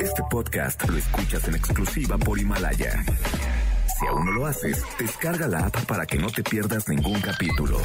Este 0.00 0.22
podcast 0.30 0.86
lo 0.88 0.98
escuchas 0.98 1.48
en 1.48 1.54
exclusiva 1.54 2.18
por 2.18 2.38
Himalaya. 2.38 3.02
Si 3.98 4.06
aún 4.06 4.26
no 4.26 4.32
lo 4.32 4.46
haces, 4.46 4.84
descarga 4.98 5.48
la 5.48 5.66
app 5.66 5.86
para 5.86 6.04
que 6.04 6.18
no 6.18 6.28
te 6.28 6.42
pierdas 6.42 6.88
ningún 6.88 7.20
capítulo. 7.20 7.78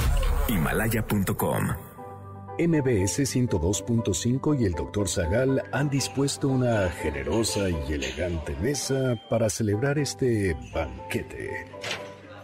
Himalaya.com 0.49 1.67
MBS 2.59 3.19
102.5 3.19 4.59
y 4.59 4.65
el 4.65 4.73
Dr. 4.73 5.07
Zagal 5.07 5.63
han 5.71 5.89
dispuesto 5.89 6.49
una 6.49 6.89
generosa 6.89 7.69
y 7.69 7.93
elegante 7.93 8.55
mesa 8.61 9.15
para 9.29 9.49
celebrar 9.49 9.99
este 9.99 10.57
banquete. 10.73 11.67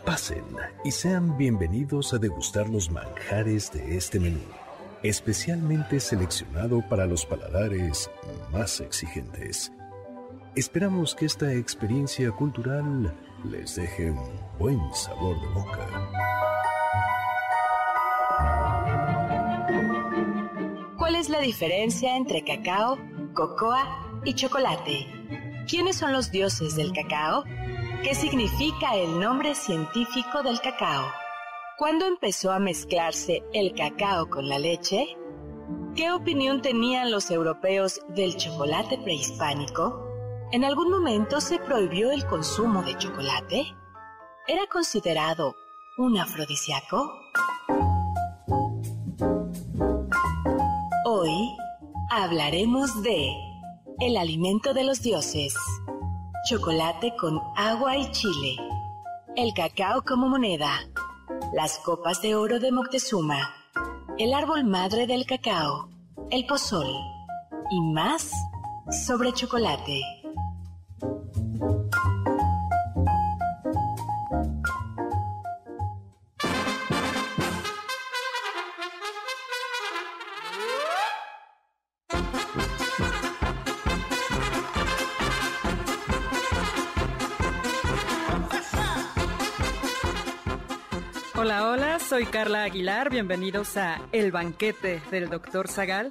Pasen 0.05 0.45
y 0.85 0.91
sean 0.91 1.37
bienvenidos 1.37 2.13
a 2.13 2.17
degustar 2.17 2.69
los 2.69 2.91
manjares 2.91 3.71
de 3.71 3.97
este 3.97 4.19
menú, 4.19 4.41
especialmente 5.03 5.99
seleccionado 5.99 6.81
para 6.89 7.05
los 7.05 7.25
paladares 7.25 8.09
más 8.51 8.79
exigentes. 8.79 9.71
Esperamos 10.55 11.13
que 11.13 11.25
esta 11.25 11.53
experiencia 11.53 12.31
cultural 12.31 13.13
les 13.43 13.75
deje 13.75 14.11
un 14.11 14.39
buen 14.57 14.79
sabor 14.93 15.39
de 15.41 15.47
boca. 15.47 15.87
¿Cuál 20.97 21.15
es 21.15 21.29
la 21.29 21.41
diferencia 21.41 22.15
entre 22.15 22.43
cacao, 22.43 22.97
cocoa 23.33 24.21
y 24.23 24.33
chocolate? 24.33 25.07
¿Quiénes 25.67 25.97
son 25.97 26.13
los 26.13 26.31
dioses 26.31 26.75
del 26.75 26.93
cacao? 26.93 27.43
¿Qué 28.03 28.15
significa 28.15 28.95
el 28.95 29.19
nombre 29.19 29.55
científico 29.55 30.43
del 30.43 30.59
cacao? 30.61 31.22
¿Cuándo 31.75 32.05
empezó 32.05 32.51
a 32.51 32.59
mezclarse 32.59 33.43
el 33.51 33.73
cacao 33.73 34.29
con 34.29 34.47
la 34.47 34.59
leche? 34.59 35.17
¿Qué 35.95 36.11
opinión 36.11 36.61
tenían 36.61 37.09
los 37.09 37.31
europeos 37.31 37.99
del 38.09 38.37
chocolate 38.37 38.99
prehispánico? 38.99 40.07
¿En 40.51 40.63
algún 40.63 40.91
momento 40.91 41.41
se 41.41 41.57
prohibió 41.57 42.11
el 42.11 42.27
consumo 42.27 42.83
de 42.83 42.95
chocolate? 42.99 43.65
¿Era 44.47 44.67
considerado 44.71 45.55
un 45.97 46.15
afrodisíaco? 46.19 47.11
Hoy 51.05 51.55
hablaremos 52.11 53.01
de 53.01 53.33
el 53.99 54.17
alimento 54.17 54.75
de 54.75 54.83
los 54.83 55.01
dioses, 55.01 55.55
chocolate 56.47 57.15
con 57.19 57.41
agua 57.55 57.97
y 57.97 58.11
chile, 58.11 58.57
el 59.35 59.55
cacao 59.55 60.03
como 60.03 60.29
moneda, 60.29 60.69
las 61.53 61.77
copas 61.77 62.19
de 62.23 62.35
oro 62.35 62.59
de 62.59 62.71
Moctezuma, 62.71 63.53
el 64.17 64.33
árbol 64.33 64.63
madre 64.63 65.05
del 65.05 65.27
cacao, 65.27 65.87
el 66.31 66.47
pozol 66.47 66.87
y 67.69 67.81
más 67.93 68.31
sobre 69.05 69.33
chocolate. 69.33 70.01
Hola, 91.53 91.69
hola, 91.69 91.99
soy 91.99 92.25
Carla 92.25 92.63
Aguilar, 92.63 93.11
bienvenidos 93.11 93.77
a 93.77 94.01
El 94.11 94.31
Banquete 94.31 95.03
del 95.11 95.29
Dr. 95.29 95.67
Zagal. 95.67 96.09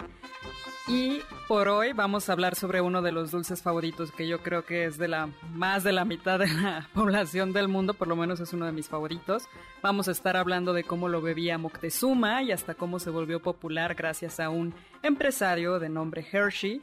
Y 0.87 1.21
por 1.49 1.67
hoy 1.67 1.93
vamos 1.93 2.29
a 2.29 2.33
hablar 2.35 2.55
sobre 2.55 2.81
uno 2.81 3.03
de 3.03 3.11
los 3.11 3.33
dulces 3.33 3.61
favoritos 3.61 4.13
que 4.13 4.29
yo 4.29 4.41
creo 4.41 4.65
que 4.65 4.85
es 4.85 4.99
de 4.99 5.09
la 5.09 5.31
más 5.53 5.83
de 5.83 5.91
la 5.91 6.05
mitad 6.05 6.39
de 6.39 6.47
la 6.47 6.89
población 6.95 7.53
del 7.53 7.67
mundo, 7.67 7.93
por 7.95 8.07
lo 8.07 8.15
menos 8.15 8.39
es 8.39 8.53
uno 8.53 8.67
de 8.67 8.73
mis 8.73 8.89
favoritos. 8.89 9.49
Vamos 9.83 10.07
a 10.07 10.13
estar 10.13 10.37
hablando 10.37 10.73
de 10.73 10.85
cómo 10.85 11.09
lo 11.09 11.21
bebía 11.21 11.59
Moctezuma 11.59 12.45
y 12.45 12.53
hasta 12.53 12.75
cómo 12.75 13.01
se 13.01 13.11
volvió 13.11 13.43
popular 13.43 13.97
gracias 13.97 14.39
a 14.39 14.49
un 14.49 14.73
empresario 15.03 15.81
de 15.81 15.89
nombre 15.89 16.25
Hershey. 16.31 16.81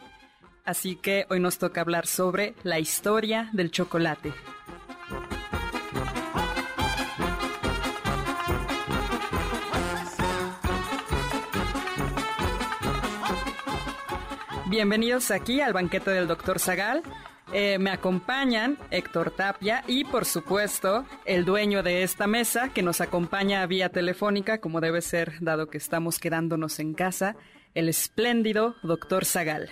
Así 0.66 0.98
que 0.98 1.26
hoy 1.30 1.40
nos 1.40 1.60
toca 1.60 1.80
hablar 1.80 2.08
sobre 2.08 2.56
la 2.64 2.78
historia 2.78 3.50
del 3.54 3.72
chocolate. 3.72 4.34
Bienvenidos 14.70 15.32
aquí 15.32 15.62
al 15.62 15.74
banquete 15.74 16.12
del 16.12 16.28
Dr. 16.28 16.60
Zagal. 16.60 17.02
Eh, 17.52 17.80
me 17.80 17.90
acompañan 17.90 18.78
Héctor 18.92 19.32
Tapia 19.32 19.84
y, 19.88 20.04
por 20.04 20.26
supuesto, 20.26 21.06
el 21.26 21.44
dueño 21.44 21.82
de 21.82 22.04
esta 22.04 22.28
mesa 22.28 22.70
que 22.70 22.84
nos 22.84 23.02
acompaña 23.02 23.66
vía 23.66 23.90
telefónica, 23.90 24.62
como 24.62 24.80
debe 24.80 25.02
ser, 25.02 25.34
dado 25.42 25.72
que 25.72 25.80
estamos 25.80 26.20
quedándonos 26.20 26.80
en 26.80 26.94
casa, 26.94 27.36
el 27.74 27.90
espléndido 27.90 28.76
Dr. 28.84 29.26
Zagal. 29.26 29.70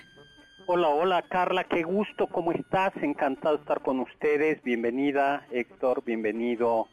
Hola, 0.66 0.90
hola 0.90 1.22
Carla, 1.30 1.66
qué 1.66 1.84
gusto, 1.84 2.26
¿cómo 2.26 2.52
estás? 2.52 2.92
Encantado 2.98 3.58
de 3.58 3.62
estar 3.62 3.84
con 3.84 4.00
ustedes. 4.00 4.64
Bienvenida, 4.64 5.46
Héctor, 5.52 6.04
bienvenido. 6.04 6.88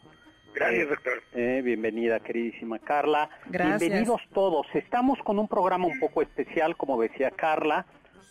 Gracias, 0.55 0.89
doctor. 0.89 1.23
Eh, 1.35 1.63
bienvenida, 1.65 2.21
queridísima 2.21 2.79
Carla. 2.79 3.29
Gracias. 3.47 3.81
Bienvenidos 3.81 4.21
todos. 4.33 4.67
Estamos 4.73 5.19
con 5.25 5.41
un 5.41 5.49
programa 5.49 5.87
un 5.87 5.99
poco 5.99 6.23
especial, 6.23 6.77
como 6.77 7.01
decía 7.01 7.33
Carla, 7.33 7.87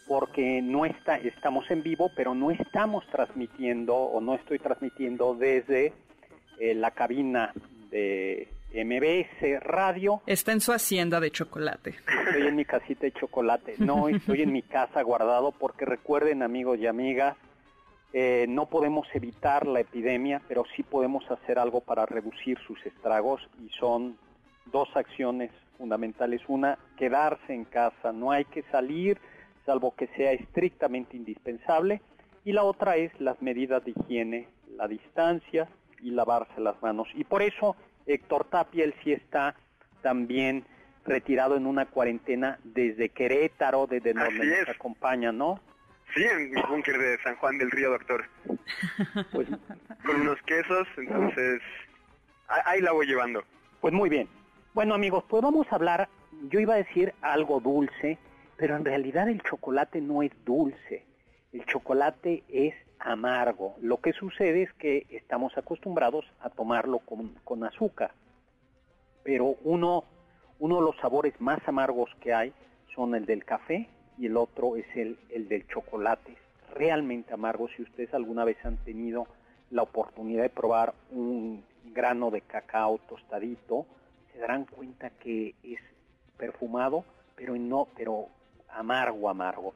porque 0.08 0.62
no 0.62 0.86
está, 0.86 1.18
estamos 1.18 1.70
en 1.70 1.84
vivo, 1.84 2.12
pero 2.16 2.34
no 2.34 2.52
estamos 2.52 3.06
transmitiendo 3.12 3.96
o 3.96 4.22
no 4.22 4.36
estoy 4.36 4.60
transmitiendo 4.60 5.36
desde 5.36 5.92
eh, 6.60 6.74
la 6.74 6.92
cabina 6.92 7.52
de 7.92 8.48
MBS 8.74 9.62
Radio. 9.62 10.22
Está 10.26 10.54
en 10.54 10.62
su 10.62 10.72
hacienda 10.72 11.20
de 11.20 11.30
chocolate. 11.30 11.96
Estoy 12.28 12.48
en 12.48 12.56
mi 12.56 12.64
casita 12.64 13.02
de 13.02 13.12
chocolate. 13.12 13.76
No, 13.80 14.08
estoy 14.08 14.44
en 14.44 14.54
mi 14.54 14.62
casa 14.62 15.02
guardado 15.02 15.52
porque 15.52 15.84
recuerden, 15.84 16.42
amigos 16.42 16.80
y 16.80 16.88
amigas, 16.88 17.36
eh, 18.14 18.46
no 18.48 18.68
podemos 18.68 19.08
evitar 19.14 19.68
la 19.68 19.80
epidemia, 19.80 20.42
pero 20.48 20.64
sí 20.76 20.84
podemos 20.84 21.30
hacer 21.32 21.58
algo 21.58 21.82
para 21.82 22.06
reducir 22.06 22.60
sus 22.68 22.84
estragos 22.86 23.42
y 23.66 23.70
son 23.70 24.18
dos 24.72 24.88
acciones 24.96 25.52
fundamentales. 25.78 26.42
Una, 26.48 26.78
quedarse 26.96 27.54
en 27.54 27.66
casa, 27.66 28.12
no 28.14 28.32
hay 28.32 28.46
que 28.46 28.64
salir 28.72 29.20
salvo 29.66 29.96
que 29.96 30.08
sea 30.16 30.32
estrictamente 30.32 31.18
indispensable. 31.18 32.02
Y 32.46 32.52
la 32.52 32.64
otra 32.64 32.98
es 32.98 33.12
las 33.20 33.42
medidas 33.42 33.84
de 33.86 33.92
higiene, 33.92 34.48
la 34.76 34.88
distancia 34.88 35.68
y 36.02 36.12
lavarse 36.12 36.60
las 36.60 36.82
manos. 36.82 37.08
Y 37.16 37.24
por 37.24 37.42
eso 37.42 37.76
Héctor 38.06 38.46
Tapia, 38.46 38.84
él 38.84 38.94
sí 39.04 39.14
está 39.14 39.56
también 40.02 40.66
retirado 41.06 41.56
en 41.56 41.66
una 41.66 41.86
cuarentena 41.86 42.60
desde 42.64 43.10
Querétaro, 43.10 43.88
desde 43.88 44.14
donde 44.14 44.46
nos 44.46 44.70
acompaña, 44.70 45.32
¿no? 45.32 45.60
Sí, 46.14 46.24
en 46.24 46.52
mi 46.52 46.62
búnker 46.62 46.98
de 46.98 47.18
San 47.24 47.36
Juan 47.38 47.58
del 47.58 47.72
Río, 47.72 47.90
doctor. 47.92 48.26
Pues, 49.32 49.48
Con 50.06 50.22
unos 50.22 50.42
quesos, 50.44 50.88
entonces 50.98 51.62
ahí 52.48 52.82
la 52.82 52.92
voy 52.92 53.08
llevando. 53.08 53.44
pues 53.82 53.94
muy 53.94 54.10
bien. 54.10 54.28
Bueno 54.74 54.94
amigos, 54.94 55.24
pues 55.28 55.42
vamos 55.44 55.68
a 55.72 55.76
hablar, 55.76 56.10
yo 56.50 56.60
iba 56.60 56.74
a 56.76 56.78
decir 56.78 57.14
algo 57.22 57.60
dulce, 57.60 58.18
pero 58.58 58.76
en 58.76 58.86
realidad 58.86 59.28
el 59.30 59.42
chocolate 59.44 60.02
no 60.02 60.24
es 60.24 60.32
dulce, 60.46 61.06
el 61.52 61.66
chocolate 61.66 62.44
es 62.50 62.74
amargo. 63.00 63.76
Lo 63.82 63.98
que 64.02 64.14
sucede 64.14 64.64
es 64.64 64.74
que 64.74 65.06
estamos 65.10 65.58
acostumbrados 65.58 66.26
a 66.40 66.50
tomarlo 66.50 67.00
con, 67.00 67.30
con 67.44 67.64
azúcar, 67.64 68.12
pero 69.24 69.56
uno, 69.64 70.06
uno 70.60 70.76
de 70.78 70.82
los 70.82 70.98
sabores 70.98 71.40
más 71.40 71.60
amargos 71.68 72.10
que 72.22 72.34
hay 72.34 72.54
son 72.96 73.16
el 73.16 73.26
del 73.26 73.46
café 73.46 73.90
y 74.18 74.28
el 74.28 74.38
otro 74.38 74.76
es 74.76 74.86
el, 74.96 75.18
el 75.30 75.48
del 75.48 75.68
chocolate. 75.68 76.38
Realmente 76.74 77.34
amargo, 77.34 77.68
si 77.76 77.84
ustedes 77.84 78.14
alguna 78.14 78.44
vez 78.46 78.58
han 78.66 78.78
tenido 78.78 79.28
la 79.72 79.84
oportunidad 79.84 80.44
de 80.44 80.50
probar 80.50 80.94
un 81.12 81.64
grano 81.94 82.32
de 82.32 82.42
cacao 82.42 83.00
tostadito, 83.10 83.86
se 84.32 84.40
darán 84.40 84.66
cuenta 84.66 85.10
que 85.12 85.56
es 85.64 85.80
perfumado, 86.38 87.06
pero 87.36 87.56
no, 87.56 87.88
pero 87.96 88.28
amargo, 88.70 89.30
amargo. 89.30 89.74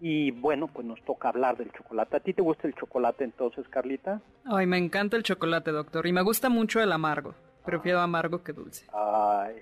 Y 0.00 0.30
bueno, 0.30 0.68
pues 0.68 0.86
nos 0.86 1.02
toca 1.02 1.28
hablar 1.28 1.56
del 1.56 1.72
chocolate. 1.72 2.16
¿A 2.16 2.20
ti 2.20 2.32
te 2.32 2.42
gusta 2.42 2.68
el 2.68 2.74
chocolate 2.74 3.24
entonces, 3.24 3.66
Carlita? 3.68 4.20
Ay, 4.44 4.66
me 4.66 4.78
encanta 4.78 5.16
el 5.16 5.24
chocolate, 5.24 5.72
doctor, 5.72 6.06
y 6.06 6.12
me 6.12 6.22
gusta 6.22 6.48
mucho 6.48 6.80
el 6.80 6.92
amargo. 6.92 7.34
Prefiero 7.64 8.00
amargo 8.00 8.42
que 8.42 8.52
dulce. 8.52 8.86
Ay. 8.92 9.56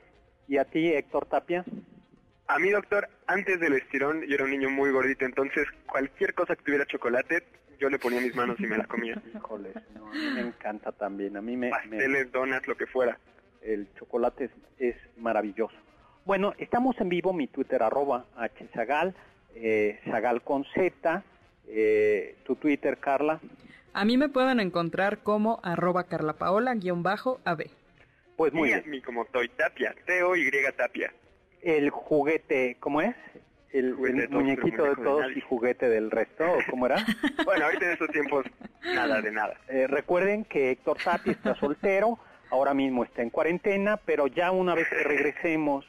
¿Y 0.47 0.59
a 0.59 0.65
ti, 0.65 0.89
Héctor 0.89 1.27
Tapia? 1.27 1.65
A 2.49 2.59
mí, 2.59 2.71
doctor, 2.71 3.09
antes 3.27 3.59
del 3.61 3.73
estirón 3.75 4.23
yo 4.27 4.35
era 4.35 4.45
un 4.45 4.51
niño 4.51 4.71
muy 4.71 4.91
gordito, 4.91 5.25
entonces 5.25 5.67
cualquier 5.87 6.33
cosa 6.35 6.55
que 6.55 6.63
tuviera 6.63 6.87
chocolate, 6.87 7.43
yo 7.81 7.91
le 7.91 7.99
ponía 7.99 8.21
mis 8.21 8.35
manos 8.37 8.59
y 8.61 8.67
me 8.67 8.79
la 8.79 8.85
comía. 8.87 9.21
Híjoles, 9.35 9.75
no, 9.95 10.09
a 10.09 10.15
mí 10.15 10.31
me 10.35 10.41
encanta 10.43 10.93
también. 10.93 11.37
A 11.37 11.43
mí 11.43 11.57
me, 11.57 11.67
me- 11.67 11.71
Pasteles, 11.71 12.31
donas, 12.33 12.67
lo 12.69 12.77
que 12.77 12.87
fuera. 12.87 13.19
el 13.63 13.89
chocolate 13.99 14.45
es, 14.45 14.51
es 14.79 14.97
maravilloso. 15.19 15.75
Bueno, 16.25 16.55
estamos 16.59 17.01
en 17.01 17.09
vivo, 17.09 17.33
mi 17.33 17.47
Twitter 17.49 17.83
arroba 17.83 18.25
hzagal, 18.73 19.15
eh, 19.55 20.01
zagal 20.11 20.43
con 20.43 20.65
z, 20.75 21.23
Eh, 21.69 22.37
¿Tu 22.45 22.55
Twitter, 22.57 22.99
Carla? 22.99 23.41
A 23.93 24.05
mí 24.05 24.17
me 24.17 24.29
pueden 24.29 24.61
encontrar 24.61 25.19
como 25.19 25.59
arroba 25.65 26.05
carlapaola-ab. 26.05 27.65
Pues 28.37 28.53
muy 28.53 28.69
y 28.69 28.73
a 28.73 28.77
bien. 28.79 28.91
mí 28.91 29.03
como 29.03 29.25
Toy 29.25 29.49
Tapia, 29.49 29.95
T-O-Y 30.07 30.51
Tapia. 30.77 31.13
El 31.67 31.91
juguete, 31.91 32.77
¿cómo 32.79 33.01
es? 33.01 33.17
El, 33.73 33.97
muñequito 34.31 34.85
de 34.85 34.95
todos 34.95 35.37
y 35.37 35.41
juguete 35.41 35.89
del 35.89 36.13
resto, 36.13 36.45
¿o 36.45 36.59
¿cómo 36.71 36.87
era? 36.87 37.05
Bueno, 37.45 37.65
ahorita 37.65 37.87
en 37.87 37.93
estos 37.93 38.09
tiempos, 38.11 38.47
nada 38.95 39.21
de 39.21 39.33
nada. 39.33 39.55
Eh, 39.69 39.89
recuerden 39.89 40.45
que 40.45 40.71
Héctor 40.71 40.99
Tapia 41.03 41.33
está 41.33 41.57
soltero, 41.57 42.21
ahora 42.51 42.73
mismo 42.73 43.03
está 43.03 43.23
en 43.23 43.31
cuarentena, 43.31 43.97
pero 43.97 44.29
ya 44.29 44.53
una 44.53 44.77
vez 44.77 44.89
que 44.89 45.03
regresemos 45.03 45.85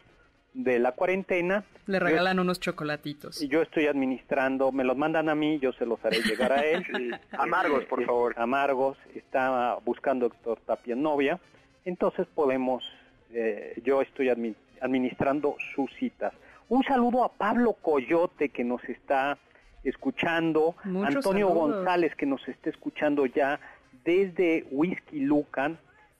de 0.56 0.80
la 0.80 0.94
cuarentena, 0.94 1.64
Le 1.86 2.00
regalan 2.00 2.40
unos 2.40 2.60
chocolatitos. 2.60 3.40
yo 3.48 3.62
estoy 3.62 3.86
administrando, 3.86 4.72
me 4.72 4.84
los 4.84 4.98
mandan 4.98 5.30
a 5.30 5.36
mí, 5.36 5.60
yo 5.60 5.72
se 5.74 5.86
los 5.86 6.04
haré 6.04 6.22
llegar 6.24 6.54
a 6.54 6.66
él. 6.66 6.84
Sí. 6.98 7.12
Amargos, 7.38 7.86
por 7.86 8.04
favor. 8.04 8.34
Amargos, 8.40 8.98
está 9.14 9.78
buscando 9.86 10.26
Héctor 10.26 10.60
Tapia 10.66 10.96
novia, 10.96 11.40
entonces 11.86 12.26
podemos, 12.34 12.84
eh, 13.32 13.80
yo 13.86 14.02
estoy 14.02 14.30
admi- 14.30 14.56
administrando 14.82 15.56
sus 15.76 15.94
citas. 15.96 16.34
Un 16.70 16.84
saludo 16.84 17.24
a 17.24 17.32
Pablo 17.32 17.74
Coyote 17.74 18.50
que 18.50 18.64
nos 18.64 18.84
está 18.86 19.38
escuchando, 19.84 20.76
Muchos 20.84 21.18
Antonio 21.18 21.48
saludos. 21.48 21.76
González 21.76 22.16
que 22.16 22.26
nos 22.26 22.46
está 22.48 22.70
escuchando 22.70 23.26
ya 23.26 23.60
desde 24.04 24.66
Whisky 24.72 25.22
Lucan 25.22 25.78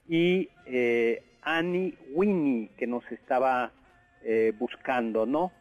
y 0.08 0.48
eh, 0.66 1.22
Annie 1.42 1.94
Winnie 2.14 2.70
que 2.78 2.86
nos 2.86 3.04
estaba 3.12 3.72
eh, 4.24 4.52
buscando, 4.58 5.26
¿no? 5.26 5.52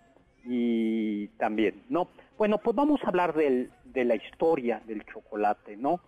Y 0.46 1.28
también, 1.38 1.84
¿no? 1.90 2.08
Bueno, 2.38 2.58
pues 2.60 2.76
vamos 2.76 3.02
a 3.04 3.08
hablar 3.10 3.34
del, 3.34 3.72
de 3.86 4.06
la 4.06 4.16
historia 4.16 4.82
del 4.86 5.06
chocolate, 5.06 5.76
¿no? 5.76 6.00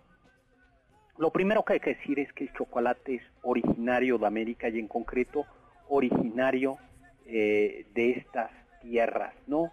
Lo 1.17 1.31
primero 1.31 1.65
que 1.65 1.73
hay 1.73 1.79
que 1.81 1.95
decir 1.95 2.17
es 2.19 2.31
que 2.31 2.45
el 2.45 2.53
chocolate 2.53 3.15
es 3.15 3.21
originario 3.41 4.17
de 4.17 4.25
América 4.25 4.69
y 4.69 4.79
en 4.79 4.87
concreto 4.87 5.45
originario 5.89 6.77
eh, 7.25 7.85
de 7.93 8.11
estas 8.11 8.51
tierras, 8.81 9.33
¿no? 9.47 9.71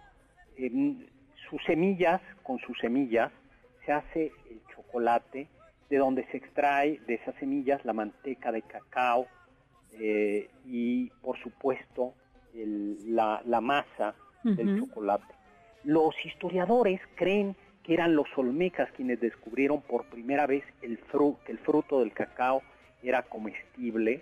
Sus 1.49 1.63
semillas, 1.63 2.19
con 2.43 2.59
sus 2.59 2.77
semillas, 2.79 3.31
se 3.85 3.91
hace 3.93 4.31
el 4.51 4.59
chocolate, 4.75 5.47
de 5.89 5.97
donde 5.97 6.25
se 6.25 6.37
extrae 6.37 6.99
de 7.07 7.13
esas 7.13 7.33
semillas 7.35 7.85
la 7.85 7.93
manteca 7.93 8.51
de 8.51 8.61
cacao 8.63 9.27
eh, 9.93 10.49
y, 10.65 11.09
por 11.21 11.37
supuesto, 11.39 12.13
el- 12.53 13.15
la, 13.15 13.41
la 13.45 13.61
masa 13.61 14.13
del 14.43 14.79
chocolate. 14.79 15.33
Los 15.85 16.13
historiadores 16.25 16.99
creen 17.15 17.55
que 17.83 17.93
eran 17.93 18.15
los 18.15 18.27
olmecas 18.37 18.91
quienes 18.91 19.19
descubrieron 19.21 19.81
por 19.81 20.05
primera 20.05 20.45
vez 20.45 20.63
el 20.81 20.99
fru- 21.05 21.37
que 21.45 21.53
el 21.53 21.59
fruto 21.59 22.01
del 22.01 22.11
cacao 22.11 22.61
era 23.01 23.21
comestible 23.23 24.21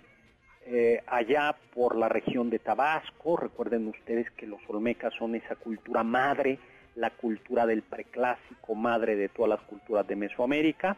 eh, 0.68 1.00
allá 1.06 1.54
por 1.74 1.94
la 1.94 2.08
región 2.08 2.50
de 2.50 2.58
Tabasco. 2.58 3.36
Recuerden 3.36 3.86
ustedes 3.86 4.28
que 4.32 4.48
los 4.48 4.58
olmecas 4.66 5.14
son 5.14 5.36
esa 5.36 5.54
cultura 5.54 6.02
madre, 6.02 6.58
la 6.96 7.10
cultura 7.10 7.66
del 7.66 7.82
preclásico, 7.82 8.74
madre 8.74 9.14
de 9.14 9.28
todas 9.28 9.50
las 9.50 9.60
culturas 9.60 10.04
de 10.08 10.16
Mesoamérica. 10.16 10.96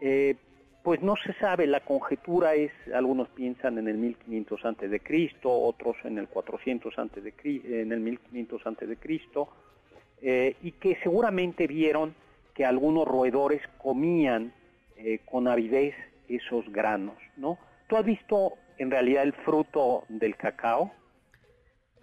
Eh, 0.00 0.36
pues 0.84 1.02
no 1.02 1.16
se 1.16 1.32
sabe, 1.34 1.66
la 1.66 1.80
conjetura 1.80 2.54
es, 2.54 2.70
algunos 2.94 3.28
piensan 3.30 3.78
en 3.78 3.88
el 3.88 3.98
1500 3.98 4.64
antes 4.64 4.90
de 4.90 5.00
Cristo, 5.00 5.50
otros 5.50 5.96
en 6.04 6.16
el 6.18 6.28
400 6.28 6.96
antes 6.96 7.24
de 7.24 7.34
en 7.82 7.90
el 7.90 7.98
1500 7.98 8.64
antes 8.64 8.88
de 8.88 8.96
Cristo, 8.96 9.48
eh, 10.22 10.54
y 10.62 10.70
que 10.72 10.96
seguramente 11.02 11.66
vieron 11.66 12.14
que 12.54 12.64
algunos 12.64 13.08
roedores 13.08 13.60
comían 13.78 14.52
con 15.24 15.48
avidez 15.48 15.94
esos 16.28 16.70
granos, 16.70 17.16
¿no? 17.38 17.58
¿Tú 17.88 17.96
has 17.96 18.04
visto 18.04 18.52
en 18.80 18.90
realidad 18.90 19.22
el 19.22 19.34
fruto 19.34 20.04
del 20.08 20.36
cacao? 20.36 20.90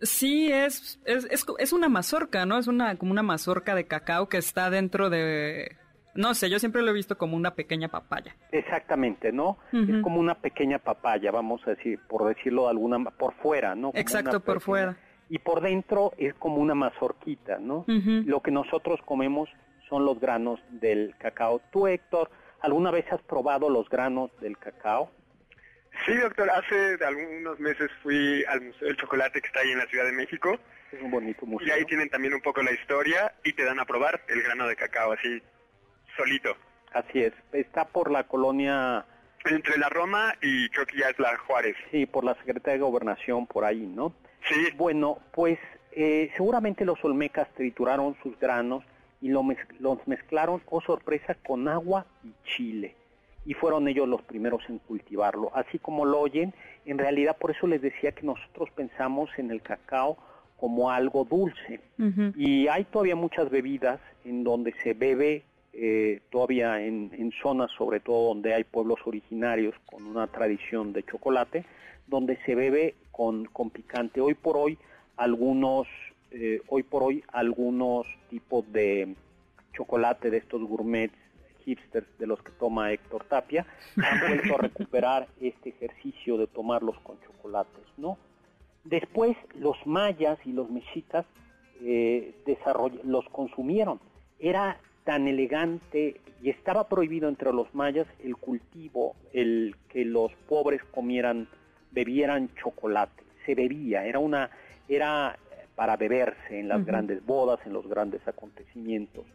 Sí, 0.01 0.51
es, 0.51 1.01
es, 1.05 1.27
es, 1.31 1.43
es 1.57 1.73
una 1.73 1.89
mazorca, 1.89 2.45
¿no? 2.45 2.59
Es 2.59 2.67
una 2.67 2.95
como 2.97 3.11
una 3.11 3.23
mazorca 3.23 3.73
de 3.73 3.87
cacao 3.87 4.29
que 4.29 4.37
está 4.37 4.69
dentro 4.69 5.09
de... 5.09 5.75
No 6.13 6.35
sé, 6.35 6.51
yo 6.51 6.59
siempre 6.59 6.83
lo 6.83 6.91
he 6.91 6.93
visto 6.93 7.17
como 7.17 7.35
una 7.35 7.55
pequeña 7.55 7.87
papaya. 7.89 8.35
Exactamente, 8.51 9.31
¿no? 9.31 9.57
Es 9.71 10.01
como 10.01 10.19
una 10.19 10.35
pequeña 10.35 10.79
papaya, 10.79 11.31
vamos 11.31 11.61
a 11.67 11.71
decir, 11.71 11.99
por 12.07 12.27
decirlo 12.27 12.63
de 12.63 12.69
alguna 12.69 13.03
por 13.11 13.33
fuera, 13.35 13.75
¿no? 13.75 13.89
Como 13.91 13.99
Exacto, 13.99 14.39
por 14.39 14.61
fuera. 14.61 14.97
Y 15.29 15.39
por 15.39 15.61
dentro 15.61 16.13
es 16.17 16.33
como 16.35 16.57
una 16.57 16.73
mazorquita, 16.75 17.59
¿no? 17.59 17.85
Lo 17.87 18.41
que 18.41 18.51
nosotros 18.51 18.99
comemos 19.05 19.49
son 19.89 20.05
los 20.05 20.19
granos 20.19 20.59
del 20.69 21.15
cacao. 21.17 21.61
Tú, 21.71 21.87
Héctor, 21.87 22.29
¿alguna 22.61 22.91
vez 22.91 23.05
has 23.11 23.21
probado 23.21 23.69
los 23.69 23.87
granos 23.89 24.31
del 24.41 24.57
cacao? 24.57 25.11
Sí, 26.05 26.13
doctor, 26.15 26.49
hace 26.49 27.03
algunos 27.03 27.59
meses 27.59 27.89
fui 28.01 28.43
al 28.45 28.61
Museo 28.61 28.87
del 28.87 28.97
Chocolate 28.97 29.41
que 29.41 29.47
está 29.47 29.59
ahí 29.61 29.71
en 29.71 29.79
la 29.79 29.85
Ciudad 29.87 30.05
de 30.05 30.11
México 30.13 30.57
Es 30.91 31.01
un 31.01 31.11
bonito 31.11 31.45
y 31.45 31.49
museo. 31.49 31.73
ahí 31.73 31.83
tienen 31.85 32.09
también 32.09 32.33
un 32.33 32.41
poco 32.41 32.61
la 32.63 32.71
historia 32.71 33.33
y 33.43 33.53
te 33.53 33.63
dan 33.65 33.79
a 33.79 33.85
probar 33.85 34.21
el 34.29 34.41
grano 34.41 34.67
de 34.67 34.75
cacao 34.75 35.11
así, 35.11 35.41
solito. 36.15 36.55
Así 36.93 37.23
es. 37.23 37.33
Está 37.51 37.85
por 37.85 38.09
la 38.11 38.23
colonia, 38.23 39.05
Entre 39.45 39.77
la 39.77 39.89
Roma 39.89 40.33
y 40.41 40.69
creo 40.69 40.85
que 40.85 40.97
ya 40.97 41.09
es 41.09 41.19
la 41.19 41.37
Juárez. 41.39 41.75
sí, 41.91 42.05
por 42.05 42.23
la 42.23 42.35
Secretaría 42.35 42.73
de 42.73 42.79
Gobernación, 42.79 43.45
por 43.47 43.65
ahí, 43.65 43.85
¿no? 43.85 44.15
Sí, 44.47 44.69
Bueno, 44.75 45.19
pues 45.33 45.59
eh, 45.91 46.31
seguramente 46.37 46.85
los 46.85 47.03
olmecas 47.03 47.53
trituraron 47.55 48.15
sus 48.23 48.39
granos 48.39 48.83
y 49.19 49.29
lo 49.29 49.43
los 49.79 50.07
mezclaron, 50.07 50.61
oh 50.67 50.79
sorpresa, 50.81 51.35
con 51.45 51.67
agua 51.67 52.05
y 52.23 52.31
chile. 52.45 52.95
Y 53.47 53.53
fueron 53.53 53.87
ellos 53.87 54.07
los 54.07 54.21
primeros 54.21 54.61
en 54.69 54.77
cultivarlo. 54.77 55.49
Así 55.55 55.79
como 55.79 56.05
lo 56.05 56.19
oyen, 56.19 56.53
en 56.85 56.97
realidad 56.99 57.37
por 57.37 57.49
eso 57.51 57.65
les 57.65 57.81
decía 57.81 58.11
que 58.11 58.23
nosotros 58.23 58.69
pensamos 58.75 59.29
en 59.37 59.49
el 59.49 59.61
cacao 59.61 60.17
como 60.57 60.91
algo 60.91 61.23
dulce. 61.23 61.79
Y 62.35 62.67
hay 62.67 62.83
todavía 62.83 63.15
muchas 63.15 63.49
bebidas 63.49 63.99
en 64.25 64.43
donde 64.43 64.73
se 64.83 64.93
bebe, 64.93 65.43
eh, 65.73 66.19
todavía 66.29 66.81
en, 66.81 67.11
en 67.17 67.31
zonas 67.41 67.71
sobre 67.77 67.99
todo 67.99 68.29
donde 68.29 68.53
hay 68.53 68.63
pueblos 68.63 68.99
originarios 69.05 69.75
con 69.85 70.05
una 70.05 70.27
tradición 70.27 70.91
de 70.93 71.03
chocolate, 71.03 71.63
donde 72.07 72.37
se 72.45 72.53
bebe 72.53 72.95
con, 73.11 73.45
con 73.45 73.69
picante. 73.69 74.19
Hoy 74.21 74.33
por 74.33 74.57
hoy 74.57 74.77
algunos, 75.15 75.87
eh, 76.31 76.61
hoy 76.67 76.83
por 76.83 77.03
hoy 77.03 77.23
algunos 77.31 78.07
tipos 78.29 78.69
de 78.71 79.15
chocolate 79.73 80.31
de 80.31 80.37
estos 80.37 80.61
gourmets 80.63 81.13
hipsters 81.67 82.07
de 82.17 82.25
los 82.25 82.41
que 82.41 82.51
toma 82.53 82.93
Héctor 82.93 83.25
Tapia 83.25 83.65
han 83.97 84.19
vuelto 84.27 84.55
a 84.55 84.57
recuperar 84.59 85.27
este 85.41 85.69
ejercicio 85.69 86.37
de 86.37 86.47
tomarlos 86.47 86.97
con 87.01 87.19
chocolates, 87.21 87.85
¿no? 87.97 88.17
Después 88.85 89.35
los 89.59 89.75
mayas 89.85 90.39
y 90.45 90.53
los 90.53 90.69
mexicas 90.69 91.25
eh, 91.81 92.33
los 93.03 93.25
consumieron. 93.29 93.99
Era 94.39 94.79
tan 95.03 95.27
elegante 95.27 96.21
y 96.41 96.49
estaba 96.49 96.87
prohibido 96.87 97.27
entre 97.27 97.51
los 97.51 97.73
mayas 97.75 98.07
el 98.23 98.37
cultivo, 98.37 99.15
el 99.33 99.75
que 99.89 100.05
los 100.05 100.31
pobres 100.47 100.81
comieran, 100.91 101.47
bebieran 101.91 102.49
chocolate. 102.55 103.23
Se 103.45 103.55
bebía, 103.55 104.05
era 104.05 104.19
una, 104.19 104.49
era 104.87 105.37
para 105.75 105.97
beberse 105.97 106.59
en 106.59 106.69
las 106.69 106.85
grandes 106.85 107.25
bodas, 107.25 107.59
en 107.65 107.73
los 107.73 107.87
grandes 107.87 108.25
acontecimientos. 108.27 109.25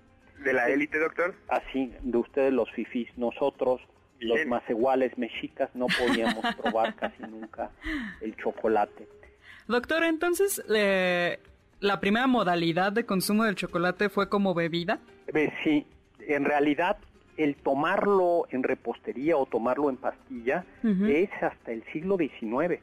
De 0.44 0.52
la 0.52 0.68
élite, 0.68 0.98
doctor. 0.98 1.34
Así 1.48 1.92
de 2.02 2.18
ustedes 2.18 2.52
los 2.52 2.70
fifís, 2.72 3.08
nosotros 3.16 3.80
los 4.20 4.44
más 4.46 4.62
iguales 4.70 5.16
mexicas 5.18 5.68
no 5.74 5.86
podíamos 5.86 6.44
probar 6.62 6.94
casi 6.94 7.22
nunca 7.24 7.70
el 8.20 8.36
chocolate. 8.36 9.08
Doctor, 9.66 10.04
entonces, 10.04 10.62
eh, 10.74 11.38
¿la 11.80 11.98
primera 12.00 12.26
modalidad 12.26 12.92
de 12.92 13.04
consumo 13.04 13.44
del 13.44 13.54
chocolate 13.56 14.08
fue 14.08 14.28
como 14.28 14.54
bebida? 14.54 15.00
Eh, 15.34 15.52
Sí, 15.64 15.86
en 16.20 16.44
realidad 16.44 16.96
el 17.36 17.56
tomarlo 17.56 18.46
en 18.50 18.62
repostería 18.62 19.36
o 19.36 19.46
tomarlo 19.46 19.88
en 19.90 19.96
pastilla 19.96 20.64
es 20.84 21.30
hasta 21.42 21.72
el 21.72 21.82
siglo 21.92 22.16
XIX. 22.16 22.80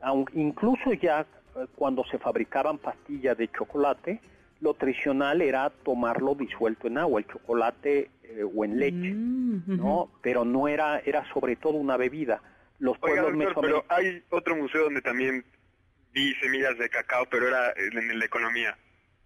Aun- 0.00 0.28
incluso 0.34 0.92
ya 0.94 1.20
eh, 1.56 1.66
cuando 1.76 2.02
se 2.10 2.18
fabricaban 2.18 2.78
pastillas 2.78 3.36
de 3.36 3.48
chocolate, 3.48 4.20
lo 4.60 4.74
tradicional 4.74 5.42
era 5.42 5.70
tomarlo 5.70 6.34
disuelto 6.34 6.86
en 6.86 6.98
agua, 6.98 7.20
el 7.20 7.26
chocolate 7.26 8.10
eh, 8.22 8.44
o 8.44 8.64
en 8.64 8.78
leche, 8.78 9.14
Mm. 9.14 9.76
¿no? 9.76 10.10
Pero 10.22 10.44
no 10.44 10.68
era, 10.68 11.00
era 11.00 11.24
sobre 11.32 11.56
todo 11.56 11.74
una 11.74 11.96
bebida. 11.96 12.40
Los 12.78 12.96
Oiga, 13.00 13.22
pueblos 13.22 13.44
doctor, 13.46 13.64
pero 13.64 13.84
hay 13.88 14.22
otro 14.30 14.56
museo 14.56 14.84
donde 14.84 15.02
también 15.02 15.44
vi 16.12 16.34
semillas 16.34 16.78
de 16.78 16.88
cacao, 16.88 17.26
pero 17.30 17.48
era 17.48 17.72
en 17.76 18.18
la 18.18 18.24
economía. 18.24 18.76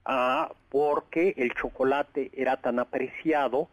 Ah, 0.05 0.53
porque 0.71 1.35
el 1.37 1.55
chocolate 1.55 2.31
era 2.35 2.57
tan 2.59 2.79
apreciado 2.79 3.69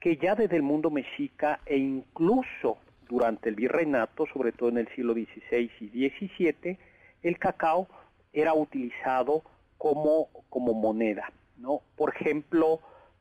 que 0.00 0.16
ya 0.16 0.34
desde 0.34 0.56
el 0.56 0.62
mundo 0.62 0.90
mexica 0.90 1.60
e 1.66 1.76
incluso 1.76 2.78
durante 3.08 3.48
el 3.48 3.54
virreinato, 3.54 4.26
sobre 4.32 4.52
todo 4.52 4.68
en 4.68 4.78
el 4.78 4.88
siglo 4.94 5.12
XVI 5.14 5.70
y 5.80 6.08
XVII, 6.10 6.78
el 7.22 7.38
cacao 7.38 7.88
era 8.32 8.54
utilizado 8.54 9.42
como, 9.82 10.28
como 10.48 10.74
moneda, 10.74 11.32
¿no? 11.58 11.80
Por 11.96 12.14
ejemplo, 12.14 12.78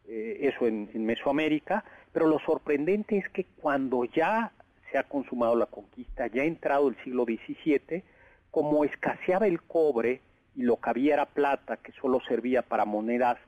eh, 0.08 0.42
eso 0.42 0.68
en, 0.68 0.92
Mesoamérica, 1.08 1.84
pero 2.14 2.28
lo 2.28 2.38
sorprendente 2.38 3.18
es 3.18 3.28
que 3.30 3.46
cuando 3.60 4.06
ya 4.06 4.52
se 4.92 5.00
ha 5.00 5.04
consumado 5.06 5.56
la 5.56 5.66
conquista, 5.66 6.28
ya 6.28 6.44
ha 6.44 6.46
entrado 6.46 6.88
el 6.90 6.96
siglo 7.04 7.26
XVII, 7.26 8.04
como 8.52 8.86
escaseaba 8.86 9.48
el 9.48 9.60
cobre 9.64 10.22
y 10.56 10.62
lo 10.62 10.76
que 10.80 10.92
había 10.92 11.16
era 11.16 11.26
plata, 11.26 11.78
que 11.78 11.94
solo 11.94 12.20
servía 12.28 12.62
para 12.62 12.86
monedas 12.86 13.40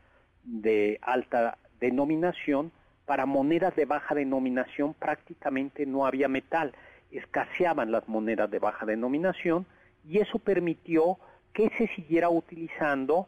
de 0.44 0.98
alta 1.04 1.60
denominación, 1.80 2.72
para 3.06 3.28
monedas 3.28 3.76
de 3.76 3.86
baja 3.86 4.16
denominación 4.16 4.96
prácticamente 4.96 5.86
no 5.86 6.08
había 6.08 6.28
metal, 6.30 6.74
escaseaban 7.12 7.92
las 7.92 8.10
monedas 8.10 8.50
de 8.50 8.58
baja 8.58 8.88
denominación 8.88 9.68
y 10.04 10.18
eso 10.18 10.40
permitió 10.40 11.20
que 11.54 11.70
se 11.78 11.88
siguiera 11.96 12.30
utilizando 12.30 13.28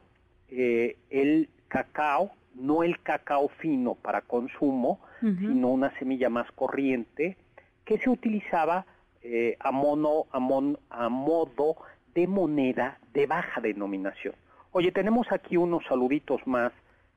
eh, 0.50 0.98
el 1.10 1.50
cacao, 1.67 2.32
no 2.55 2.84
el 2.84 3.01
cacao 3.01 3.50
fino 3.50 3.96
para 3.96 4.22
consumo, 4.22 5.00
sino 5.22 5.70
una 5.70 5.98
semilla 5.98 6.29
más 6.29 6.51
corriente, 6.51 7.36
que 7.84 7.98
se 7.98 8.10
utilizaba 8.12 8.86
eh, 9.24 9.58
a, 9.60 9.72
mono, 9.72 10.25
a, 10.32 10.38
a 10.38 11.10
modo 11.10 11.77
de 12.13 12.27
moneda 12.27 13.00
de 13.12 13.25
baja 13.25 13.60
denominación. 13.60 14.36
Oye, 14.72 14.91
tenemos 14.91 15.32
aquí 15.32 15.58
unos 15.58 15.84
saluditos 15.86 16.46
más, 16.46 16.72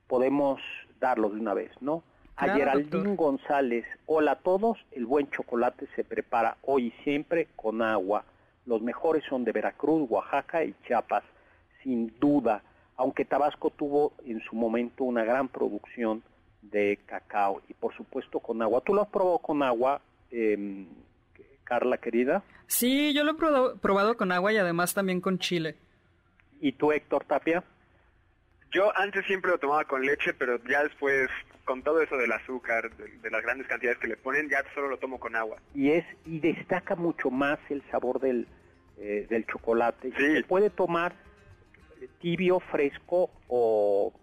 podemos 0.07 0.59
darlos 0.99 1.33
de 1.33 1.39
una 1.39 1.53
vez, 1.53 1.71
¿no? 1.81 2.03
a 2.39 2.55
Geraldine 2.55 3.15
González, 3.15 3.85
hola 4.05 4.31
a 4.31 4.35
todos, 4.35 4.77
el 4.91 5.05
buen 5.05 5.29
chocolate 5.29 5.87
se 5.95 6.05
prepara 6.05 6.55
hoy 6.61 6.87
y 6.87 7.03
siempre 7.03 7.49
con 7.57 7.81
agua. 7.81 8.23
Los 8.69 8.83
mejores 8.83 9.23
son 9.27 9.43
de 9.43 9.51
Veracruz, 9.51 10.07
Oaxaca 10.07 10.63
y 10.63 10.75
Chiapas, 10.85 11.23
sin 11.81 12.13
duda, 12.19 12.61
aunque 12.97 13.25
Tabasco 13.25 13.71
tuvo 13.71 14.13
en 14.27 14.39
su 14.41 14.55
momento 14.55 15.05
una 15.05 15.23
gran 15.23 15.47
producción 15.47 16.21
de 16.61 16.99
cacao 17.07 17.63
y 17.67 17.73
por 17.73 17.95
supuesto 17.95 18.39
con 18.39 18.61
agua. 18.61 18.81
¿Tú 18.85 18.93
lo 18.93 19.01
has 19.01 19.07
probado 19.07 19.39
con 19.39 19.63
agua, 19.63 20.01
em, 20.29 20.85
Carla 21.63 21.97
querida? 21.97 22.43
Sí, 22.67 23.11
yo 23.11 23.23
lo 23.23 23.31
he 23.31 23.79
probado 23.81 24.15
con 24.15 24.31
agua 24.31 24.53
y 24.53 24.57
además 24.57 24.93
también 24.93 25.19
con 25.19 25.39
chile. 25.39 25.75
¿Y 26.61 26.73
tú, 26.73 26.91
Héctor 26.91 27.25
Tapia? 27.25 27.63
Yo 28.71 28.95
antes 28.95 29.25
siempre 29.25 29.49
lo 29.49 29.57
tomaba 29.57 29.85
con 29.85 30.05
leche, 30.05 30.31
pero 30.35 30.63
ya 30.65 30.83
después, 30.83 31.27
con 31.65 31.81
todo 31.81 32.03
eso 32.03 32.17
del 32.17 32.31
azúcar, 32.31 32.91
de, 32.97 33.31
las 33.31 33.41
grandes 33.41 33.65
cantidades 33.65 33.97
que 33.97 34.07
le 34.07 34.15
ponen, 34.15 34.47
ya 34.47 34.63
solo 34.75 34.89
lo 34.89 34.97
tomo 34.97 35.19
con 35.19 35.35
agua. 35.35 35.57
Y 35.73 35.89
es 35.89 36.05
y 36.27 36.39
destaca 36.39 36.95
mucho 36.95 37.31
más 37.31 37.57
el 37.69 37.81
sabor 37.89 38.19
del, 38.19 38.47
eh, 38.99 39.27
del 39.29 39.45
chocolate. 39.45 40.11
Se 40.17 40.43
puede 40.43 40.69
tomar 40.69 41.13
tibio, 42.19 42.59
fresco 42.59 43.29
o, 43.47 44.13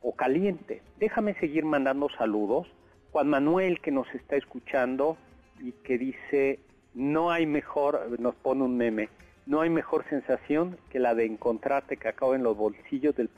o 0.00 0.16
caliente. 0.16 0.82
Déjame 0.98 1.34
seguir 1.34 1.64
mandando 1.64 2.08
saludos. 2.16 2.66
Juan 3.12 3.28
Manuel 3.28 3.80
que 3.80 3.90
nos 3.90 4.12
está 4.14 4.36
escuchando 4.36 5.16
y 5.60 5.72
que 5.72 5.98
dice, 5.98 6.60
no 6.94 7.30
hay 7.30 7.46
mejor, 7.46 8.18
nos 8.20 8.34
pone 8.34 8.62
un 8.62 8.76
meme, 8.76 9.08
no 9.46 9.60
hay 9.60 9.70
mejor 9.70 10.04
sensación 10.08 10.76
que 10.90 10.98
la 10.98 11.14
de 11.14 11.24
encontrarte 11.24 11.96
cacao 11.96 12.34
en 12.34 12.42
los 12.42 12.56
bolsillos 12.56 13.14
del, 13.16 13.30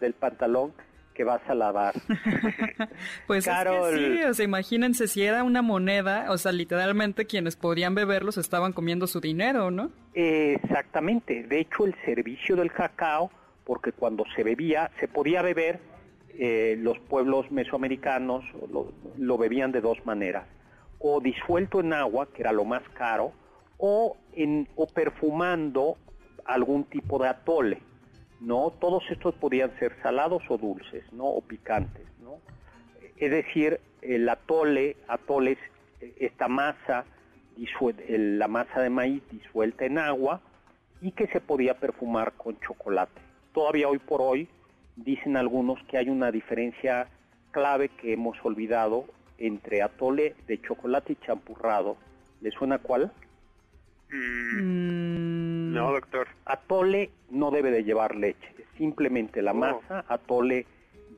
del 0.00 0.12
pantalón 0.14 0.72
que 1.16 1.24
vas 1.24 1.40
a 1.48 1.54
lavar. 1.54 1.94
pues 3.26 3.46
es 3.46 3.54
que 3.54 3.96
sí, 3.96 4.22
o 4.24 4.34
sea, 4.34 4.44
imagínense 4.44 5.08
si 5.08 5.22
era 5.22 5.42
una 5.42 5.62
moneda, 5.62 6.30
o 6.30 6.36
sea, 6.36 6.52
literalmente 6.52 7.24
quienes 7.24 7.56
podían 7.56 7.94
beberlos 7.94 8.36
estaban 8.36 8.72
comiendo 8.72 9.06
su 9.06 9.20
dinero, 9.20 9.70
¿no? 9.70 9.90
exactamente, 10.14 11.42
de 11.42 11.60
hecho 11.60 11.84
el 11.84 11.94
servicio 12.04 12.56
del 12.56 12.72
cacao, 12.72 13.30
porque 13.64 13.92
cuando 13.92 14.24
se 14.34 14.42
bebía, 14.42 14.90
se 14.98 15.08
podía 15.08 15.42
beber, 15.42 15.80
eh, 16.38 16.76
los 16.78 16.98
pueblos 16.98 17.50
mesoamericanos 17.50 18.44
lo, 18.70 18.92
lo 19.18 19.38
bebían 19.38 19.72
de 19.72 19.80
dos 19.80 19.98
maneras, 20.06 20.44
o 20.98 21.20
disuelto 21.20 21.80
en 21.80 21.92
agua, 21.92 22.28
que 22.32 22.42
era 22.42 22.52
lo 22.52 22.64
más 22.64 22.82
caro, 22.94 23.32
o, 23.78 24.16
en, 24.32 24.68
o 24.76 24.86
perfumando 24.86 25.96
algún 26.46 26.84
tipo 26.84 27.18
de 27.18 27.28
atole, 27.28 27.78
¿no? 28.40 28.72
Todos 28.80 29.04
estos 29.10 29.34
podían 29.34 29.76
ser 29.78 29.96
salados 30.02 30.42
o 30.48 30.58
dulces, 30.58 31.04
¿no? 31.12 31.24
O 31.24 31.40
picantes, 31.40 32.06
¿no? 32.20 32.38
Es 33.16 33.30
decir, 33.30 33.80
el 34.02 34.28
atole, 34.28 34.96
atole 35.08 35.52
es 35.52 35.58
esta 36.18 36.48
masa, 36.48 37.04
la 38.08 38.48
masa 38.48 38.80
de 38.80 38.90
maíz 38.90 39.22
disuelta 39.30 39.86
en 39.86 39.98
agua 39.98 40.40
y 41.00 41.12
que 41.12 41.26
se 41.28 41.40
podía 41.40 41.74
perfumar 41.74 42.32
con 42.32 42.58
chocolate. 42.60 43.20
Todavía 43.52 43.88
hoy 43.88 43.98
por 43.98 44.20
hoy 44.20 44.48
dicen 44.96 45.36
algunos 45.36 45.82
que 45.84 45.98
hay 45.98 46.08
una 46.08 46.30
diferencia 46.30 47.08
clave 47.50 47.88
que 47.88 48.12
hemos 48.12 48.36
olvidado 48.44 49.06
entre 49.38 49.82
atole 49.82 50.34
de 50.46 50.60
chocolate 50.60 51.14
y 51.14 51.26
champurrado. 51.26 51.96
¿Le 52.40 52.50
suena 52.50 52.78
cuál? 52.78 53.12
Mm. 54.10 55.72
No, 55.72 55.92
doctor. 55.92 56.28
Atole 56.44 57.10
no 57.30 57.50
debe 57.50 57.70
de 57.70 57.84
llevar 57.84 58.14
leche, 58.14 58.54
simplemente 58.78 59.42
la 59.42 59.52
masa. 59.52 60.04
Atole 60.08 60.66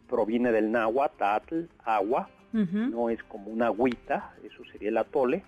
proviene 0.08 0.52
del 0.52 0.72
náhuatl, 0.72 1.64
agua, 1.84 2.30
no 2.52 3.10
es 3.10 3.22
como 3.24 3.50
una 3.50 3.66
agüita, 3.66 4.34
eso 4.42 4.64
sería 4.72 4.88
el 4.88 4.96
atole. 4.96 5.44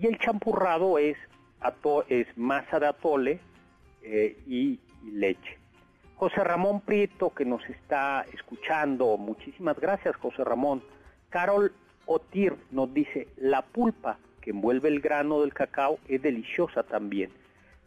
Y 0.00 0.06
el 0.06 0.18
champurrado 0.18 0.98
es, 0.98 1.16
es 2.08 2.26
masa 2.36 2.80
de 2.80 2.86
atole 2.86 3.40
eh, 4.02 4.36
y, 4.46 4.78
y 5.02 5.10
leche. 5.12 5.58
José 6.16 6.44
Ramón 6.44 6.80
Prieto, 6.80 7.34
que 7.34 7.44
nos 7.44 7.68
está 7.68 8.24
escuchando, 8.32 9.16
muchísimas 9.16 9.78
gracias, 9.78 10.16
José 10.16 10.44
Ramón. 10.44 10.82
Carol 11.28 11.72
Otir 12.06 12.54
nos 12.70 12.92
dice, 12.92 13.28
la 13.36 13.62
pulpa 13.62 14.18
que 14.44 14.50
envuelve 14.50 14.90
el 14.90 15.00
grano 15.00 15.40
del 15.40 15.54
cacao 15.54 15.98
es 16.06 16.20
deliciosa 16.20 16.82
también. 16.82 17.30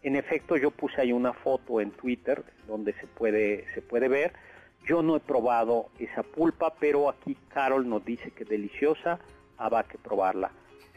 En 0.01 0.15
efecto, 0.15 0.57
yo 0.57 0.71
puse 0.71 0.99
ahí 0.99 1.11
una 1.11 1.31
foto 1.31 1.79
en 1.79 1.91
Twitter 1.91 2.43
donde 2.67 2.93
se 2.93 3.05
puede, 3.05 3.65
se 3.75 3.81
puede 3.83 4.07
ver. 4.07 4.33
Yo 4.87 5.03
no 5.03 5.15
he 5.15 5.19
probado 5.19 5.89
esa 5.99 6.23
pulpa, 6.23 6.73
pero 6.79 7.09
aquí 7.09 7.37
Carol 7.53 7.87
nos 7.87 8.03
dice 8.03 8.31
que 8.31 8.43
es 8.43 8.49
deliciosa, 8.49 9.19
habrá 9.57 9.83
que 9.83 9.99
probarla. 9.99 10.49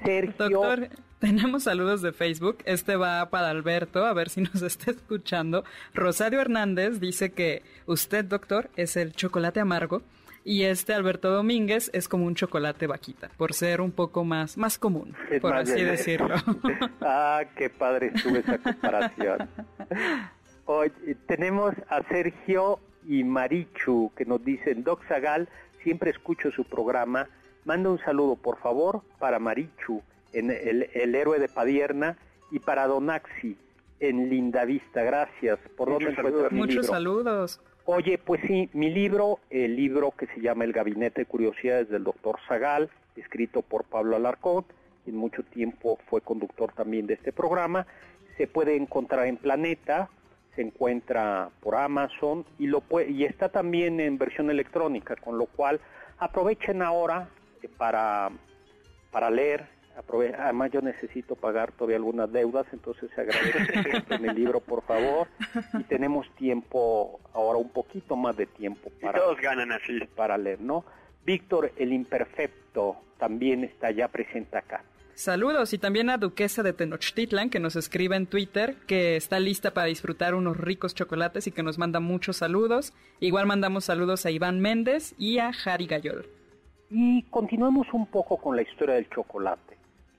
Sergio. 0.02 0.48
Doctor, 0.48 0.88
tenemos 1.18 1.64
saludos 1.64 2.00
de 2.00 2.12
Facebook. 2.12 2.58
Este 2.64 2.96
va 2.96 3.28
para 3.28 3.50
Alberto, 3.50 4.06
a 4.06 4.14
ver 4.14 4.30
si 4.30 4.40
nos 4.40 4.62
está 4.62 4.92
escuchando. 4.92 5.64
Rosario 5.92 6.40
Hernández 6.40 7.00
dice 7.00 7.32
que 7.32 7.62
usted, 7.84 8.24
doctor, 8.24 8.70
es 8.76 8.96
el 8.96 9.12
chocolate 9.12 9.60
amargo 9.60 10.02
y 10.44 10.64
este 10.64 10.94
Alberto 10.94 11.30
Domínguez 11.30 11.90
es 11.92 12.08
como 12.08 12.26
un 12.26 12.34
chocolate 12.34 12.86
vaquita, 12.86 13.30
por 13.36 13.52
ser 13.52 13.80
un 13.80 13.92
poco 13.92 14.24
más, 14.24 14.56
más 14.56 14.78
común, 14.78 15.14
por 15.40 15.54
así 15.54 15.82
decirlo. 15.82 16.34
ah, 17.00 17.42
qué 17.56 17.70
padre 17.70 18.12
estuvo 18.14 18.36
esa 18.36 18.58
comparación. 18.58 19.48
Hoy 20.64 20.92
tenemos 21.26 21.74
a 21.88 22.02
Sergio 22.08 22.80
y 23.06 23.24
Marichu 23.24 24.12
que 24.16 24.24
nos 24.24 24.44
dicen, 24.44 24.84
Doc 24.84 25.04
Zagal, 25.08 25.48
siempre 25.82 26.10
escucho 26.10 26.50
su 26.50 26.64
programa, 26.64 27.28
manda 27.64 27.90
un 27.90 27.98
saludo 27.98 28.36
por 28.36 28.58
favor 28.58 29.02
para 29.18 29.38
Marichu, 29.38 30.02
en 30.32 30.50
el, 30.50 30.88
el 30.94 31.14
héroe 31.14 31.38
de 31.38 31.48
Padierna, 31.48 32.16
y 32.50 32.58
para 32.58 32.86
Donaxi 32.86 33.56
en 34.00 34.28
Lindavista. 34.28 35.02
Gracias. 35.02 35.58
¿Por 35.76 35.90
dónde 35.90 36.14
saludos. 36.14 36.52
Muchos 36.52 36.86
saludos. 36.86 37.60
Oye, 37.86 38.18
pues 38.18 38.40
sí, 38.46 38.68
mi 38.72 38.90
libro, 38.90 39.38
el 39.48 39.74
libro 39.74 40.12
que 40.12 40.26
se 40.26 40.40
llama 40.40 40.64
El 40.64 40.72
Gabinete 40.72 41.22
de 41.22 41.26
Curiosidades 41.26 41.88
del 41.88 42.04
Doctor 42.04 42.38
Zagal, 42.46 42.90
escrito 43.16 43.62
por 43.62 43.84
Pablo 43.84 44.16
Alarcón, 44.16 44.64
quien 45.04 45.16
mucho 45.16 45.42
tiempo 45.42 45.98
fue 46.08 46.20
conductor 46.20 46.72
también 46.72 47.06
de 47.06 47.14
este 47.14 47.32
programa, 47.32 47.86
se 48.36 48.46
puede 48.46 48.76
encontrar 48.76 49.26
en 49.26 49.38
Planeta, 49.38 50.10
se 50.54 50.62
encuentra 50.62 51.50
por 51.60 51.74
Amazon 51.74 52.44
y, 52.58 52.66
lo 52.66 52.82
y 53.08 53.24
está 53.24 53.48
también 53.48 53.98
en 53.98 54.18
versión 54.18 54.50
electrónica, 54.50 55.16
con 55.16 55.38
lo 55.38 55.46
cual 55.46 55.80
aprovechen 56.18 56.82
ahora 56.82 57.28
eh, 57.62 57.68
para, 57.76 58.30
para 59.10 59.30
leer 59.30 59.66
Además 60.38 60.70
yo 60.72 60.80
necesito 60.80 61.36
pagar 61.36 61.72
todavía 61.72 61.96
algunas 61.96 62.30
deudas, 62.32 62.66
entonces 62.72 63.10
se 63.14 63.20
agradece 63.20 64.14
en 64.14 64.28
el 64.28 64.36
libro, 64.36 64.60
por 64.60 64.82
favor. 64.82 65.28
Y 65.78 65.84
tenemos 65.84 66.28
tiempo, 66.36 67.20
ahora 67.32 67.58
un 67.58 67.70
poquito 67.70 68.16
más 68.16 68.36
de 68.36 68.46
tiempo 68.46 68.90
para... 69.00 69.18
todos 69.18 69.40
ganan 69.40 69.72
así. 69.72 70.00
Para 70.16 70.36
leer, 70.38 70.60
¿no? 70.60 70.84
Víctor, 71.24 71.72
el 71.76 71.92
imperfecto, 71.92 72.96
también 73.18 73.64
está 73.64 73.90
ya 73.90 74.08
presente 74.08 74.58
acá. 74.58 74.82
Saludos 75.14 75.74
y 75.74 75.78
también 75.78 76.08
a 76.08 76.16
Duquesa 76.16 76.62
de 76.62 76.72
Tenochtitlan 76.72 77.50
que 77.50 77.60
nos 77.60 77.76
escribe 77.76 78.16
en 78.16 78.26
Twitter 78.26 78.76
que 78.86 79.16
está 79.16 79.38
lista 79.38 79.74
para 79.74 79.86
disfrutar 79.86 80.34
unos 80.34 80.56
ricos 80.56 80.94
chocolates 80.94 81.46
y 81.46 81.52
que 81.52 81.62
nos 81.62 81.76
manda 81.76 82.00
muchos 82.00 82.38
saludos. 82.38 82.94
Igual 83.20 83.44
mandamos 83.44 83.84
saludos 83.84 84.24
a 84.24 84.30
Iván 84.30 84.60
Méndez 84.60 85.14
y 85.18 85.38
a 85.38 85.52
Jari 85.52 85.86
Gayol. 85.86 86.26
Y 86.88 87.22
continuemos 87.24 87.86
un 87.92 88.06
poco 88.06 88.38
con 88.38 88.56
la 88.56 88.62
historia 88.62 88.94
del 88.94 89.10
chocolate. 89.10 89.69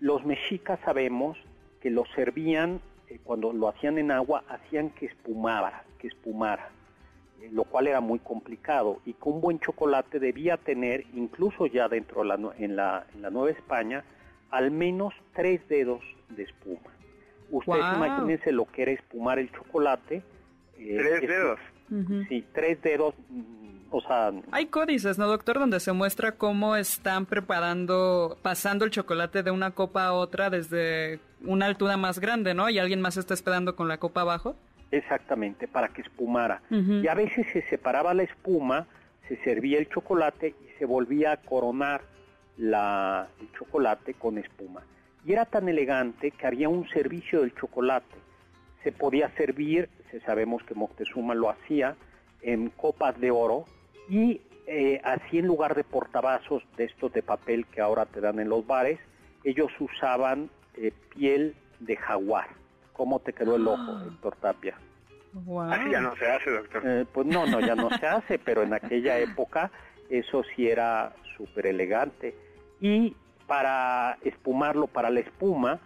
Los 0.01 0.25
mexicas 0.25 0.77
sabemos 0.83 1.37
que 1.81 1.89
lo 1.89 2.03
servían, 2.13 2.81
eh, 3.07 3.19
cuando 3.23 3.53
lo 3.53 3.69
hacían 3.69 3.97
en 3.97 4.11
agua, 4.11 4.43
hacían 4.49 4.89
que 4.89 5.05
espumara, 5.05 5.85
que 5.99 6.07
espumara. 6.07 6.69
eh, 7.41 7.49
lo 7.51 7.63
cual 7.63 7.87
era 7.87 8.01
muy 8.01 8.19
complicado 8.19 8.99
y 9.05 9.13
que 9.13 9.29
un 9.29 9.41
buen 9.41 9.59
chocolate 9.59 10.19
debía 10.19 10.57
tener, 10.57 11.05
incluso 11.13 11.65
ya 11.65 11.87
dentro 11.87 12.21
de 12.21 12.27
la, 12.27 12.35
en, 12.57 12.75
la, 12.75 13.05
en 13.13 13.21
la 13.21 13.29
Nueva 13.29 13.51
España, 13.51 14.03
al 14.51 14.71
menos 14.71 15.13
tres 15.33 15.67
dedos 15.67 16.01
de 16.29 16.43
espuma. 16.43 16.91
Ustedes 17.49 17.83
imagínense 17.95 18.51
lo 18.51 18.65
que 18.65 18.83
era 18.83 18.91
espumar 18.91 19.39
el 19.39 19.51
chocolate. 19.51 20.23
Eh, 20.77 20.97
¿Tres 20.97 21.21
dedos? 21.27 21.59
Sí, 22.29 22.45
tres 22.53 22.81
dedos, 22.81 23.13
o 23.91 24.01
sea... 24.01 24.31
Hay 24.51 24.67
códices, 24.67 25.17
¿no, 25.17 25.27
doctor? 25.27 25.59
Donde 25.59 25.79
se 25.79 25.91
muestra 25.91 26.31
cómo 26.33 26.75
están 26.75 27.25
preparando, 27.25 28.37
pasando 28.41 28.85
el 28.85 28.91
chocolate 28.91 29.43
de 29.43 29.51
una 29.51 29.71
copa 29.71 30.05
a 30.05 30.13
otra 30.13 30.49
desde 30.49 31.19
una 31.43 31.65
altura 31.65 31.97
más 31.97 32.19
grande, 32.19 32.53
¿no? 32.53 32.69
Y 32.69 32.79
alguien 32.79 33.01
más 33.01 33.17
está 33.17 33.33
esperando 33.33 33.75
con 33.75 33.87
la 33.87 33.97
copa 33.97 34.21
abajo. 34.21 34.55
Exactamente, 34.91 35.67
para 35.67 35.89
que 35.89 36.01
espumara. 36.01 36.61
Y 36.69 37.07
a 37.07 37.13
veces 37.13 37.47
se 37.53 37.61
separaba 37.69 38.13
la 38.13 38.23
espuma, 38.23 38.87
se 39.27 39.37
servía 39.37 39.77
el 39.77 39.87
chocolate 39.89 40.55
y 40.61 40.77
se 40.79 40.85
volvía 40.85 41.33
a 41.33 41.37
coronar 41.37 42.01
la, 42.57 43.27
el 43.39 43.51
chocolate 43.53 44.13
con 44.13 44.37
espuma. 44.37 44.81
Y 45.25 45.33
era 45.33 45.45
tan 45.45 45.69
elegante 45.69 46.31
que 46.31 46.47
había 46.47 46.67
un 46.67 46.87
servicio 46.89 47.41
del 47.41 47.53
chocolate. 47.55 48.15
Se 48.83 48.91
podía 48.91 49.29
servir, 49.35 49.89
se 50.09 50.19
sabemos 50.21 50.63
que 50.63 50.75
Moctezuma 50.75 51.35
lo 51.35 51.49
hacía, 51.49 51.95
en 52.41 52.69
copas 52.69 53.19
de 53.19 53.31
oro 53.31 53.65
y 54.09 54.41
eh, 54.67 55.01
así 55.03 55.39
en 55.39 55.47
lugar 55.47 55.75
de 55.75 55.83
portavasos 55.83 56.63
de 56.77 56.85
estos 56.85 57.11
de 57.13 57.23
papel 57.23 57.65
que 57.67 57.81
ahora 57.81 58.05
te 58.05 58.21
dan 58.21 58.39
en 58.39 58.49
los 58.49 58.65
bares, 58.65 58.99
ellos 59.43 59.71
usaban 59.79 60.49
eh, 60.75 60.91
piel 61.15 61.55
de 61.79 61.97
jaguar. 61.97 62.47
¿Cómo 62.93 63.19
te 63.19 63.33
quedó 63.33 63.55
el 63.55 63.67
ojo, 63.67 63.81
ah. 63.87 64.05
Héctor 64.07 64.35
Tapia? 64.37 64.77
Así 65.71 65.91
ya 65.91 66.01
no 66.01 66.15
se 66.15 66.29
hace, 66.29 66.51
doctor. 66.51 66.83
Eh, 66.85 67.05
pues 67.11 67.25
no, 67.25 67.45
no, 67.47 67.61
ya 67.61 67.75
no 67.75 67.89
se 67.89 68.05
hace, 68.05 68.37
pero 68.37 68.63
en 68.63 68.73
aquella 68.73 69.17
época 69.17 69.71
eso 70.09 70.43
sí 70.55 70.67
era 70.67 71.13
súper 71.37 71.67
elegante. 71.67 72.35
Y 72.81 73.15
para 73.47 74.17
espumarlo, 74.23 74.87
para 74.87 75.09
la 75.09 75.21
espuma, 75.21 75.79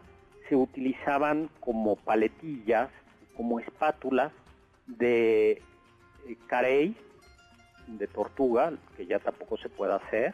se 0.49 0.55
utilizaban 0.55 1.49
como 1.59 1.95
paletillas, 1.95 2.89
como 3.35 3.59
espátulas 3.59 4.31
de 4.87 5.51
eh, 6.27 6.37
carey, 6.47 6.95
de 7.87 8.07
tortuga, 8.07 8.73
que 8.97 9.05
ya 9.05 9.19
tampoco 9.19 9.57
se 9.57 9.69
puede 9.69 9.93
hacer, 9.93 10.33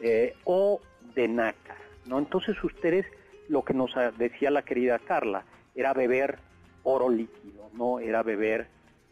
eh, 0.00 0.34
o 0.44 0.80
de 1.14 1.28
nácar, 1.28 1.76
¿no? 2.06 2.18
Entonces 2.18 2.62
ustedes, 2.62 3.06
lo 3.48 3.64
que 3.64 3.74
nos 3.74 3.92
decía 4.18 4.50
la 4.50 4.62
querida 4.62 4.98
Carla, 4.98 5.44
era 5.74 5.92
beber 5.92 6.38
oro 6.82 7.08
líquido, 7.08 7.70
¿no? 7.74 7.98
Era 7.98 8.22
beber, 8.22 8.68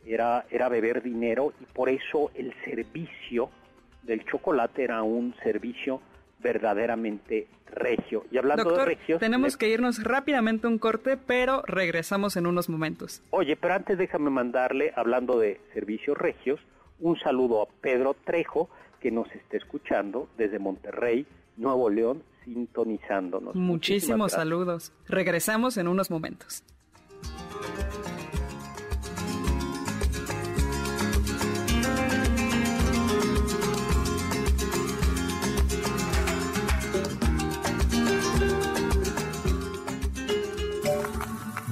era, 0.07 0.45
era 0.51 0.69
beber 0.69 1.03
dinero 1.03 1.53
y 1.61 1.65
por 1.67 1.89
eso 1.89 2.31
el 2.35 2.55
servicio 2.65 3.51
del 4.03 4.25
chocolate 4.25 4.85
era 4.85 5.03
un 5.03 5.35
servicio 5.43 6.01
verdaderamente 6.41 7.49
regio. 7.67 8.25
Y 8.31 8.39
hablando 8.39 8.77
de 8.77 8.85
regios... 8.85 9.19
tenemos 9.19 9.57
que 9.57 9.69
irnos 9.69 10.03
rápidamente 10.05 10.67
un 10.67 10.79
corte, 10.79 11.17
pero 11.17 11.63
regresamos 11.67 12.37
en 12.37 12.47
unos 12.47 12.69
momentos. 12.69 13.23
Oye, 13.31 13.57
pero 13.57 13.75
antes 13.75 13.99
déjame 13.99 14.31
mandarle, 14.31 14.93
hablando 14.95 15.39
de 15.39 15.61
servicios 15.73 16.17
regios, 16.17 16.61
un 17.01 17.19
saludo 17.19 17.63
a 17.63 17.67
Pedro 17.81 18.15
Trejo, 18.25 18.69
que 19.01 19.11
nos 19.11 19.31
está 19.33 19.57
escuchando 19.57 20.29
desde 20.37 20.59
Monterrey, 20.59 21.27
Nuevo 21.57 21.91
León, 21.91 22.23
sintonizándonos. 22.45 23.55
Muchísimos 23.55 24.33
saludos. 24.33 24.93
Regresamos 25.09 25.77
en 25.77 25.89
unos 25.89 26.11
momentos. 26.11 26.65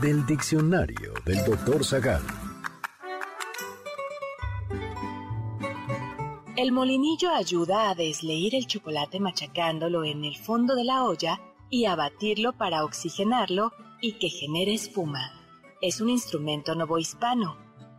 del 0.02 0.26
diccionario 0.26 1.14
del 1.24 1.44
doctor 1.44 1.84
Zagal. 1.84 2.41
El 6.62 6.70
molinillo 6.70 7.34
ayuda 7.34 7.90
a 7.90 7.96
desleír 7.96 8.54
el 8.54 8.68
chocolate 8.68 9.18
machacándolo 9.18 10.04
en 10.04 10.24
el 10.24 10.36
fondo 10.36 10.76
de 10.76 10.84
la 10.84 11.02
olla 11.02 11.40
y 11.70 11.86
a 11.86 11.96
batirlo 11.96 12.52
para 12.52 12.84
oxigenarlo 12.84 13.72
y 14.00 14.12
que 14.12 14.28
genere 14.28 14.72
espuma. 14.72 15.32
Es 15.80 16.00
un 16.00 16.08
instrumento 16.08 16.76
novohispano. 16.76 17.56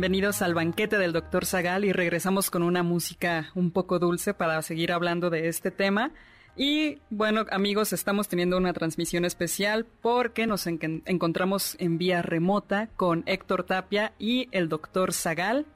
bienvenidos 0.01 0.41
al 0.41 0.55
banquete 0.55 0.97
del 0.97 1.13
Dr. 1.13 1.45
Zagal 1.45 1.85
y 1.85 1.93
regresamos 1.93 2.51
con 2.51 2.63
una 2.63 2.83
música 2.83 3.51
un 3.55 3.71
poco 3.71 3.99
dulce 3.99 4.33
para 4.33 4.63
seguir 4.63 4.93
hablando 4.93 5.29
de 5.29 5.49
este 5.49 5.71
tema. 5.71 6.11
Y 6.57 7.03
bueno, 7.11 7.45
amigos, 7.51 7.93
estamos 7.93 8.27
teniendo 8.27 8.57
una 8.57 8.73
transmisión 8.73 9.27
especial 9.27 9.85
porque 10.01 10.47
nos 10.47 10.67
encontramos 10.67 11.77
en 11.81 11.99
vía 11.99 12.23
remota 12.23 12.89
con 12.97 13.25
Héctor 13.27 13.65
Tapia 13.65 14.15
y 14.19 14.49
el 14.53 14.71
Dr. 14.71 15.13
Zagal. 15.13 15.67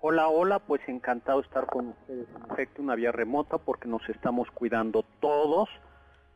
Hola, 0.00 0.28
hola, 0.28 0.58
pues 0.58 0.80
encantado 0.88 1.42
de 1.42 1.46
estar 1.46 1.66
con 1.66 1.88
ustedes. 1.88 2.26
En 2.34 2.50
efecto, 2.50 2.80
una 2.80 2.94
vía 2.94 3.12
remota 3.12 3.58
porque 3.58 3.86
nos 3.86 4.00
estamos 4.08 4.50
cuidando 4.52 5.04
todos. 5.20 5.68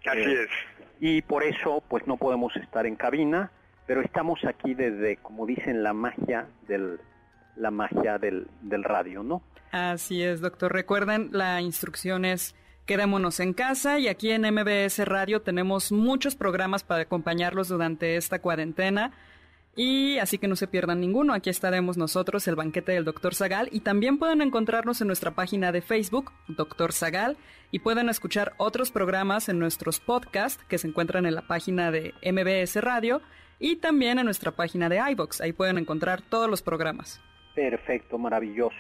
Así 0.05 0.19
eh, 0.19 0.43
es. 0.43 0.51
Y 1.01 1.23
por 1.23 1.45
eso, 1.45 1.83
pues 1.89 2.07
no 2.07 2.19
podemos 2.19 2.55
estar 2.57 2.85
en 2.85 2.97
cabina 2.97 3.51
pero 3.87 4.01
estamos 4.01 4.41
aquí 4.45 4.75
desde, 4.75 5.17
como 5.19 5.47
dicen, 5.47 5.83
la 5.83 5.93
magia 5.93 6.47
del, 6.67 7.01
la 7.57 7.71
magia 7.71 8.19
del, 8.19 8.49
del 8.63 8.85
radio, 8.85 9.23
¿no? 9.23 9.43
Así 9.73 10.23
es, 10.23 10.41
doctor. 10.41 10.73
Recuerden, 10.73 11.31
la 11.33 11.61
instrucción 11.61 12.25
es 12.25 12.55
quedémonos 12.87 13.41
en 13.41 13.55
casa 13.55 13.99
y 13.99 14.09
aquí 14.09 14.31
en 14.31 14.43
MBS 14.43 15.05
Radio 15.07 15.43
tenemos 15.43 15.91
muchos 15.91 16.37
programas 16.37 16.85
para 16.85 17.03
acompañarlos 17.03 17.69
durante 17.69 18.17
esta 18.17 18.41
cuarentena. 18.41 19.13
Y 19.77 20.19
así 20.19 20.39
que 20.39 20.47
no 20.47 20.55
se 20.55 20.69
pierdan 20.69 21.01
ninguno, 21.01 21.35
aquí 21.35 21.51
estaremos 21.51 21.97
nosotros, 21.97 22.47
el 22.47 22.55
banquete 22.55 22.93
del 22.93 23.05
Dr. 23.05 23.35
Zagal, 23.35 23.69
y 23.73 23.81
también 23.81 24.19
pueden 24.19 24.41
encontrarnos 24.41 25.01
en 25.01 25.09
nuestra 25.09 25.33
página 25.33 25.73
de 25.73 25.83
Facebook, 25.83 26.31
Dr. 26.47 26.93
Zagal, 26.93 27.37
y 27.73 27.81
pueden 27.81 28.09
escuchar 28.09 28.53
otros 28.59 28.93
programas 28.93 29.49
en 29.49 29.59
nuestros 29.59 29.99
podcasts 29.99 30.63
que 30.69 30.79
se 30.79 30.87
encuentran 30.87 31.27
en 31.27 31.35
la 31.35 31.49
página 31.49 31.91
de 31.91 32.15
MBS 32.23 32.77
Radio 32.85 33.21
y 33.59 33.77
también 33.77 34.19
en 34.19 34.25
nuestra 34.25 34.51
página 34.51 34.89
de 34.89 35.01
iBox. 35.13 35.41
Ahí 35.41 35.53
pueden 35.53 35.79
encontrar 35.79 36.23
todos 36.23 36.49
los 36.49 36.63
programas. 36.63 37.21
Perfecto, 37.55 38.19
maravilloso. 38.19 38.77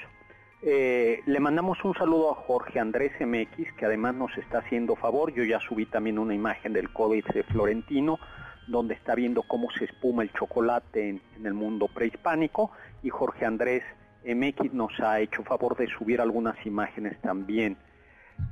Eh, 0.66 1.20
le 1.26 1.40
mandamos 1.40 1.84
un 1.84 1.92
saludo 1.94 2.32
a 2.32 2.34
Jorge 2.34 2.80
Andrés 2.80 3.12
MX, 3.20 3.74
que 3.76 3.84
además 3.84 4.14
nos 4.14 4.36
está 4.38 4.58
haciendo 4.58 4.96
favor. 4.96 5.32
Yo 5.34 5.44
ya 5.44 5.60
subí 5.60 5.84
también 5.84 6.18
una 6.18 6.34
imagen 6.34 6.72
del 6.72 6.90
Códice 6.90 7.42
Florentino, 7.42 8.18
donde 8.66 8.94
está 8.94 9.14
viendo 9.14 9.42
cómo 9.42 9.70
se 9.72 9.84
espuma 9.84 10.22
el 10.22 10.32
chocolate 10.32 11.10
en, 11.10 11.20
el 11.44 11.52
mundo 11.52 11.86
prehispánico. 11.88 12.70
Y 13.02 13.10
Jorge 13.10 13.44
Andrés 13.44 13.82
MX 14.24 14.72
nos 14.72 14.98
ha 15.00 15.20
hecho 15.20 15.42
favor 15.44 15.76
de 15.76 15.86
subir 15.86 16.22
algunas 16.22 16.56
imágenes 16.64 17.20
también. 17.20 17.76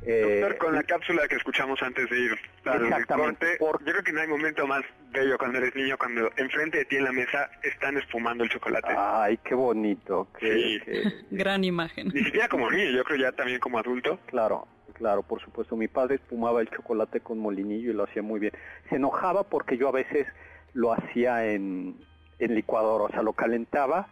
Doctor, 0.05 0.59
con 0.59 0.75
la 0.75 0.83
cápsula 0.83 1.29
que 1.29 1.37
escuchamos 1.37 1.81
antes 1.83 2.11
de 2.11 2.19
ir 2.19 2.33
al 2.65 3.07
corte, 3.07 3.57
yo 3.61 3.79
creo 3.79 4.03
que 4.03 4.13
no 4.13 4.21
hay 4.21 4.27
momento 4.27 4.67
más 4.67 4.83
bello 5.13 5.39
cuando 5.39 5.59
eres 5.59 5.77
niño, 5.77 5.97
cuando 5.97 6.31
enfrente 6.37 6.79
de 6.79 6.85
ti 6.87 6.97
en 6.97 7.05
la 7.05 7.13
mesa 7.13 7.51
están 7.63 7.97
espumando 7.97 8.43
el 8.43 8.51
chocolate. 8.51 8.93
Ay, 8.97 9.39
qué 9.45 9.55
bonito. 9.55 10.29
Qué, 10.39 10.81
Gran 11.31 11.63
imagen. 11.63 12.09
Ni 12.13 12.25
siquiera 12.25 12.49
como 12.49 12.71
niño, 12.71 12.91
yo 12.91 13.05
creo 13.05 13.19
ya 13.19 13.33
también 13.33 13.61
como 13.61 13.79
adulto. 13.79 14.19
Claro, 14.27 14.67
claro, 14.95 15.23
por 15.23 15.41
supuesto. 15.41 15.77
Mi 15.77 15.87
padre 15.87 16.17
espumaba 16.17 16.61
el 16.61 16.71
chocolate 16.71 17.21
con 17.21 17.39
molinillo 17.39 17.91
y 17.91 17.95
lo 17.95 18.05
hacía 18.05 18.23
muy 18.23 18.41
bien. 18.41 18.53
Se 18.89 18.97
enojaba 18.97 19.45
porque 19.45 19.77
yo 19.77 19.89
a 19.89 19.93
veces 19.93 20.27
lo 20.75 20.93
hacía 20.93 21.47
en, 21.47 21.97
en 22.41 22.55
licuador, 22.55 23.03
o 23.03 23.09
sea, 23.11 23.23
lo 23.23 23.35
calentaba 23.35 24.09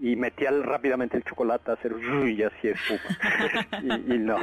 y 0.00 0.16
metía 0.16 0.50
rápidamente 0.50 1.16
el 1.16 1.24
chocolate 1.24 1.70
a 1.70 1.74
hacer 1.74 1.94
y 2.26 2.42
así 2.42 2.68
espuma. 2.68 3.00
y, 3.82 4.14
y 4.14 4.18
no. 4.18 4.36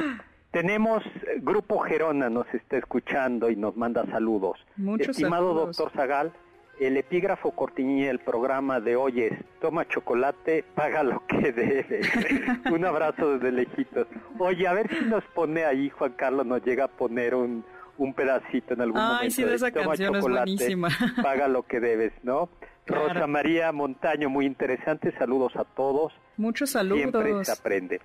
Tenemos 0.50 1.04
eh, 1.04 1.40
Grupo 1.42 1.78
Gerona, 1.80 2.30
nos 2.30 2.46
está 2.54 2.78
escuchando 2.78 3.50
y 3.50 3.56
nos 3.56 3.76
manda 3.76 4.06
saludos. 4.06 4.58
Estimado 4.98 5.54
doctor 5.54 5.90
Zagal, 5.92 6.32
el 6.78 6.96
epígrafo 6.96 7.52
cortinilla 7.52 8.08
del 8.08 8.18
programa 8.18 8.80
de 8.80 8.96
hoy 8.96 9.22
es, 9.22 9.32
toma 9.60 9.86
chocolate, 9.88 10.64
paga 10.74 11.02
lo 11.02 11.22
que 11.26 11.52
debe. 11.52 12.00
un 12.72 12.84
abrazo 12.84 13.38
desde 13.38 13.52
lejitos. 13.52 14.06
Oye, 14.38 14.66
a 14.66 14.72
ver 14.72 14.88
si 14.88 15.04
nos 15.04 15.24
pone 15.24 15.64
ahí, 15.64 15.90
Juan 15.90 16.12
Carlos, 16.12 16.46
nos 16.46 16.62
llega 16.64 16.84
a 16.84 16.88
poner 16.88 17.34
un, 17.34 17.64
un 17.98 18.14
pedacito 18.14 18.74
en 18.74 18.82
algún 18.82 19.00
momento. 19.00 19.22
Ay, 19.22 19.30
sí, 19.30 19.42
de 19.42 19.54
esa 19.54 19.70
toma 19.70 19.86
canción 19.88 20.14
chocolate, 20.14 20.50
es 20.50 20.58
buenísima. 20.58 20.88
paga 21.22 21.48
lo 21.48 21.62
que 21.62 21.80
debes, 21.80 22.12
¿no? 22.22 22.48
Rosa 22.86 23.26
María 23.26 23.72
Montaño, 23.72 24.30
muy 24.30 24.46
interesante, 24.46 25.12
saludos 25.18 25.56
a 25.56 25.64
todos. 25.64 26.12
Muchos 26.36 26.70
saludos. 26.70 26.98
Siempre 26.98 27.44
se 27.44 27.52
aprende. 27.52 28.00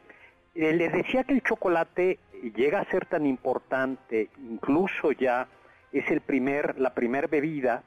Eh, 0.56 0.74
les 0.74 0.92
decía 0.92 1.24
que 1.24 1.34
el 1.34 1.44
chocolate 1.44 2.20
llega 2.50 2.80
a 2.80 2.86
ser 2.86 3.06
tan 3.06 3.26
importante, 3.26 4.30
incluso 4.38 5.12
ya 5.12 5.48
es 5.92 6.10
el 6.10 6.22
primer, 6.22 6.80
la 6.80 6.94
primer 6.94 7.28
bebida 7.28 7.84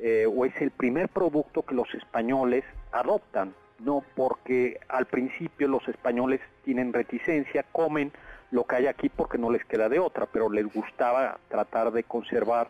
eh, 0.00 0.26
o 0.26 0.44
es 0.44 0.54
el 0.60 0.70
primer 0.70 1.08
producto 1.08 1.62
que 1.62 1.74
los 1.74 1.92
españoles 1.94 2.64
adoptan, 2.92 3.54
no 3.80 4.04
porque 4.14 4.78
al 4.88 5.06
principio 5.06 5.66
los 5.66 5.86
españoles 5.88 6.40
tienen 6.64 6.92
reticencia, 6.92 7.64
comen 7.72 8.12
lo 8.50 8.64
que 8.64 8.76
hay 8.76 8.86
aquí 8.86 9.08
porque 9.08 9.38
no 9.38 9.50
les 9.50 9.64
queda 9.64 9.88
de 9.88 9.98
otra, 9.98 10.26
pero 10.26 10.50
les 10.50 10.72
gustaba 10.72 11.38
tratar 11.48 11.90
de 11.90 12.04
conservar 12.04 12.68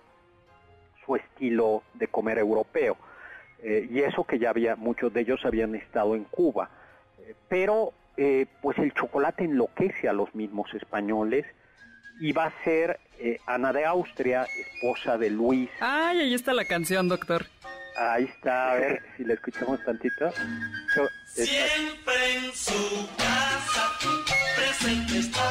su 1.04 1.16
estilo 1.16 1.82
de 1.94 2.08
comer 2.08 2.38
europeo. 2.38 2.96
Eh, 3.60 3.88
y 3.90 4.00
eso 4.00 4.24
que 4.24 4.38
ya 4.38 4.50
había, 4.50 4.76
muchos 4.76 5.12
de 5.12 5.20
ellos 5.20 5.44
habían 5.44 5.74
estado 5.74 6.14
en 6.14 6.24
Cuba. 6.24 6.70
Eh, 7.18 7.34
pero 7.48 7.92
eh, 8.18 8.46
pues 8.60 8.76
el 8.78 8.92
chocolate 8.92 9.44
enloquece 9.44 10.08
a 10.08 10.12
los 10.12 10.34
mismos 10.34 10.74
españoles 10.74 11.46
y 12.20 12.32
va 12.32 12.46
a 12.46 12.64
ser 12.64 12.98
eh, 13.20 13.38
Ana 13.46 13.72
de 13.72 13.84
Austria, 13.84 14.44
esposa 14.58 15.16
de 15.16 15.30
Luis. 15.30 15.70
Ay, 15.78 16.20
ahí 16.20 16.34
está 16.34 16.52
la 16.52 16.64
canción, 16.64 17.08
doctor. 17.08 17.46
Ahí 17.96 18.24
está, 18.24 18.72
a 18.72 18.74
ver 18.74 19.02
si 19.16 19.24
la 19.24 19.34
escuchamos 19.34 19.84
tantito. 19.84 20.32
Siempre 21.26 22.34
en 22.34 22.52
su 22.52 23.08
casa 23.16 23.92
presente 24.56 25.18
está 25.20 25.42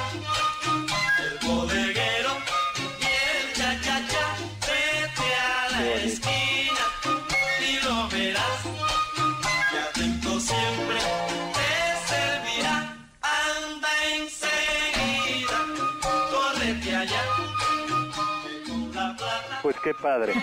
qué 19.87 19.93
padre. 20.01 20.33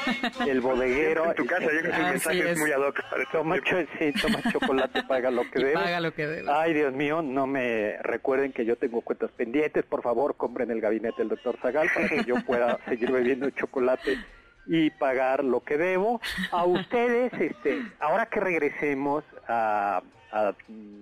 El 0.48 0.60
bodeguero. 0.60 1.26
En 1.26 1.34
tu 1.34 1.46
casa, 1.46 1.62
yo 1.64 1.68
creo 1.68 1.82
que 1.82 1.88
el 1.88 1.92
Así 1.94 2.10
mensaje 2.12 2.50
es. 2.52 2.58
muy 2.58 2.72
ad 2.72 2.80
hoc 2.80 3.00
Toma, 3.32 3.56
sí, 3.98 4.12
toma 4.20 4.38
chocolate, 4.50 5.02
paga 5.08 5.30
lo 5.30 5.42
que 5.50 5.60
Y 5.60 5.64
debe. 5.64 5.74
paga 5.74 6.00
lo 6.00 6.14
que 6.14 6.26
debe. 6.26 6.50
Ay, 6.50 6.72
Dios 6.74 6.92
mío, 6.94 7.20
no 7.22 7.46
me 7.46 7.98
recuerden 8.02 8.52
que 8.52 8.64
yo 8.64 8.76
tengo 8.76 9.00
cuentas 9.02 9.30
pendientes. 9.32 9.84
Por 9.84 10.02
favor, 10.02 10.36
compren 10.36 10.70
el 10.70 10.80
gabinete 10.80 11.16
del 11.18 11.28
doctor 11.28 11.58
Zagal 11.60 11.88
para 11.94 12.08
que 12.08 12.24
yo 12.24 12.36
pueda 12.46 12.78
seguir 12.88 13.10
bebiendo 13.12 13.50
chocolate 13.50 14.18
y 14.66 14.90
pagar 14.90 15.44
lo 15.44 15.60
que 15.60 15.76
debo. 15.76 16.20
A 16.50 16.64
ustedes, 16.64 17.32
este, 17.34 17.82
ahora 18.00 18.26
que 18.26 18.40
regresemos 18.40 19.24
a, 19.46 20.02
a 20.32 20.54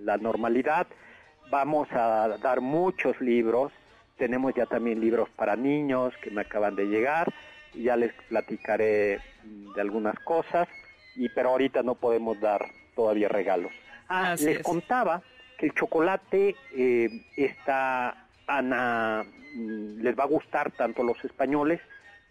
la 0.03 0.17
normalidad, 0.17 0.85
vamos 1.49 1.87
a 1.93 2.37
dar 2.41 2.59
muchos 2.59 3.19
libros. 3.21 3.71
Tenemos 4.17 4.53
ya 4.53 4.65
también 4.65 4.99
libros 4.99 5.29
para 5.35 5.55
niños 5.55 6.13
que 6.21 6.29
me 6.29 6.41
acaban 6.41 6.75
de 6.75 6.85
llegar. 6.85 7.33
Ya 7.75 7.95
les 7.95 8.13
platicaré 8.29 9.19
de 9.75 9.81
algunas 9.81 10.17
cosas, 10.19 10.67
y 11.15 11.29
pero 11.29 11.49
ahorita 11.49 11.83
no 11.83 11.95
podemos 11.95 12.39
dar 12.39 12.65
todavía 12.95 13.27
regalos. 13.29 13.71
Ah, 14.09 14.35
les 14.39 14.57
es. 14.57 14.63
contaba 14.63 15.21
que 15.57 15.67
el 15.67 15.73
chocolate 15.73 16.55
eh, 16.75 17.09
está 17.37 18.27
Ana 18.47 19.23
mm, 19.55 20.01
les 20.01 20.17
va 20.17 20.23
a 20.23 20.27
gustar 20.27 20.71
tanto 20.71 21.01
a 21.01 21.05
los 21.05 21.23
españoles. 21.23 21.79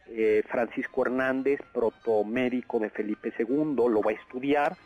eh, 0.09 0.43
Francisco 0.49 1.03
Hernández, 1.07 1.61
protomédico 1.73 2.79
de 2.79 2.91
Felipe 2.91 3.33
II, 3.39 3.75
lo 3.77 4.03
va 4.03 4.11
a 4.11 4.15
estudiar 4.15 4.77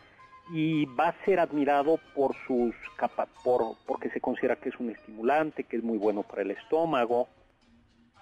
y 0.52 0.84
va 0.84 1.08
a 1.08 1.24
ser 1.24 1.40
admirado 1.40 1.98
por 2.14 2.36
sus 2.46 2.74
capa 2.96 3.26
por 3.42 3.74
porque 3.86 4.10
se 4.10 4.20
considera 4.20 4.56
que 4.56 4.68
es 4.68 4.78
un 4.78 4.90
estimulante, 4.90 5.64
que 5.64 5.78
es 5.78 5.82
muy 5.82 5.98
bueno 5.98 6.22
para 6.22 6.42
el 6.42 6.52
estómago 6.52 7.28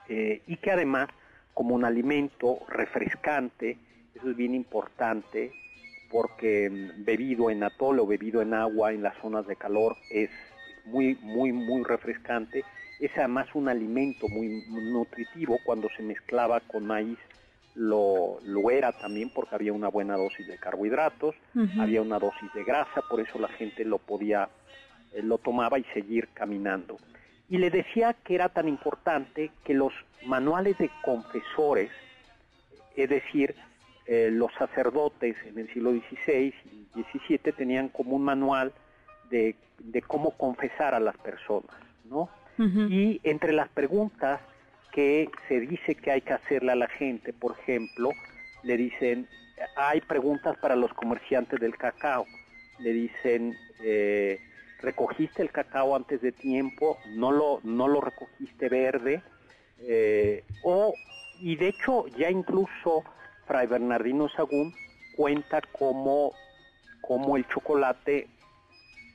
eh, 0.08 0.42
y 0.46 0.56
que 0.56 0.70
además 0.70 1.08
como 1.54 1.74
un 1.74 1.84
alimento 1.84 2.58
refrescante, 2.68 3.78
eso 4.14 4.30
es 4.30 4.36
bien 4.36 4.54
importante 4.54 5.52
porque 6.10 6.68
mm, 6.70 7.04
bebido 7.04 7.50
en 7.50 7.62
atole 7.62 8.00
o 8.00 8.06
bebido 8.06 8.42
en 8.42 8.54
agua 8.54 8.92
en 8.92 9.02
las 9.02 9.16
zonas 9.18 9.46
de 9.46 9.56
calor 9.56 9.96
es 10.10 10.30
muy 10.84 11.16
muy 11.22 11.52
muy 11.52 11.82
refrescante. 11.82 12.64
Es 13.00 13.10
además 13.16 13.48
un 13.54 13.68
alimento 13.68 14.28
muy 14.28 14.64
nutritivo 14.68 15.58
cuando 15.64 15.88
se 15.96 16.02
mezclaba 16.02 16.60
con 16.60 16.86
maíz 16.86 17.18
lo, 17.74 18.38
lo 18.44 18.70
era 18.70 18.92
también 18.92 19.30
porque 19.30 19.54
había 19.54 19.72
una 19.72 19.88
buena 19.88 20.16
dosis 20.16 20.46
de 20.46 20.58
carbohidratos, 20.58 21.34
había 21.78 22.02
una 22.02 22.18
dosis 22.18 22.52
de 22.54 22.62
grasa, 22.62 23.02
por 23.10 23.20
eso 23.20 23.38
la 23.38 23.48
gente 23.48 23.84
lo 23.84 23.98
podía, 23.98 24.48
eh, 25.12 25.22
lo 25.22 25.38
tomaba 25.38 25.78
y 25.78 25.84
seguir 25.92 26.28
caminando. 26.34 26.98
Y 27.48 27.58
le 27.58 27.70
decía 27.70 28.14
que 28.24 28.34
era 28.34 28.48
tan 28.48 28.68
importante 28.68 29.50
que 29.64 29.74
los 29.74 29.92
manuales 30.24 30.78
de 30.78 30.90
confesores, 31.02 31.90
es 32.96 33.08
decir, 33.08 33.54
eh, 34.06 34.30
los 34.32 34.52
sacerdotes 34.54 35.36
en 35.46 35.58
el 35.58 35.72
siglo 35.72 35.92
XVI 35.92 36.54
y 36.94 37.02
XVII 37.02 37.52
tenían 37.52 37.88
como 37.88 38.16
un 38.16 38.24
manual 38.24 38.72
de, 39.30 39.56
de 39.78 40.02
cómo 40.02 40.32
confesar 40.32 40.94
a 40.94 41.00
las 41.00 41.16
personas, 41.18 41.76
¿no? 42.04 42.28
Y 42.56 43.20
entre 43.24 43.52
las 43.52 43.68
preguntas 43.68 44.40
que 44.92 45.28
se 45.48 45.58
dice 45.58 45.96
que 45.96 46.12
hay 46.12 46.20
que 46.20 46.34
hacerle 46.34 46.70
a 46.70 46.76
la 46.76 46.86
gente, 46.86 47.32
por 47.32 47.58
ejemplo, 47.58 48.10
le 48.62 48.76
dicen, 48.76 49.26
hay 49.76 50.00
preguntas 50.00 50.56
para 50.58 50.76
los 50.76 50.92
comerciantes 50.94 51.58
del 51.58 51.76
cacao. 51.76 52.26
Le 52.78 52.92
dicen, 52.92 53.56
eh, 53.82 54.38
recogiste 54.84 55.42
el 55.42 55.50
cacao 55.50 55.96
antes 55.96 56.20
de 56.20 56.32
tiempo, 56.32 56.98
no 57.16 57.32
lo, 57.32 57.60
no 57.64 57.88
lo 57.88 58.00
recogiste 58.00 58.68
verde, 58.68 59.22
eh, 59.80 60.44
o, 60.62 60.94
y 61.40 61.56
de 61.56 61.68
hecho 61.68 62.06
ya 62.08 62.30
incluso 62.30 63.04
Fray 63.46 63.66
Bernardino 63.66 64.28
Sagún 64.28 64.72
cuenta 65.16 65.60
cómo, 65.72 66.32
cómo 67.00 67.36
el 67.36 67.46
chocolate, 67.48 68.28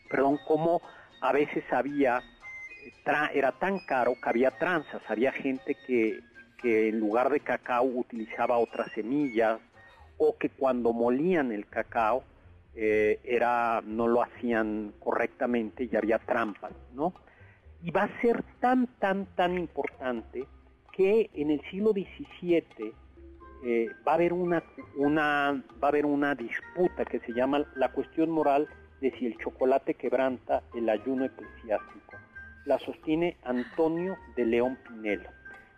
perdón, 0.09 0.39
cómo 0.47 0.81
a 1.21 1.31
veces 1.31 1.63
había 1.71 2.21
era 3.33 3.51
tan 3.53 3.79
caro 3.79 4.13
que 4.21 4.29
había 4.29 4.51
tranzas, 4.51 5.01
había 5.07 5.31
gente 5.31 5.75
que, 5.87 6.19
que 6.61 6.89
en 6.89 6.99
lugar 6.99 7.29
de 7.29 7.39
cacao 7.39 7.83
utilizaba 7.83 8.57
otras 8.57 8.91
semillas 8.93 9.59
o 10.17 10.37
que 10.37 10.49
cuando 10.49 10.93
molían 10.93 11.51
el 11.51 11.67
cacao 11.67 12.23
eh, 12.75 13.19
era 13.23 13.81
no 13.85 14.07
lo 14.07 14.21
hacían 14.21 14.93
correctamente 14.99 15.89
y 15.91 15.95
había 15.95 16.19
trampas, 16.19 16.71
¿no? 16.93 17.13
Y 17.81 17.91
va 17.91 18.03
a 18.03 18.21
ser 18.21 18.43
tan, 18.59 18.87
tan, 18.99 19.25
tan 19.35 19.57
importante 19.57 20.45
que 20.91 21.29
en 21.33 21.51
el 21.51 21.61
siglo 21.69 21.91
XVII 21.91 22.93
eh, 23.63 23.87
va 24.07 24.13
a 24.13 24.15
haber 24.15 24.33
una, 24.33 24.63
una 24.95 25.63
va 25.81 25.87
a 25.87 25.89
haber 25.89 26.05
una 26.05 26.35
disputa 26.35 27.05
que 27.05 27.19
se 27.19 27.33
llama 27.33 27.65
la 27.75 27.91
cuestión 27.91 28.29
moral 28.29 28.67
de 29.01 29.11
si 29.11 29.25
el 29.25 29.37
chocolate 29.37 29.93
quebranta 29.93 30.63
el 30.73 30.89
ayuno 30.89 31.25
eclesiástico. 31.25 32.17
La 32.65 32.79
sostiene 32.79 33.37
Antonio 33.43 34.17
de 34.35 34.45
León 34.45 34.77
Pinelo. 34.87 35.29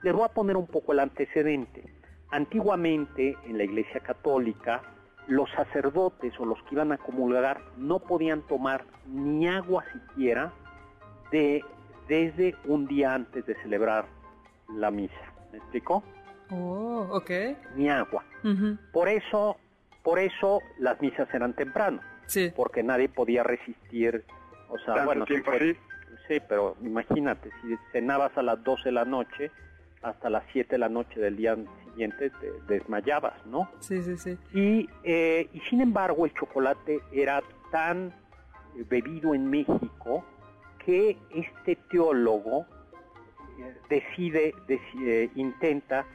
Les 0.03 0.13
voy 0.13 0.25
a 0.25 0.33
poner 0.33 0.57
un 0.57 0.67
poco 0.67 0.91
el 0.93 0.99
antecedente. 0.99 1.83
Antiguamente 2.31 3.35
en 3.45 3.57
la 3.57 3.63
Iglesia 3.63 3.99
Católica 3.99 4.81
los 5.27 5.49
sacerdotes 5.51 6.33
o 6.39 6.45
los 6.45 6.61
que 6.63 6.75
iban 6.75 6.91
a 6.91 6.97
comulgar 6.97 7.61
no 7.77 7.99
podían 7.99 8.41
tomar 8.43 8.85
ni 9.07 9.47
agua 9.47 9.83
siquiera 9.93 10.51
de, 11.31 11.63
desde 12.07 12.55
un 12.65 12.87
día 12.87 13.13
antes 13.13 13.45
de 13.45 13.55
celebrar 13.61 14.05
la 14.75 14.91
misa. 14.91 15.13
¿Me 15.51 15.59
explicó? 15.59 16.03
Oh, 16.49 17.07
ok. 17.11 17.31
Ni 17.75 17.89
agua. 17.89 18.23
Por 18.91 19.07
eso, 19.07 19.57
por 20.03 20.19
eso 20.19 20.61
las 20.79 20.99
misas 21.01 21.31
eran 21.33 21.53
temprano. 21.53 22.01
Sí. 22.25 22.51
Porque 22.55 22.83
nadie 22.83 23.09
podía 23.09 23.43
resistir, 23.43 24.23
o 24.69 24.77
sea, 24.79 25.05
bueno, 25.05 25.25
tiempo 25.25 25.51
sí, 26.27 26.39
pero 26.47 26.77
imagínate, 26.81 27.49
si 27.61 27.75
cenabas 27.91 28.37
a 28.37 28.41
las 28.41 28.63
12 28.63 28.85
de 28.85 28.91
la 28.91 29.05
noche, 29.05 29.51
hasta 30.01 30.29
las 30.29 30.43
7 30.51 30.69
de 30.71 30.77
la 30.77 30.89
noche 30.89 31.19
del 31.19 31.37
día 31.37 31.55
siguiente 31.85 32.29
te 32.29 32.51
desmayabas, 32.67 33.45
¿no? 33.45 33.69
Sí, 33.79 34.01
sí, 34.01 34.17
sí. 34.17 34.37
Y, 34.53 34.89
eh, 35.03 35.49
y 35.53 35.59
sin 35.69 35.81
embargo 35.81 36.25
el 36.25 36.33
chocolate 36.33 36.99
era 37.11 37.41
tan 37.71 38.07
eh, 38.07 38.85
bebido 38.89 39.35
en 39.35 39.49
México 39.49 40.25
que 40.85 41.17
este 41.35 41.75
teólogo 41.89 42.65
eh, 43.59 43.75
decide, 43.89 45.29
intenta 45.35 46.05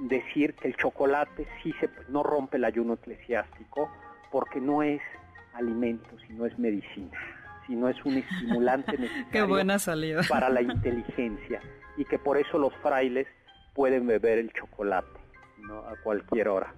decir 0.00 0.54
que 0.54 0.68
el 0.68 0.76
chocolate 0.76 1.46
sí 1.62 1.72
se, 1.80 1.88
no 2.08 2.22
rompe 2.22 2.58
el 2.58 2.64
ayuno 2.64 2.94
eclesiástico 2.94 3.90
porque 4.30 4.60
no 4.60 4.82
es 4.82 5.00
alimento, 5.54 6.08
sino 6.26 6.44
es 6.44 6.56
medicina, 6.58 7.18
sino 7.66 7.88
es 7.88 8.04
un 8.04 8.18
estimulante 8.18 8.92
necesario 8.98 9.26
Qué 9.32 9.42
buena 9.42 9.78
salida. 9.78 10.20
para 10.28 10.50
la 10.50 10.60
inteligencia 10.60 11.60
y 11.98 12.04
que 12.04 12.18
por 12.18 12.38
eso 12.38 12.58
los 12.58 12.74
frailes 12.76 13.26
pueden 13.74 14.06
beber 14.06 14.38
el 14.38 14.52
chocolate 14.52 15.08
¿no? 15.58 15.80
a 15.80 15.96
cualquier 16.02 16.48
hora. 16.48 16.72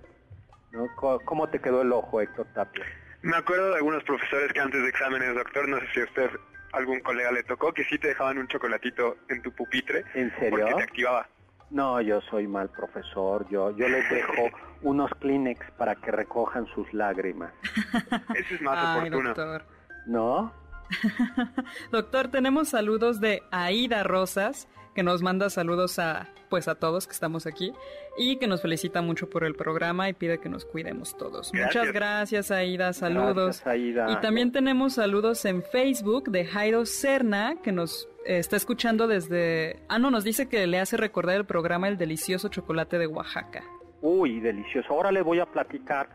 ¿no? 0.73 0.89
¿Cómo 0.97 1.49
te 1.49 1.61
quedó 1.61 1.83
el 1.83 1.93
ojo, 1.93 2.21
Héctor 2.21 2.47
Tapia? 2.55 2.85
Me 3.23 3.37
acuerdo 3.37 3.69
de 3.71 3.77
algunos 3.77 4.03
profesores 4.05 4.53
que 4.53 4.61
antes 4.61 4.83
de 4.83 4.89
exámenes, 4.89 5.35
doctor, 5.35 5.69
no 5.69 5.79
sé 5.79 5.87
si 5.93 6.01
a 6.01 6.05
usted 6.05 6.31
algún 6.73 7.01
colega 7.01 7.31
le 7.33 7.43
tocó, 7.43 7.73
que 7.73 7.85
sí 7.85 7.99
te 7.99 8.09
dejaban 8.09 8.39
un 8.39 8.49
chocolatito 8.49 9.19
en 9.29 9.43
tu 9.43 9.53
pupitre. 9.53 10.05
¿En 10.15 10.35
serio? 10.39 10.61
Porque 10.61 10.75
te 10.75 10.83
activaba. 10.83 11.29
No, 11.71 12.01
yo 12.01 12.21
soy 12.23 12.47
mal 12.47 12.69
profesor. 12.71 13.47
Yo, 13.49 13.77
yo 13.77 13.89
les 13.89 14.09
dejo 14.11 14.51
unos 14.83 15.11
Kleenex 15.21 15.71
para 15.73 15.95
que 15.97 16.11
recojan 16.11 16.67
sus 16.75 16.93
lágrimas. 16.95 17.53
Eso 18.35 18.55
es 18.55 18.63
más 18.63 18.99
oportuno. 18.99 19.29
Doctor. 19.29 19.65
¿No? 20.07 20.53
doctor, 21.93 22.29
tenemos 22.29 22.69
saludos 22.69 23.21
de 23.21 23.43
Aida 23.51 24.03
Rosas, 24.03 24.69
que 24.94 25.03
nos 25.03 25.22
manda 25.22 25.50
saludos 25.50 25.98
a 25.98 26.29
pues 26.48 26.66
a 26.66 26.74
todos 26.74 27.07
que 27.07 27.12
estamos 27.12 27.46
aquí 27.46 27.72
y 28.18 28.37
que 28.37 28.48
nos 28.48 28.61
felicita 28.61 29.00
mucho 29.03 29.31
por 29.31 29.44
el 29.44 29.55
programa 29.55 30.09
y 30.09 30.12
pide 30.12 30.38
que 30.38 30.48
nos 30.48 30.64
cuidemos 30.64 31.16
todos. 31.16 31.53
Muchas 31.55 31.92
gracias 31.92 32.50
Aida, 32.50 32.92
saludos. 32.92 33.66
Aida. 33.66 34.11
Y 34.11 34.16
también 34.20 34.53
tenemos 34.53 34.94
saludos 34.94 35.44
en 35.44 35.62
Facebook 35.62 36.31
de 36.31 36.44
Jairo 36.44 36.85
Serna 36.87 37.57
que 37.62 37.72
nos 37.72 38.09
está 38.26 38.57
escuchando 38.57 39.07
desde... 39.07 39.81
Ah, 39.88 39.98
no, 39.98 40.11
nos 40.11 40.24
dice 40.24 40.48
que 40.48 40.66
le 40.66 40.81
hace 40.81 40.96
recordar 40.96 41.37
el 41.37 41.44
programa 41.44 41.88
El 41.88 41.96
Delicioso 41.96 42.48
Chocolate 42.48 42.98
de 42.98 43.07
Oaxaca. 43.07 43.62
Uy, 44.03 44.40
delicioso. 44.40 44.92
Ahora 44.92 45.12
le 45.12 45.22
voy 45.22 45.40
a 45.40 45.46
platicar 45.46 46.09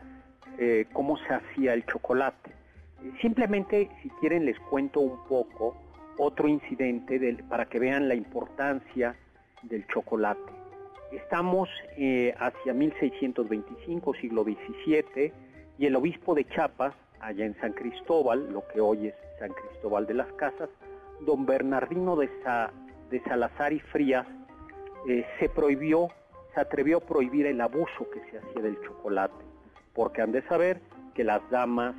eh, 0.58 0.86
cómo 0.92 1.16
se 1.18 1.34
hacía 1.34 1.74
el 1.74 1.84
chocolate. 1.86 2.52
Simplemente, 3.20 3.90
si 4.02 4.10
quieren, 4.20 4.44
les 4.44 4.58
cuento 4.70 5.00
un 5.00 5.24
poco 5.28 5.76
otro 6.18 6.48
incidente 6.48 7.18
para 7.48 7.66
que 7.66 7.78
vean 7.78 8.08
la 8.08 8.14
importancia 8.14 9.16
del 9.62 9.86
chocolate. 9.88 10.52
Estamos 11.12 11.68
eh, 11.96 12.34
hacia 12.38 12.74
1625, 12.74 14.14
siglo 14.14 14.44
XVII, 14.44 15.32
y 15.78 15.86
el 15.86 15.96
obispo 15.96 16.34
de 16.34 16.44
Chiapas, 16.44 16.94
allá 17.20 17.44
en 17.44 17.54
San 17.60 17.72
Cristóbal, 17.72 18.52
lo 18.52 18.66
que 18.68 18.80
hoy 18.80 19.08
es 19.08 19.14
San 19.38 19.52
Cristóbal 19.52 20.06
de 20.06 20.14
las 20.14 20.32
Casas, 20.32 20.68
don 21.20 21.46
Bernardino 21.46 22.16
de, 22.16 22.28
de 23.10 23.20
Salazar 23.20 23.72
y 23.72 23.80
Frías 23.80 24.26
eh, 25.08 25.24
se 25.38 25.48
prohibió, 25.48 26.08
se 26.54 26.60
atrevió 26.60 26.98
a 26.98 27.00
prohibir 27.00 27.46
el 27.46 27.60
abuso 27.60 28.10
que 28.12 28.20
se 28.30 28.38
hacía 28.38 28.62
del 28.62 28.80
chocolate, 28.82 29.44
porque 29.94 30.22
han 30.22 30.32
de 30.32 30.42
saber 30.42 30.80
que 31.14 31.24
las 31.24 31.48
damas 31.50 31.94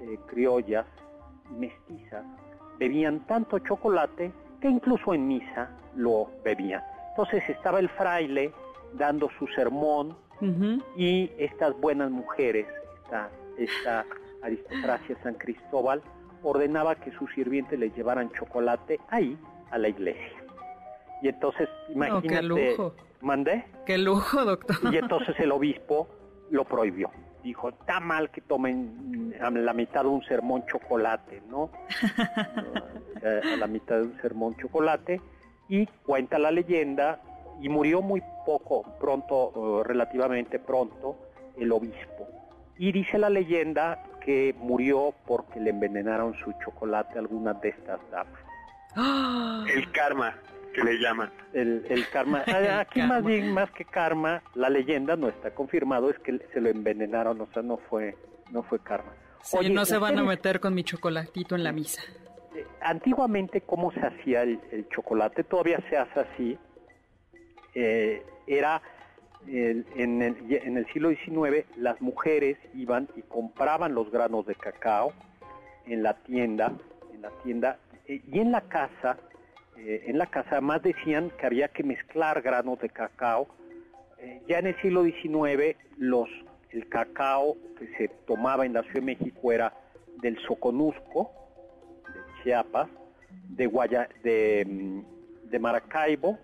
eh, 0.00 0.18
criollas 0.28 0.86
mestizas 1.58 2.24
bebían 2.80 3.20
tanto 3.26 3.58
chocolate 3.60 4.32
que 4.60 4.68
incluso 4.68 5.14
en 5.14 5.28
misa 5.28 5.70
lo 5.94 6.30
bebían. 6.42 6.82
Entonces 7.10 7.42
estaba 7.48 7.78
el 7.78 7.90
fraile 7.90 8.52
dando 8.94 9.28
su 9.38 9.46
sermón 9.48 10.16
y 10.96 11.30
estas 11.36 11.78
buenas 11.78 12.10
mujeres, 12.10 12.66
esta, 13.04 13.28
esta 13.58 14.06
aristocracia 14.42 15.16
San 15.22 15.34
Cristóbal, 15.34 16.02
ordenaba 16.42 16.94
que 16.94 17.12
sus 17.12 17.30
sirvientes 17.34 17.78
les 17.78 17.94
llevaran 17.94 18.32
chocolate 18.32 18.98
ahí 19.08 19.36
a 19.70 19.76
la 19.76 19.88
iglesia. 19.88 20.42
Y 21.22 21.28
entonces, 21.28 21.68
imagínate, 21.90 22.28
qué 22.28 22.42
lujo. 22.42 22.94
¿mandé? 23.20 23.66
Qué 23.84 23.98
lujo, 23.98 24.42
doctor. 24.46 24.76
Y 24.90 24.96
entonces 24.96 25.38
el 25.38 25.52
obispo 25.52 26.08
lo 26.50 26.64
prohibió. 26.64 27.10
Dijo, 27.42 27.70
está 27.70 28.00
mal 28.00 28.30
que 28.30 28.40
tomen 28.40 29.34
a 29.40 29.50
la 29.50 29.72
mitad 29.72 30.02
de 30.02 30.08
un 30.08 30.22
sermón 30.24 30.64
chocolate, 30.66 31.42
¿no? 31.48 31.70
a 33.22 33.56
la 33.56 33.66
mitad 33.66 33.96
de 33.96 34.02
un 34.02 34.20
sermón 34.20 34.56
chocolate. 34.56 35.20
Y 35.68 35.86
cuenta 36.04 36.38
la 36.38 36.50
leyenda, 36.50 37.20
y 37.60 37.68
murió 37.68 38.02
muy 38.02 38.22
poco, 38.44 38.82
pronto, 38.98 39.82
relativamente 39.84 40.58
pronto, 40.58 41.16
el 41.56 41.70
obispo. 41.72 42.28
Y 42.78 42.92
dice 42.92 43.18
la 43.18 43.28
leyenda 43.28 44.02
que 44.20 44.54
murió 44.58 45.14
porque 45.26 45.60
le 45.60 45.70
envenenaron 45.70 46.34
su 46.42 46.52
chocolate 46.64 47.16
a 47.16 47.20
algunas 47.20 47.60
de 47.60 47.68
estas 47.70 48.00
damas. 48.10 48.40
El 49.74 49.90
karma, 49.92 50.34
que 50.72 50.82
le 50.82 50.98
llaman. 50.98 51.30
El, 51.52 51.84
el 51.88 52.08
karma. 52.08 52.44
Ah, 52.46 52.80
aquí 52.80 53.02
más 53.02 53.24
bien, 53.24 53.52
más 53.52 53.70
que 53.70 53.84
karma, 53.84 54.42
la 54.54 54.68
leyenda 54.68 55.16
no 55.16 55.28
está 55.28 55.54
confirmado, 55.54 56.10
es 56.10 56.18
que 56.18 56.38
se 56.52 56.60
lo 56.60 56.68
envenenaron, 56.68 57.40
o 57.40 57.48
sea, 57.52 57.62
no 57.62 57.76
fue, 57.76 58.16
no 58.50 58.62
fue 58.62 58.78
karma. 58.80 59.12
Sí, 59.42 59.70
no 59.70 59.84
se 59.84 59.98
van 59.98 60.18
a 60.18 60.22
meter 60.22 60.60
con 60.60 60.74
mi 60.74 60.84
chocolatito 60.84 61.54
en 61.54 61.64
la 61.64 61.72
misa. 61.72 62.02
Eh, 62.54 62.66
antiguamente, 62.82 63.62
¿cómo 63.62 63.92
se 63.92 64.00
hacía 64.00 64.42
el, 64.42 64.86
chocolate? 64.90 65.44
Todavía 65.44 65.82
se 65.88 65.96
hace 65.96 66.20
así. 66.20 66.58
Eh, 67.74 68.22
era 68.46 68.82
en, 69.46 70.22
el, 70.22 70.86
siglo 70.92 71.10
XIX 71.10 71.64
las 71.76 72.00
mujeres 72.00 72.58
iban 72.74 73.08
y 73.16 73.22
compraban 73.22 73.94
los 73.94 74.10
granos 74.10 74.46
de 74.46 74.54
cacao 74.54 75.12
en 75.86 76.02
la 76.02 76.14
tienda, 76.14 76.72
en 77.12 77.22
la 77.22 77.30
tienda 77.42 77.78
eh, 78.06 78.20
y 78.30 78.38
en 78.38 78.52
la 78.52 78.62
casa, 78.62 79.16
eh, 79.82 80.04
en 80.08 80.18
la 80.18 80.26
casa 80.26 80.60
más 80.60 80.82
decían 80.82 81.30
que 81.38 81.46
había 81.46 81.68
que 81.68 81.82
mezclar 81.82 82.42
granos 82.42 82.78
de 82.80 82.90
cacao. 82.90 83.48
Eh, 84.18 84.42
ya 84.46 84.58
en 84.58 84.66
el 84.66 84.80
siglo 84.82 85.02
XIX 85.04 85.76
los 85.96 86.28
el 86.70 86.88
cacao 86.88 87.56
que 87.78 87.88
se 87.96 88.08
tomaba 88.26 88.66
en 88.66 88.74
la 88.74 88.82
Ciudad 88.82 88.96
de 88.96 89.00
México 89.00 89.52
era 89.52 89.72
del 90.20 90.38
Soconusco, 90.46 91.32
de 92.06 92.42
Chiapas, 92.42 92.88
de, 93.48 93.66
Guaya, 93.66 94.08
de, 94.22 94.66
mm, 94.68 95.50
de 95.50 95.58
Maracaibo 95.58 96.38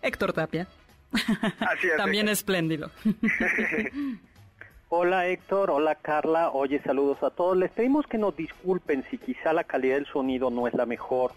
Héctor 0.01 0.33
Tapia. 0.33 0.67
Así 1.13 1.87
es, 1.87 1.95
También 1.97 2.27
espléndido. 2.27 2.91
Hola 4.89 5.27
Héctor, 5.27 5.71
hola 5.71 5.95
Carla, 5.95 6.49
oye 6.49 6.81
saludos 6.81 7.23
a 7.23 7.29
todos. 7.29 7.55
Les 7.55 7.71
pedimos 7.71 8.05
que 8.05 8.17
nos 8.17 8.35
disculpen 8.35 9.05
si 9.09 9.17
quizá 9.17 9.53
la 9.53 9.63
calidad 9.63 9.95
del 9.95 10.07
sonido 10.07 10.49
no 10.49 10.67
es 10.67 10.73
la 10.73 10.85
mejor, 10.85 11.31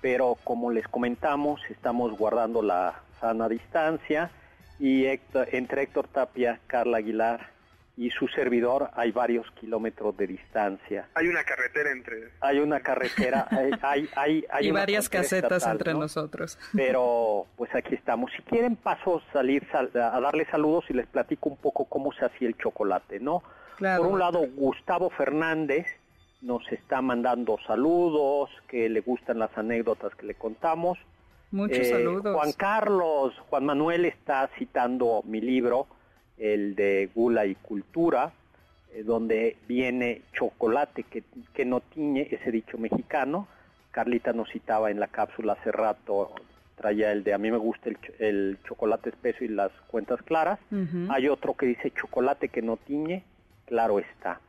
pero 0.00 0.36
como 0.44 0.70
les 0.70 0.86
comentamos, 0.86 1.60
estamos 1.70 2.16
guardando 2.16 2.62
la 2.62 3.00
sana 3.20 3.48
distancia 3.48 4.30
y 4.78 5.06
entre 5.06 5.82
Héctor 5.82 6.08
Tapia, 6.08 6.60
Carla 6.66 6.98
Aguilar 6.98 7.58
y 7.98 8.10
su 8.10 8.28
servidor 8.28 8.90
hay 8.94 9.10
varios 9.10 9.50
kilómetros 9.60 10.16
de 10.16 10.28
distancia. 10.28 11.08
Hay 11.14 11.26
una 11.26 11.42
carretera 11.42 11.90
entre... 11.90 12.30
Hay 12.40 12.60
una 12.60 12.78
carretera, 12.78 13.48
hay, 13.50 13.72
hay, 13.82 14.44
hay, 14.52 14.68
y 14.68 14.70
varias 14.70 15.08
casetas 15.08 15.66
entre 15.66 15.94
nosotros. 15.94 16.58
Pero 16.76 17.46
pues 17.56 17.74
aquí 17.74 17.96
estamos. 17.96 18.30
Si 18.36 18.42
quieren 18.42 18.76
paso 18.76 19.20
salir 19.32 19.66
a 19.74 20.20
darles 20.20 20.46
saludos 20.48 20.84
y 20.90 20.92
les 20.94 21.08
platico 21.08 21.48
un 21.48 21.56
poco 21.56 21.86
cómo 21.86 22.12
se 22.12 22.24
hacía 22.24 22.46
el 22.46 22.56
chocolate, 22.56 23.18
¿no? 23.18 23.42
Por 23.78 24.06
un 24.06 24.18
lado, 24.20 24.46
Gustavo 24.54 25.10
Fernández 25.10 25.86
nos 26.40 26.70
está 26.70 27.02
mandando 27.02 27.58
saludos, 27.66 28.50
que 28.68 28.88
le 28.88 29.00
gustan 29.00 29.40
las 29.40 29.56
anécdotas 29.58 30.14
que 30.14 30.26
le 30.26 30.34
contamos. 30.34 30.98
Muchos 31.50 31.78
eh, 31.78 31.90
saludos. 31.90 32.34
Juan 32.34 32.52
Carlos, 32.52 33.34
Juan 33.48 33.64
Manuel 33.64 34.04
está 34.04 34.48
citando 34.58 35.22
mi 35.24 35.40
libro, 35.40 35.86
el 36.36 36.74
de 36.74 37.10
Gula 37.14 37.46
y 37.46 37.54
Cultura, 37.54 38.32
eh, 38.92 39.02
donde 39.02 39.56
viene 39.66 40.22
chocolate 40.32 41.04
que, 41.04 41.24
que 41.54 41.64
no 41.64 41.80
tiñe, 41.80 42.28
ese 42.30 42.50
dicho 42.50 42.78
mexicano. 42.78 43.48
Carlita 43.90 44.32
nos 44.32 44.50
citaba 44.50 44.90
en 44.90 45.00
la 45.00 45.08
cápsula 45.08 45.54
hace 45.54 45.72
rato, 45.72 46.32
traía 46.78 47.10
el 47.10 47.24
de 47.24 47.34
a 47.34 47.38
mí 47.38 47.50
me 47.50 47.56
gusta 47.56 47.90
el, 48.18 48.58
chocolate 48.66 49.10
espeso 49.10 49.44
y 49.44 49.48
las 49.48 49.72
cuentas 49.88 50.22
claras. 50.22 50.58
Hay 51.10 51.28
otro 51.28 51.54
que 51.54 51.66
dice 51.66 51.90
chocolate 51.90 52.48
que 52.48 52.62
no 52.62 52.76
tiñe, 52.76 53.24
claro 53.66 53.98
está. 53.98 54.40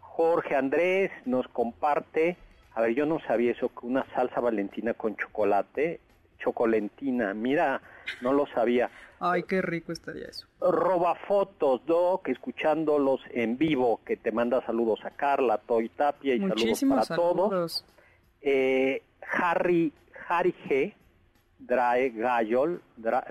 Jorge 0.00 0.54
Andrés 0.54 1.10
nos 1.24 1.48
comparte, 1.48 2.36
a 2.74 2.82
ver, 2.82 2.94
yo 2.94 3.04
no 3.04 3.18
sabía 3.20 3.50
eso, 3.50 3.68
que 3.68 3.86
una 3.86 4.06
salsa 4.14 4.40
valentina 4.40 4.94
con 4.94 5.16
chocolate 5.16 5.98
chocolentina. 6.38 7.34
Mira, 7.34 7.80
no 8.20 8.32
lo 8.32 8.46
sabía. 8.46 8.90
Ay, 9.20 9.44
qué 9.44 9.62
rico 9.62 9.92
estaría 9.92 10.26
eso. 10.26 10.46
Roba 10.60 11.14
fotos, 11.14 11.84
Doc, 11.86 12.28
escuchándolos 12.28 13.20
en 13.30 13.56
vivo, 13.56 14.00
que 14.04 14.16
te 14.16 14.32
manda 14.32 14.64
saludos 14.66 15.00
a 15.04 15.10
Carla, 15.10 15.58
Toy 15.58 15.88
Tapia 15.88 16.34
y 16.34 16.40
saludos 16.40 16.84
para 16.88 17.16
todos. 17.16 17.84
Eh, 18.42 19.02
Harry, 19.32 19.92
Harry 20.28 20.54
G, 20.68 20.94
Drae 21.58 22.10
Gayol, 22.10 22.82
Dra, 22.96 23.24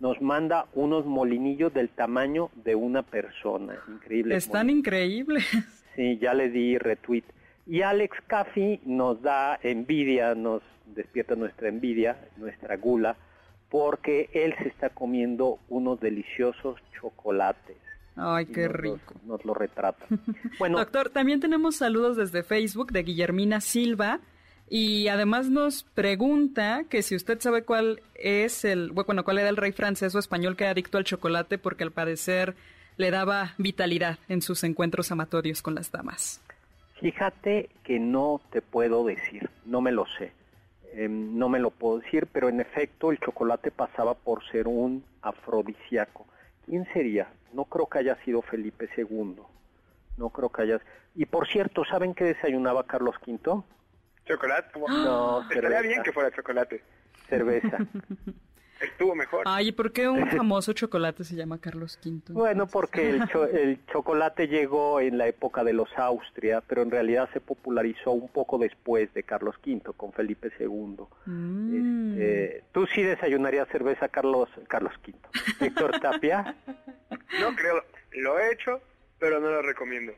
nos 0.00 0.20
manda 0.20 0.66
unos 0.74 1.06
molinillos 1.06 1.72
del 1.72 1.90
tamaño 1.90 2.50
de 2.54 2.74
una 2.74 3.02
persona. 3.02 3.78
Increíble. 3.88 4.36
Están 4.36 4.70
increíbles. 4.70 5.46
Sí, 5.94 6.18
ya 6.18 6.32
le 6.32 6.48
di 6.48 6.78
retweet. 6.78 7.24
Y 7.66 7.82
Alex 7.82 8.16
Caffi 8.26 8.80
nos 8.86 9.20
da 9.20 9.58
envidia, 9.62 10.34
nos 10.34 10.62
despierta 10.86 11.34
nuestra 11.34 11.68
envidia, 11.68 12.18
nuestra 12.36 12.76
gula, 12.76 13.16
porque 13.68 14.28
él 14.32 14.54
se 14.62 14.68
está 14.68 14.90
comiendo 14.90 15.58
unos 15.68 16.00
deliciosos 16.00 16.80
chocolates. 17.00 17.76
Ay, 18.16 18.46
qué 18.46 18.68
rico. 18.68 19.14
nos 19.24 19.44
lo 19.44 19.54
retrata. 19.54 20.04
Bueno, 20.58 20.78
doctor, 20.78 21.10
también 21.10 21.40
tenemos 21.40 21.76
saludos 21.76 22.16
desde 22.16 22.42
Facebook 22.42 22.92
de 22.92 23.02
Guillermina 23.02 23.60
Silva 23.60 24.20
y 24.68 25.08
además 25.08 25.48
nos 25.48 25.82
pregunta 25.82 26.84
que 26.88 27.02
si 27.02 27.16
usted 27.16 27.40
sabe 27.40 27.64
cuál 27.64 28.02
es 28.14 28.64
el, 28.64 28.90
bueno, 28.92 29.24
cuál 29.24 29.38
era 29.38 29.48
el 29.48 29.56
rey 29.56 29.72
francés 29.72 30.14
o 30.14 30.18
español 30.18 30.56
que 30.56 30.66
adicto 30.66 30.98
al 30.98 31.04
chocolate 31.04 31.58
porque 31.58 31.84
al 31.84 31.92
parecer 31.92 32.54
le 32.96 33.10
daba 33.10 33.54
vitalidad 33.58 34.18
en 34.28 34.42
sus 34.42 34.64
encuentros 34.64 35.10
amatorios 35.10 35.62
con 35.62 35.74
las 35.74 35.90
damas. 35.90 36.42
Fíjate 37.00 37.68
que 37.82 37.98
no 37.98 38.40
te 38.50 38.62
puedo 38.62 39.04
decir, 39.04 39.50
no 39.64 39.80
me 39.80 39.90
lo 39.90 40.06
sé. 40.18 40.32
Em, 40.94 41.38
no 41.38 41.48
me 41.48 41.58
lo 41.58 41.70
puedo 41.70 42.00
decir, 42.00 42.26
pero 42.32 42.48
en 42.48 42.60
efecto 42.60 43.10
el 43.10 43.18
chocolate 43.18 43.70
pasaba 43.70 44.14
por 44.14 44.44
ser 44.50 44.68
un 44.68 45.04
afrodisíaco. 45.22 46.26
¿Quién 46.66 46.86
sería? 46.92 47.28
No 47.52 47.64
creo 47.64 47.86
que 47.86 47.98
haya 47.98 48.16
sido 48.24 48.42
Felipe 48.42 48.88
II. 48.96 49.36
No 50.16 50.30
creo 50.30 50.50
que 50.50 50.62
haya. 50.62 50.80
Y 51.14 51.26
por 51.26 51.48
cierto, 51.48 51.84
¿saben 51.84 52.14
qué 52.14 52.24
desayunaba 52.24 52.86
Carlos 52.86 53.16
V? 53.26 53.62
¿Chocolate? 54.26 54.78
No, 54.78 55.40
Estaría 55.50 55.80
bien 55.80 56.02
que 56.02 56.12
fuera 56.12 56.30
chocolate. 56.30 56.82
Cerveza. 57.28 57.78
estuvo 58.82 59.14
mejor. 59.14 59.42
Ay, 59.46 59.72
¿por 59.72 59.92
qué 59.92 60.08
un 60.08 60.26
famoso 60.30 60.72
chocolate 60.72 61.24
se 61.24 61.36
llama 61.36 61.60
Carlos 61.60 61.98
V? 62.04 62.32
Bueno, 62.32 62.66
porque 62.66 63.10
el, 63.10 63.22
el, 63.52 63.86
chocolate 63.86 64.48
llegó 64.48 65.00
en 65.00 65.18
la 65.18 65.26
época 65.26 65.64
de 65.64 65.72
los 65.72 65.88
Austria, 65.96 66.62
pero 66.66 66.82
en 66.82 66.90
realidad 66.90 67.28
se 67.32 67.40
popularizó 67.40 68.12
un 68.12 68.28
poco 68.28 68.58
después 68.58 69.12
de 69.14 69.22
Carlos 69.22 69.56
V, 69.64 69.92
con 69.96 70.12
Felipe 70.12 70.50
II. 70.58 70.96
Mm. 71.26 72.12
Este, 72.12 72.64
¿Tú 72.72 72.86
sí 72.86 73.02
desayunarías 73.02 73.68
cerveza, 73.68 74.08
Carlos, 74.08 74.48
Carlos 74.68 74.92
V? 75.06 75.14
¿Héctor 75.66 75.92
Tapia? 76.00 76.56
No 77.40 77.54
creo, 77.54 77.82
lo 78.12 78.38
he 78.38 78.52
hecho, 78.52 78.80
pero 79.18 79.40
no 79.40 79.50
lo 79.50 79.62
recomiendo. 79.62 80.12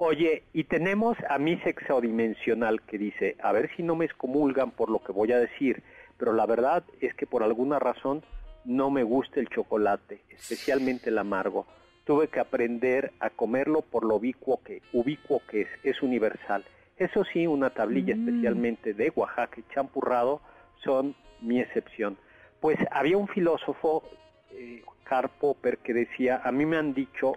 Oye, 0.00 0.44
y 0.52 0.64
tenemos 0.64 1.16
a 1.28 1.38
mi 1.38 1.60
exodimensional 1.64 2.82
que 2.82 2.98
dice, 2.98 3.36
a 3.42 3.50
ver 3.50 3.68
si 3.74 3.82
no 3.82 3.96
me 3.96 4.04
excomulgan 4.04 4.70
por 4.70 4.90
lo 4.90 5.02
que 5.02 5.10
voy 5.10 5.32
a 5.32 5.40
decir, 5.40 5.82
pero 6.18 6.32
la 6.32 6.46
verdad 6.46 6.84
es 7.00 7.14
que 7.14 7.26
por 7.26 7.42
alguna 7.42 7.78
razón 7.78 8.22
no 8.64 8.90
me 8.90 9.02
gusta 9.02 9.40
el 9.40 9.48
chocolate, 9.48 10.20
especialmente 10.28 11.10
el 11.10 11.18
amargo. 11.18 11.66
Tuve 12.04 12.28
que 12.28 12.40
aprender 12.40 13.12
a 13.20 13.30
comerlo 13.30 13.82
por 13.82 14.04
lo 14.04 14.16
ubicuo 14.16 14.60
que, 14.62 14.82
ubicuo 14.92 15.42
que 15.48 15.62
es, 15.62 15.68
es 15.84 16.02
universal. 16.02 16.64
Eso 16.96 17.24
sí, 17.24 17.46
una 17.46 17.70
tablilla 17.70 18.16
mm. 18.16 18.28
especialmente 18.28 18.94
de 18.94 19.12
Oaxaca 19.14 19.60
y 19.60 19.74
champurrado 19.74 20.40
son 20.82 21.14
mi 21.40 21.60
excepción. 21.60 22.18
Pues 22.60 22.78
había 22.90 23.16
un 23.16 23.28
filósofo, 23.28 24.02
eh, 24.50 24.82
Karl 25.04 25.30
Popper, 25.38 25.78
que 25.78 25.94
decía, 25.94 26.40
a 26.44 26.50
mí 26.50 26.66
me 26.66 26.76
han 26.76 26.92
dicho, 26.92 27.34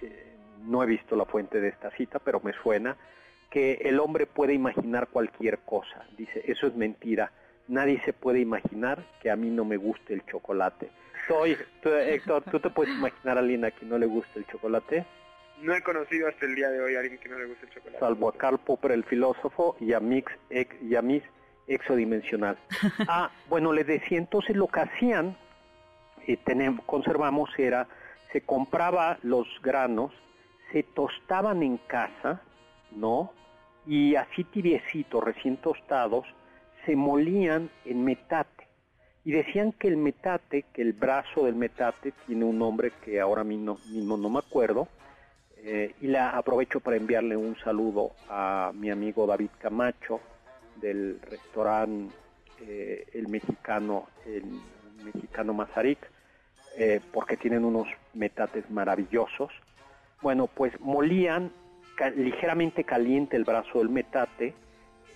eh, 0.00 0.36
no 0.64 0.82
he 0.82 0.86
visto 0.86 1.16
la 1.16 1.24
fuente 1.24 1.60
de 1.60 1.68
esta 1.68 1.90
cita, 1.90 2.20
pero 2.20 2.40
me 2.40 2.52
suena, 2.62 2.96
que 3.50 3.80
el 3.82 3.98
hombre 3.98 4.26
puede 4.26 4.54
imaginar 4.54 5.08
cualquier 5.08 5.58
cosa. 5.58 6.06
Dice, 6.16 6.44
eso 6.46 6.68
es 6.68 6.76
mentira 6.76 7.32
nadie 7.70 8.02
se 8.04 8.12
puede 8.12 8.40
imaginar 8.40 9.02
que 9.22 9.30
a 9.30 9.36
mí 9.36 9.48
no 9.48 9.64
me 9.64 9.76
guste 9.76 10.12
el 10.12 10.26
chocolate. 10.26 10.90
Soy, 11.28 11.56
Héctor, 11.84 12.42
¿tú 12.50 12.58
te 12.58 12.68
puedes 12.68 12.92
imaginar 12.94 13.36
a 13.36 13.40
alguien 13.40 13.64
a 13.64 13.70
quien 13.70 13.88
no 13.88 13.98
le 13.98 14.06
guste 14.06 14.40
el 14.40 14.46
chocolate? 14.46 15.06
No 15.62 15.74
he 15.74 15.82
conocido 15.82 16.28
hasta 16.28 16.46
el 16.46 16.56
día 16.56 16.68
de 16.70 16.80
hoy 16.80 16.96
a 16.96 17.00
alguien 17.00 17.18
que 17.18 17.28
no 17.28 17.38
le 17.38 17.46
guste 17.46 17.66
el 17.66 17.72
chocolate. 17.72 18.00
Salvo 18.00 18.28
a 18.28 18.32
Karl 18.32 18.58
Popper, 18.58 18.92
el 18.92 19.04
filósofo, 19.04 19.76
y 19.78 19.92
a, 19.92 20.00
Mix, 20.00 20.32
y 20.82 20.96
a 20.96 21.02
Miss 21.02 21.22
Exodimensional. 21.68 22.58
ah, 23.08 23.30
bueno, 23.48 23.72
les 23.72 23.86
decía, 23.86 24.18
entonces 24.18 24.56
lo 24.56 24.66
que 24.66 24.80
hacían, 24.80 25.36
eh, 26.26 26.36
tenemos, 26.38 26.84
conservamos, 26.86 27.50
era, 27.58 27.86
se 28.32 28.40
compraba 28.40 29.18
los 29.22 29.46
granos, 29.62 30.12
se 30.72 30.82
tostaban 30.82 31.62
en 31.62 31.76
casa, 31.76 32.40
¿no? 32.90 33.32
Y 33.86 34.16
así 34.16 34.44
tibiecitos, 34.44 35.22
recién 35.22 35.58
tostados, 35.58 36.26
se 36.90 36.96
molían 36.96 37.70
en 37.84 38.04
metate. 38.04 38.66
Y 39.24 39.30
decían 39.30 39.70
que 39.70 39.86
el 39.86 39.96
metate, 39.96 40.64
que 40.72 40.82
el 40.82 40.92
brazo 40.92 41.44
del 41.44 41.54
metate 41.54 42.12
tiene 42.26 42.44
un 42.44 42.58
nombre 42.58 42.90
que 43.04 43.20
ahora 43.20 43.44
mismo, 43.44 43.78
no 43.86 44.28
me 44.28 44.40
acuerdo, 44.40 44.88
eh, 45.58 45.94
y 46.00 46.08
la 46.08 46.30
aprovecho 46.30 46.80
para 46.80 46.96
enviarle 46.96 47.36
un 47.36 47.56
saludo 47.58 48.10
a 48.28 48.72
mi 48.74 48.90
amigo 48.90 49.24
David 49.24 49.50
Camacho 49.60 50.20
del 50.80 51.20
restaurante 51.22 52.12
eh, 52.60 53.06
El 53.14 53.28
Mexicano, 53.28 54.08
el 54.26 54.42
Mexicano 55.04 55.54
Mazarik, 55.54 55.98
eh, 56.76 57.00
porque 57.12 57.36
tienen 57.36 57.64
unos 57.64 57.86
metates 58.14 58.68
maravillosos. 58.68 59.52
Bueno, 60.22 60.48
pues 60.48 60.72
molían 60.80 61.52
ligeramente 62.16 62.82
caliente 62.82 63.36
el 63.36 63.44
brazo 63.44 63.78
del 63.78 63.90
metate, 63.90 64.54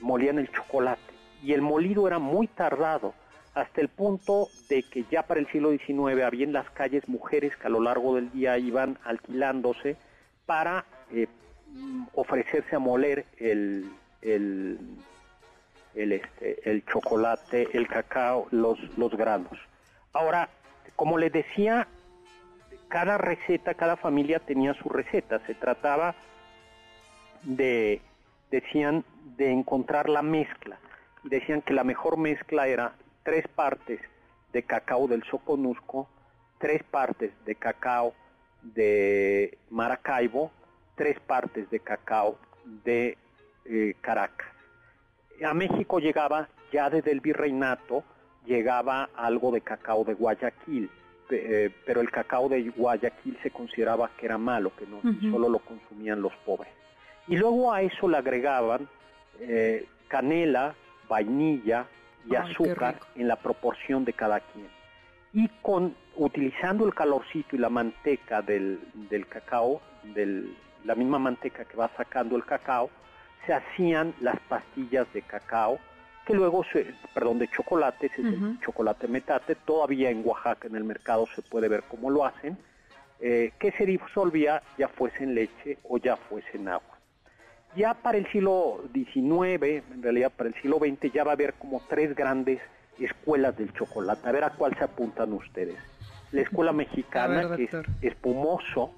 molían 0.01 0.39
el 0.39 0.53
chocolate. 0.53 1.15
Y 1.43 1.53
el 1.53 1.63
molido 1.63 2.07
era 2.07 2.19
muy 2.19 2.47
tardado, 2.47 3.15
hasta 3.55 3.81
el 3.81 3.89
punto 3.89 4.49
de 4.69 4.83
que 4.83 5.05
ya 5.11 5.23
para 5.23 5.41
el 5.41 5.47
siglo 5.49 5.71
XIX 5.71 6.23
había 6.25 6.45
en 6.45 6.53
las 6.53 6.69
calles 6.71 7.09
mujeres 7.09 7.57
que 7.57 7.67
a 7.67 7.71
lo 7.71 7.81
largo 7.81 8.17
del 8.17 8.31
día 8.33 8.59
iban 8.59 8.99
alquilándose 9.05 9.97
para 10.47 10.85
eh, 11.13 11.29
ofrecerse 12.15 12.77
a 12.77 12.79
moler 12.79 13.27
el, 13.39 13.91
el, 14.23 14.79
este, 15.95 16.69
el 16.69 16.85
chocolate, 16.87 17.69
el 17.73 17.87
cacao, 17.87 18.49
los, 18.51 18.79
los 18.97 19.17
granos. 19.17 19.59
Ahora, 20.13 20.49
como 20.97 21.19
les 21.19 21.33
decía, 21.33 21.87
cada 22.89 23.19
receta, 23.19 23.75
cada 23.75 23.97
familia 23.97 24.39
tenía 24.39 24.75
su 24.75 24.89
receta. 24.89 25.41
Se 25.47 25.55
trataba 25.55 26.15
de, 27.43 28.01
decían, 28.51 29.05
de 29.37 29.51
encontrar 29.51 30.09
la 30.09 30.23
mezcla. 30.23 30.79
Decían 31.25 31.63
que 31.63 31.75
la 31.75 31.85
mejor 31.85 32.17
mezcla 32.17 32.67
era 32.69 32.95
tres 33.23 33.49
partes 33.49 34.01
de 34.53 34.63
cacao 34.63 35.09
del 35.09 35.23
Soconusco, 35.25 36.09
tres 36.59 36.83
partes 36.85 37.33
de 37.45 37.55
cacao 37.55 38.15
de 38.63 39.59
Maracaibo, 39.71 40.51
tres 40.95 41.19
partes 41.21 41.69
de 41.71 41.81
cacao 41.81 42.39
de 42.85 43.19
eh, 43.65 43.95
Caracas. 44.01 44.49
A 45.45 45.55
México 45.55 45.99
llegaba 45.99 46.49
ya 46.73 46.89
desde 46.91 47.11
el 47.11 47.21
virreinato, 47.21 48.05
llegaba 48.47 49.11
algo 49.17 49.51
de 49.51 49.61
cacao 49.61 50.05
de 50.05 50.15
Guayaquil, 50.15 50.91
eh, 51.31 51.71
pero 51.85 52.01
el 52.01 52.11
cacao 52.11 52.49
de 52.49 52.71
Guayaquil 52.71 53.39
se 53.43 53.51
consideraba 53.51 54.11
que 54.17 54.27
era 54.27 54.39
malo, 54.39 54.73
que 54.77 54.87
no 54.87 55.01
solo 55.31 55.49
lo 55.49 55.59
consumían 55.59 56.23
los 56.23 56.35
pobres. 56.45 56.73
Y 57.27 57.37
luego 57.37 57.73
a 57.73 57.83
eso 57.83 58.09
le 58.09 58.19
agregaban 58.19 58.89
eh, 59.41 59.87
canela, 60.09 60.75
vainilla 61.09 61.87
y 62.29 62.35
azúcar 62.35 62.99
en 63.17 63.29
la 63.29 63.37
proporción 63.37 64.05
de 64.05 64.13
cada 64.13 64.41
quien. 64.41 64.69
Y 65.33 65.49
con 65.63 65.95
utilizando 66.17 66.87
el 66.87 66.95
calorcito 66.95 67.57
y 67.57 67.59
la 67.59 67.69
manteca 67.69 68.41
del, 68.41 68.81
del 69.11 69.27
cacao, 69.27 69.81
del, 70.03 70.57
la 70.85 70.95
misma 70.95 71.19
manteca 71.19 71.65
que 71.65 71.77
va 71.77 71.91
sacando 71.97 72.37
el 72.37 72.45
cacao, 72.45 72.91
se 73.47 73.53
hacían 73.53 74.15
las 74.21 74.39
pastillas 74.49 75.13
de 75.13 75.23
cacao, 75.23 75.79
que 76.25 76.35
luego, 76.35 76.65
se, 76.65 76.95
perdón, 77.13 77.39
de 77.39 77.49
chocolate, 77.49 78.07
es 78.07 78.19
el 78.19 78.59
chocolate 78.61 79.09
metate, 79.09 79.57
todavía 79.57 80.11
en 80.11 80.23
Oaxaca 80.25 80.69
en 80.69 80.77
el 80.77 80.85
mercado 80.85 81.27
se 81.35 81.43
puede 81.43 81.69
ver 81.69 81.83
cómo 81.89 82.11
lo 82.11 82.25
hacen, 82.25 82.57
eh, 83.21 83.53
que 83.59 83.73
se 83.73 83.85
disolvía 83.85 84.63
ya 84.79 84.89
fuese 84.89 85.25
en 85.25 85.35
leche 85.35 85.79
o 85.85 85.99
ya 85.99 86.17
fuese 86.17 86.57
en 86.57 86.69
agua. 86.69 86.94
Ya 87.77 87.95
para 87.95 88.19
el 88.19 88.31
siglo 88.31 88.85
XIX, 88.93 89.83
en 89.93 90.03
realidad 90.03 90.33
para 90.37 90.49
el 90.49 90.55
siglo 90.57 90.79
XX, 90.79 91.13
ya 91.13 91.25
va 91.25 91.33
a 91.33 91.35
haber 91.35 91.55
como 91.55 91.83
tres 91.89 92.15
grandes 92.15 92.61
escuelas 92.99 93.57
del 93.57 93.73
chocolate. 93.73 94.29
A 94.29 94.33
ver 94.33 94.45
a 94.45 94.51
cuál 94.51 94.77
se 94.77 94.85
apuntan 94.85 95.33
ustedes. 95.33 95.77
La 96.31 96.43
escuela 96.43 96.73
mexicana, 96.85 97.57
que 97.57 97.65
es 97.65 97.75
espumoso, 98.01 98.93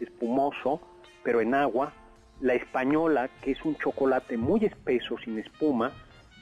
espumoso, 0.00 0.80
pero 1.22 1.40
en 1.40 1.54
agua. 1.54 1.92
La 2.40 2.54
española, 2.54 3.28
que 3.42 3.52
es 3.52 3.64
un 3.64 3.76
chocolate 3.76 4.38
muy 4.38 4.64
espeso, 4.64 5.18
sin 5.18 5.38
espuma, 5.38 5.92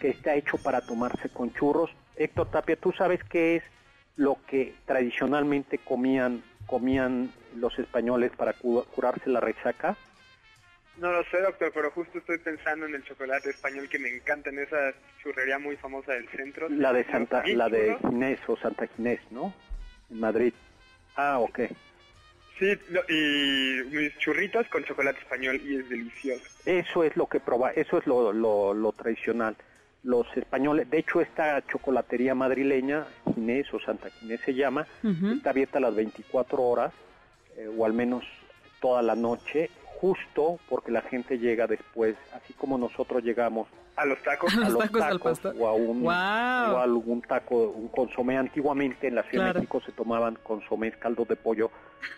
que 0.00 0.10
está 0.10 0.36
hecho 0.36 0.56
para 0.56 0.80
tomarse 0.80 1.28
con 1.28 1.52
churros. 1.52 1.90
Héctor 2.16 2.50
Tapia, 2.50 2.76
¿tú 2.76 2.92
sabes 2.92 3.22
qué 3.24 3.56
es 3.56 3.64
lo 4.16 4.38
que 4.46 4.74
tradicionalmente 4.86 5.78
comían, 5.78 6.42
comían 6.66 7.32
los 7.56 7.76
españoles 7.78 8.30
para 8.36 8.52
curarse 8.52 9.28
la 9.28 9.40
resaca? 9.40 9.96
No 11.00 11.12
lo 11.12 11.22
sé, 11.24 11.40
doctor, 11.40 11.70
pero 11.72 11.90
justo 11.92 12.18
estoy 12.18 12.38
pensando 12.38 12.86
en 12.86 12.94
el 12.94 13.04
chocolate 13.04 13.50
español 13.50 13.88
que 13.88 14.00
me 14.00 14.08
encanta, 14.08 14.50
en 14.50 14.58
esa 14.58 14.92
churrería 15.22 15.58
muy 15.58 15.76
famosa 15.76 16.12
del 16.12 16.28
centro. 16.28 16.68
La 16.68 16.92
de 16.92 17.04
Santa, 17.04 17.44
la 17.46 17.68
de 17.68 17.96
Ginés 18.00 18.40
o 18.48 18.56
Santa 18.56 18.88
Ginés, 18.88 19.20
¿no? 19.30 19.54
En 20.10 20.18
Madrid. 20.18 20.52
Ah, 21.14 21.38
ok. 21.38 21.60
Sí, 22.58 22.76
y 23.08 23.94
mis 23.94 24.18
churritos 24.18 24.66
con 24.68 24.82
chocolate 24.84 25.20
español 25.20 25.60
y 25.64 25.76
es 25.76 25.88
delicioso. 25.88 26.44
Eso 26.66 27.04
es 27.04 27.16
lo 27.16 27.26
que 27.26 27.38
proba, 27.38 27.70
eso 27.70 27.98
es 27.98 28.06
lo, 28.06 28.32
lo, 28.32 28.92
tradicional. 28.92 29.56
Los 30.02 30.26
españoles, 30.36 30.90
de 30.90 30.98
hecho 30.98 31.20
esta 31.20 31.64
chocolatería 31.66 32.34
madrileña, 32.34 33.06
Ginés 33.34 33.72
o 33.72 33.78
Santa 33.78 34.10
Ginés 34.10 34.40
se 34.40 34.54
llama, 34.54 34.86
está 35.36 35.50
abierta 35.50 35.78
las 35.78 35.94
24 35.94 36.60
horas 36.60 36.92
eh, 37.56 37.68
o 37.76 37.84
al 37.84 37.92
menos 37.92 38.24
toda 38.80 39.02
la 39.02 39.14
noche 39.14 39.70
justo 40.00 40.58
porque 40.68 40.92
la 40.92 41.02
gente 41.02 41.38
llega 41.38 41.66
después, 41.66 42.16
así 42.32 42.52
como 42.54 42.78
nosotros 42.78 43.22
llegamos 43.22 43.68
a 43.96 44.04
los 44.04 44.22
tacos, 44.22 44.54
a, 44.64 44.68
los 44.68 44.90
tacos, 44.92 45.44
o 45.58 45.66
a 45.66 45.72
un 45.74 46.06
o 46.06 46.10
a 46.10 46.82
algún 46.82 47.20
taco, 47.22 47.70
un 47.70 47.88
consomé. 47.88 48.36
Antiguamente 48.36 49.08
en 49.08 49.16
la 49.16 49.24
Ciudad 49.24 49.48
de 49.48 49.54
México 49.54 49.80
se 49.84 49.92
tomaban 49.92 50.38
consomés, 50.42 50.96
caldos 50.96 51.26
de 51.28 51.36
pollo 51.36 51.70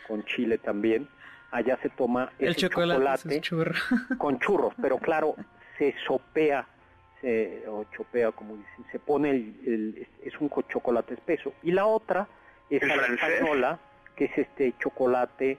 con 0.07 0.25
chile 0.25 0.59
también. 0.59 1.09
Allá 1.53 1.79
se 1.83 1.89
toma 1.89 2.31
el 2.39 2.55
chocolate, 2.55 3.41
con 4.19 4.39
churros, 4.39 4.73
pero 4.81 4.99
claro, 4.99 5.35
se 5.79 5.95
sopea 6.07 6.67
se, 7.21 7.65
o 7.67 7.85
chopea, 7.97 8.31
como 8.33 8.57
dicen, 8.57 8.85
se 8.93 8.99
pone 8.99 9.31
el, 9.31 10.07
es 10.23 10.39
un 10.41 10.51
chocolate 10.69 11.15
espeso. 11.15 11.55
Y 11.63 11.73
la 11.73 11.87
otra 11.87 12.29
es 12.69 12.83
la 12.87 12.95
española, 12.95 13.79
que 14.15 14.27
es 14.27 14.39
este 14.39 14.75
chocolate 14.79 15.59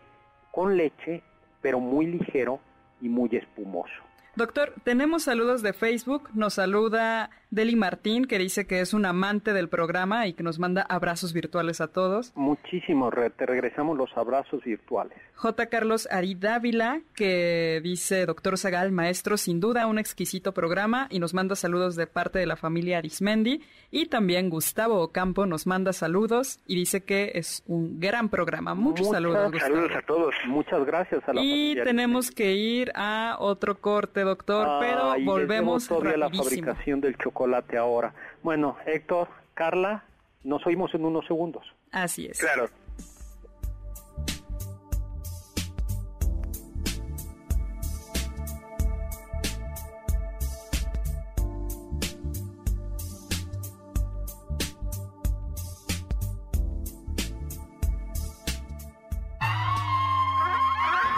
con 0.51 0.78
leche 0.78 1.24
pero 1.62 1.80
muy 1.80 2.07
ligero 2.07 2.59
y 3.01 3.09
muy 3.09 3.30
espumoso. 3.32 4.11
Doctor, 4.41 4.73
tenemos 4.83 5.21
saludos 5.21 5.61
de 5.61 5.71
Facebook. 5.71 6.31
Nos 6.33 6.55
saluda 6.55 7.29
Deli 7.51 7.75
Martín, 7.75 8.25
que 8.25 8.39
dice 8.39 8.65
que 8.65 8.79
es 8.79 8.93
un 8.93 9.05
amante 9.05 9.53
del 9.53 9.69
programa 9.69 10.25
y 10.25 10.33
que 10.33 10.41
nos 10.41 10.57
manda 10.57 10.81
abrazos 10.81 11.31
virtuales 11.31 11.79
a 11.79 11.89
todos. 11.89 12.31
Muchísimo, 12.35 13.11
te 13.37 13.45
regresamos 13.45 13.95
los 13.95 14.09
abrazos 14.17 14.63
virtuales. 14.63 15.15
J. 15.35 15.65
Carlos 15.67 16.07
Aridávila, 16.09 17.01
que 17.13 17.81
dice, 17.83 18.25
doctor 18.25 18.57
Zagal, 18.57 18.91
maestro, 18.91 19.37
sin 19.37 19.59
duda 19.59 19.85
un 19.87 19.99
exquisito 19.99 20.53
programa 20.53 21.07
y 21.09 21.19
nos 21.19 21.33
manda 21.33 21.55
saludos 21.55 21.95
de 21.95 22.07
parte 22.07 22.39
de 22.39 22.45
la 22.45 22.55
familia 22.55 22.99
Arismendi. 22.99 23.61
Y 23.89 24.05
también 24.05 24.49
Gustavo 24.49 25.01
Ocampo 25.01 25.45
nos 25.45 25.67
manda 25.67 25.91
saludos 25.91 26.59
y 26.65 26.75
dice 26.75 27.03
que 27.03 27.31
es 27.35 27.63
un 27.67 27.99
gran 27.99 28.29
programa. 28.29 28.73
Muchos 28.75 29.09
saludos, 29.09 29.51
Gustavo. 29.51 29.75
Saludos 29.75 29.97
a 29.97 30.01
todos. 30.05 30.35
Muchas 30.47 30.85
gracias 30.85 31.21
a 31.27 31.33
la 31.33 31.41
Y 31.43 31.75
tenemos 31.83 32.31
que 32.31 32.53
ir 32.53 32.91
a 32.95 33.35
otro 33.39 33.75
corte, 33.81 34.23
doctor, 34.32 34.79
pero 34.79 35.15
volvemos 35.25 35.88
todavía 35.88 36.17
la 36.17 36.29
fabricación 36.29 37.01
del 37.01 37.17
chocolate 37.17 37.77
ahora. 37.77 38.13
Bueno, 38.41 38.77
Héctor, 38.86 39.27
Carla, 39.53 40.03
nos 40.43 40.65
oímos 40.65 40.93
en 40.93 41.05
unos 41.05 41.25
segundos. 41.27 41.65
Así 41.91 42.25
es. 42.27 42.39
Claro. 42.39 42.69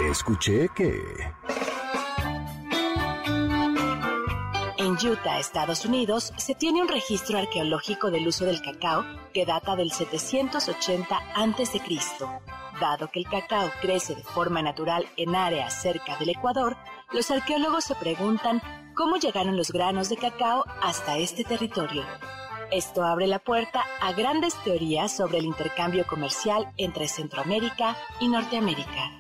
Escuché 0.10 0.68
que... 0.76 1.02
Utah, 5.04 5.40
Estados 5.40 5.86
Unidos, 5.86 6.34
se 6.38 6.56
tiene 6.56 6.82
un 6.82 6.88
registro 6.88 7.38
arqueológico 7.38 8.10
del 8.10 8.28
uso 8.28 8.46
del 8.46 8.62
cacao 8.62 9.04
que 9.34 9.46
data 9.46 9.76
del 9.76 9.92
780 9.92 11.18
a.C. 11.36 11.82
Dado 12.80 13.10
que 13.12 13.20
el 13.20 13.28
cacao 13.28 13.70
crece 13.82 14.16
de 14.16 14.24
forma 14.24 14.62
natural 14.62 15.06
en 15.18 15.36
áreas 15.36 15.82
cerca 15.82 16.18
del 16.18 16.30
Ecuador, 16.30 16.78
los 17.12 17.30
arqueólogos 17.32 17.84
se 17.84 17.96
preguntan 17.96 18.62
cómo 18.96 19.18
llegaron 19.18 19.58
los 19.58 19.72
granos 19.72 20.10
de 20.10 20.18
cacao 20.18 20.66
hasta 20.82 21.18
este 21.18 21.44
territorio. 21.44 22.04
Esto 22.72 23.04
abre 23.04 23.28
la 23.28 23.40
puerta 23.40 23.84
a 24.02 24.14
grandes 24.14 24.56
teorías 24.64 25.16
sobre 25.16 25.40
el 25.40 25.46
intercambio 25.46 26.08
comercial 26.08 26.72
entre 26.78 27.08
Centroamérica 27.08 27.96
y 28.20 28.30
Norteamérica. 28.30 29.12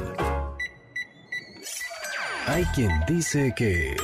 Hay 2.48 2.64
quien 2.74 2.90
dice 3.08 3.54
que... 3.56 3.96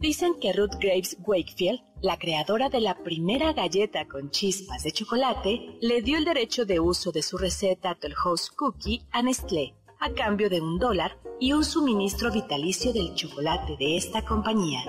Dicen 0.00 0.32
que 0.40 0.52
Ruth 0.52 0.74
Graves 0.80 1.16
Wakefield 1.24 1.78
la 2.06 2.18
creadora 2.20 2.68
de 2.68 2.80
la 2.80 3.02
primera 3.02 3.52
galleta 3.52 4.06
con 4.06 4.30
chispas 4.30 4.84
de 4.84 4.92
chocolate, 4.92 5.76
le 5.80 6.02
dio 6.02 6.16
el 6.16 6.24
derecho 6.24 6.64
de 6.64 6.78
uso 6.78 7.10
de 7.10 7.20
su 7.20 7.36
receta 7.36 7.96
Tollhouse 7.96 8.50
Cookie 8.50 9.02
a 9.10 9.22
Nestlé, 9.22 9.74
a 9.98 10.10
cambio 10.10 10.48
de 10.48 10.60
un 10.60 10.78
dólar 10.78 11.18
y 11.40 11.52
un 11.52 11.64
suministro 11.64 12.30
vitalicio 12.30 12.92
del 12.92 13.12
chocolate 13.14 13.76
de 13.76 13.96
esta 13.96 14.24
compañía. 14.24 14.84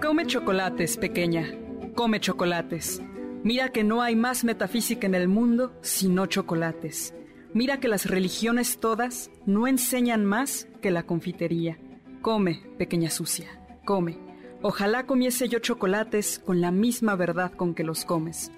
Come 0.00 0.26
chocolates, 0.26 0.96
pequeña. 0.96 1.63
Come 1.94 2.18
chocolates. 2.18 3.00
Mira 3.44 3.68
que 3.68 3.84
no 3.84 4.02
hay 4.02 4.16
más 4.16 4.42
metafísica 4.42 5.06
en 5.06 5.14
el 5.14 5.28
mundo 5.28 5.78
sino 5.80 6.26
chocolates. 6.26 7.14
Mira 7.52 7.78
que 7.78 7.86
las 7.86 8.06
religiones 8.06 8.80
todas 8.80 9.30
no 9.46 9.68
enseñan 9.68 10.24
más 10.24 10.66
que 10.82 10.90
la 10.90 11.04
confitería. 11.04 11.78
Come, 12.20 12.62
pequeña 12.78 13.10
sucia, 13.10 13.46
come. 13.84 14.18
Ojalá 14.60 15.06
comiese 15.06 15.48
yo 15.48 15.60
chocolates 15.60 16.40
con 16.40 16.60
la 16.60 16.72
misma 16.72 17.14
verdad 17.14 17.52
con 17.52 17.74
que 17.74 17.84
los 17.84 18.04
comes. 18.04 18.50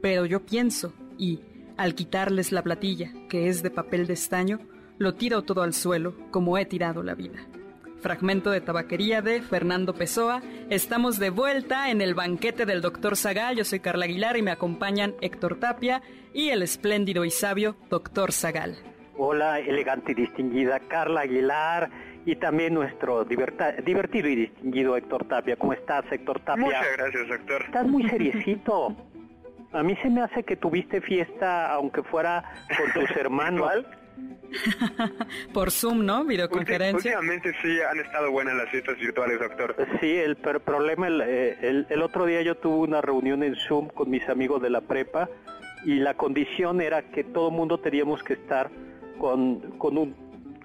Pero 0.00 0.24
yo 0.24 0.46
pienso, 0.46 0.92
y, 1.18 1.40
al 1.76 1.96
quitarles 1.96 2.52
la 2.52 2.62
platilla, 2.62 3.12
que 3.28 3.48
es 3.48 3.64
de 3.64 3.70
papel 3.70 4.06
de 4.06 4.12
estaño, 4.12 4.60
lo 4.98 5.14
tiro 5.14 5.42
todo 5.42 5.62
al 5.62 5.74
suelo, 5.74 6.14
como 6.30 6.56
he 6.56 6.66
tirado 6.66 7.02
la 7.02 7.16
vida. 7.16 7.48
Fragmento 8.00 8.50
de 8.50 8.60
tabaquería 8.60 9.22
de 9.22 9.40
Fernando 9.42 9.94
Pessoa. 9.94 10.42
Estamos 10.70 11.18
de 11.18 11.30
vuelta 11.30 11.90
en 11.90 12.00
el 12.00 12.14
banquete 12.14 12.66
del 12.66 12.80
doctor 12.82 13.16
Zagal. 13.16 13.56
Yo 13.56 13.64
soy 13.64 13.80
Carla 13.80 14.04
Aguilar 14.04 14.36
y 14.36 14.42
me 14.42 14.50
acompañan 14.50 15.14
Héctor 15.20 15.58
Tapia 15.58 16.02
y 16.32 16.50
el 16.50 16.62
espléndido 16.62 17.24
y 17.24 17.30
sabio 17.30 17.76
doctor 17.88 18.32
Zagal. 18.32 18.76
Hola, 19.16 19.58
elegante 19.60 20.12
y 20.12 20.14
distinguida 20.14 20.78
Carla 20.80 21.22
Aguilar 21.22 21.90
y 22.26 22.36
también 22.36 22.74
nuestro 22.74 23.24
divertido 23.24 24.28
y 24.28 24.36
distinguido 24.36 24.96
Héctor 24.96 25.26
Tapia. 25.26 25.56
¿Cómo 25.56 25.72
estás, 25.72 26.04
Héctor 26.10 26.40
Tapia? 26.40 26.64
Muchas 26.64 26.86
gracias, 26.98 27.28
doctor. 27.28 27.62
Estás 27.62 27.86
muy 27.86 28.08
seriecito. 28.10 28.94
A 29.72 29.82
mí 29.82 29.96
se 30.02 30.10
me 30.10 30.22
hace 30.22 30.44
que 30.44 30.56
tuviste 30.56 31.00
fiesta, 31.00 31.72
aunque 31.72 32.02
fuera 32.02 32.44
con 32.76 32.92
tus 33.02 33.10
hermanos. 33.16 33.72
Por 35.52 35.70
Zoom, 35.70 36.04
¿no? 36.04 36.24
Videoconferencia. 36.24 37.18
Últimamente 37.18 37.52
sí 37.62 37.78
han 37.80 37.98
estado 37.98 38.30
buenas 38.30 38.56
las 38.56 38.68
fiestas 38.70 38.96
virtuales, 38.98 39.38
doctor. 39.38 39.76
Sí, 40.00 40.16
el 40.16 40.36
problema, 40.36 41.08
eh, 41.08 41.56
el, 41.62 41.86
el, 41.88 42.02
otro 42.02 42.26
día 42.26 42.42
yo 42.42 42.56
tuve 42.56 42.86
una 42.86 43.00
reunión 43.00 43.42
en 43.42 43.54
Zoom 43.56 43.88
con 43.88 44.10
mis 44.10 44.28
amigos 44.28 44.62
de 44.62 44.70
la 44.70 44.80
prepa 44.80 45.28
y 45.84 45.96
la 45.96 46.14
condición 46.14 46.80
era 46.80 47.02
que 47.02 47.24
todo 47.24 47.48
el 47.48 47.54
mundo 47.54 47.78
teníamos 47.78 48.22
que 48.22 48.34
estar 48.34 48.70
con, 49.18 49.78
con, 49.78 49.98
un, 49.98 50.14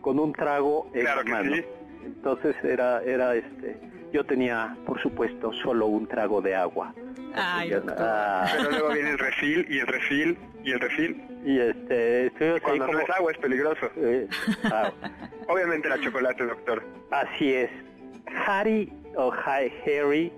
con 0.02 0.20
un 0.20 0.34
trago 0.34 0.90
en 0.94 1.02
claro 1.02 1.24
mano. 1.26 1.56
Sí. 1.56 1.64
Entonces 2.06 2.56
era, 2.64 3.04
era 3.04 3.36
este, 3.36 3.78
yo 4.12 4.26
tenía, 4.26 4.76
por 4.86 5.02
supuesto, 5.02 5.52
solo 5.54 5.88
un 5.88 6.08
trago 6.08 6.42
de 6.42 6.56
agua. 6.56 6.94
Ay, 7.36 7.72
ah. 7.98 8.48
Pero 8.52 8.72
luego 8.72 8.90
viene 8.94 9.12
el 9.12 9.20
refil 9.20 9.66
y 9.70 9.80
el 9.80 9.88
refil 9.88 10.38
y 10.64 10.72
el 10.72 10.80
refil. 10.80 11.24
Y 11.46 11.60
este, 11.60 12.32
y 12.40 12.60
cuando 12.60 12.88
no 12.88 13.00
es 13.00 13.10
agua 13.10 13.32
es 13.32 13.38
peligroso. 13.38 13.90
Eh, 13.98 14.28
ah. 14.66 14.92
Obviamente 15.48 15.90
la 15.90 16.00
chocolate, 16.00 16.46
doctor. 16.46 16.84
Así 17.12 17.54
es. 17.54 17.70
Harry 18.46 18.92
o 19.16 19.32
Harry, 19.32 20.32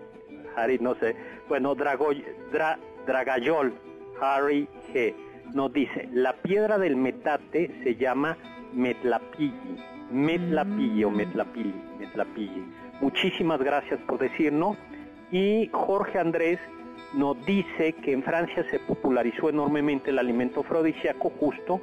Harry 0.56 0.80
no 0.80 0.96
sé, 0.96 1.16
bueno, 1.50 1.76
Drago, 1.76 2.10
Dra, 2.52 2.80
Dragayol, 3.06 3.74
Harry 4.22 4.68
G. 4.94 5.14
Nos 5.54 5.72
dice, 5.74 6.10
la 6.12 6.34
piedra 6.34 6.78
del 6.78 6.96
metate 6.96 7.70
se 7.84 7.96
llama 7.96 8.38
metlapilli, 8.74 9.84
metlapilli 10.12 11.04
o 11.04 11.12
metlapilli, 11.12 11.76
metlapilli. 12.00 12.66
Muchísimas 13.02 13.62
gracias 13.62 14.00
por 14.08 14.20
decirnos. 14.20 14.78
Y 15.32 15.70
Jorge 15.72 16.20
Andrés 16.20 16.60
nos 17.14 17.44
dice 17.46 17.94
que 17.94 18.12
en 18.12 18.24
Francia 18.24 18.66
se 18.70 18.80
popularizó 18.80 19.50
enormemente 19.50 20.10
el 20.10 20.20
alimento 20.20 20.62
afrodisíaco 20.62 21.32
justo 21.40 21.82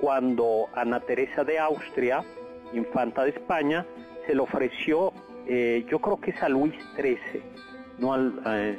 cuando 0.00 0.68
Ana 0.74 1.00
Teresa 1.00 1.44
de 1.44 1.58
Austria, 1.58 2.24
infanta 2.72 3.24
de 3.24 3.30
España, 3.30 3.86
se 4.26 4.34
le 4.34 4.40
ofreció, 4.40 5.12
eh, 5.46 5.84
yo 5.88 5.98
creo 5.98 6.20
que 6.20 6.30
es 6.30 6.42
a 6.42 6.48
Luis 6.48 6.74
XIII, 6.96 7.42
no 7.98 8.14
al, 8.14 8.40
eh, 8.46 8.78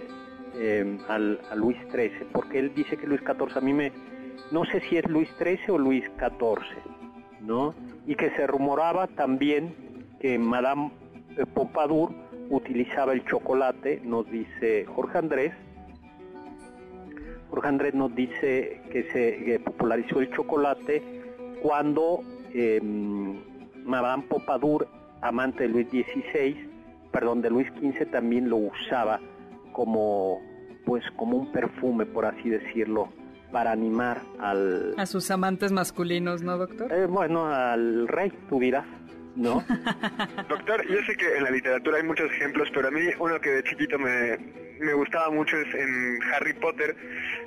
eh, 0.56 0.97
a 1.08 1.56
Luis 1.56 1.78
XIII, 1.91 2.28
porque 2.32 2.60
él 2.60 2.74
dice 2.74 2.97
que 2.97 3.06
Luis 3.06 3.22
XIV, 3.22 3.58
a 3.58 3.62
mí 3.62 3.74
me, 3.74 3.91
no 4.52 4.66
sé 4.66 4.82
si 4.82 4.97
es 4.97 5.08
Luis 5.08 5.30
XIII 5.38 5.60
o 5.70 5.78
Luis 5.78 6.04
XIV, 6.18 7.41
¿no? 7.41 7.76
Y 8.08 8.16
que 8.16 8.32
se 8.32 8.47
rumoraba 8.47 9.06
también 9.08 9.76
que 10.20 10.39
Madame 10.39 10.91
Pompadour 11.54 12.12
utilizaba 12.49 13.14
el 13.14 13.24
chocolate, 13.26 14.02
nos 14.04 14.30
dice 14.30 14.86
Jorge 14.86 15.20
Andrés, 15.20 15.54
Andrés 17.64 17.93
nos 17.93 18.14
dice 18.16 18.82
que 18.91 19.04
se 19.12 19.60
popularizó 19.60 20.20
el 20.20 20.32
chocolate 20.32 21.02
cuando 21.62 22.22
eh, 22.54 22.80
Madame 23.86 24.24
Pompadour, 24.28 24.88
amante 25.22 25.64
de 25.64 25.70
Luis 25.70 25.88
XVI, 25.89 26.70
perdón, 27.12 27.41
de 27.41 27.49
Luis 27.49 27.68
XV, 27.80 28.10
también 28.12 28.49
lo 28.49 28.58
usaba 28.58 29.20
como, 29.74 30.41
pues, 30.86 31.04
como 31.18 31.38
un 31.38 31.52
perfume, 31.52 32.06
por 32.06 32.26
así 32.26 32.49
decirlo, 32.49 33.10
para 33.52 33.72
animar 33.72 34.22
al... 34.39 34.93
A 34.97 35.06
sus 35.06 35.30
amantes 35.32 35.72
masculinos, 35.72 36.41
¿no, 36.41 36.58
doctor? 36.58 36.91
Eh, 36.91 37.06
bueno, 37.06 37.47
al 37.47 38.08
rey, 38.08 38.32
tú 38.49 38.60
dirás. 38.60 38.86
¿no? 39.36 39.64
Doctor, 40.49 40.86
yo 40.88 41.02
sé 41.08 41.16
que 41.16 41.38
en 41.38 41.43
la 41.43 41.52
literatura 41.52 41.97
hay 41.97 42.04
muchos 42.04 42.30
ejemplos, 42.32 42.70
pero 42.74 42.89
a 42.89 42.91
mí 42.91 43.02
uno 43.18 43.39
que 43.39 43.49
de 43.49 43.64
chiquito 43.64 43.97
me, 43.97 44.38
me 44.80 44.93
gustaba 44.93 45.30
mucho 45.30 45.58
es 45.58 45.74
en 45.74 46.20
Harry 46.34 46.54
Potter, 46.54 46.95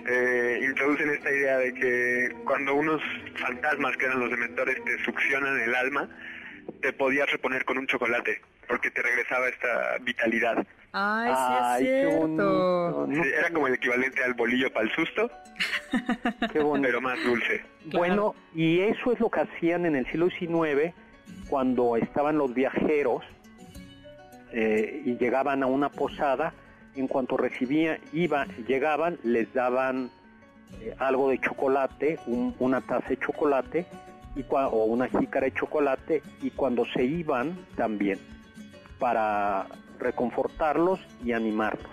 eh, 0.07 0.61
introducen 0.63 1.11
esta 1.11 1.31
idea 1.31 1.59
de 1.59 1.75
que 1.75 2.37
cuando 2.45 2.75
unos 2.75 3.01
fantasmas, 3.37 3.97
que 3.97 4.07
eran 4.07 4.21
los 4.21 4.31
dementores, 4.31 4.83
te 4.85 5.05
succionan 5.05 5.61
el 5.61 5.75
alma, 5.75 6.09
te 6.81 6.93
podías 6.93 7.31
reponer 7.31 7.65
con 7.65 7.79
un 7.79 7.87
chocolate, 7.87 8.41
porque 8.69 8.91
te 8.91 9.03
regresaba 9.03 9.49
esta 9.49 9.99
vitalidad. 10.03 10.67
Ay, 10.93 11.33
sí 11.79 11.89
es 11.89 12.09
cierto. 12.09 13.09
Sí, 13.11 13.21
era 13.37 13.51
como 13.51 13.67
el 13.67 13.75
equivalente 13.75 14.23
al 14.23 14.35
bolillo 14.35 14.73
para 14.73 14.87
el 14.87 14.93
susto, 14.95 15.31
Qué 16.53 16.61
bonito. 16.61 16.87
pero 16.87 17.01
más 17.01 17.23
dulce. 17.25 17.63
Bueno, 17.87 18.35
y 18.55 18.81
eso 18.81 19.13
es 19.13 19.21
lo 19.21 19.31
que 19.31 19.41
hacían 19.41 19.87
en 19.87 19.97
el 19.97 20.07
siglo 20.07 20.29
XIX 20.31 20.95
cuando 21.49 21.97
estaban 21.97 22.39
los 22.39 22.55
viajeros 22.55 23.25
eh, 24.53 25.03
y 25.05 25.17
llegaban 25.17 25.63
a 25.63 25.67
una 25.67 25.89
posada, 25.89 26.53
en 26.97 27.09
cuanto 27.09 27.37
recibían, 27.37 27.99
iba, 28.13 28.47
llegaban, 28.67 29.19
les 29.25 29.53
daban 29.53 30.11
eh, 30.81 30.95
algo 30.99 31.31
de 31.31 31.39
chocolate, 31.41 32.19
un- 32.27 32.55
una 32.59 32.81
taza 32.81 33.09
de 33.09 33.19
chocolate 33.19 33.87
y 34.37 34.45
o 34.51 34.85
una 34.85 35.07
jícara 35.09 35.47
de 35.47 35.53
chocolate 35.55 36.23
y 36.43 36.51
cuando 36.51 36.85
se 36.87 37.05
iban 37.05 37.57
también 37.77 38.19
para 38.99 39.67
reconfortarlos 39.99 41.01
y 41.25 41.33
animarlos. 41.33 41.91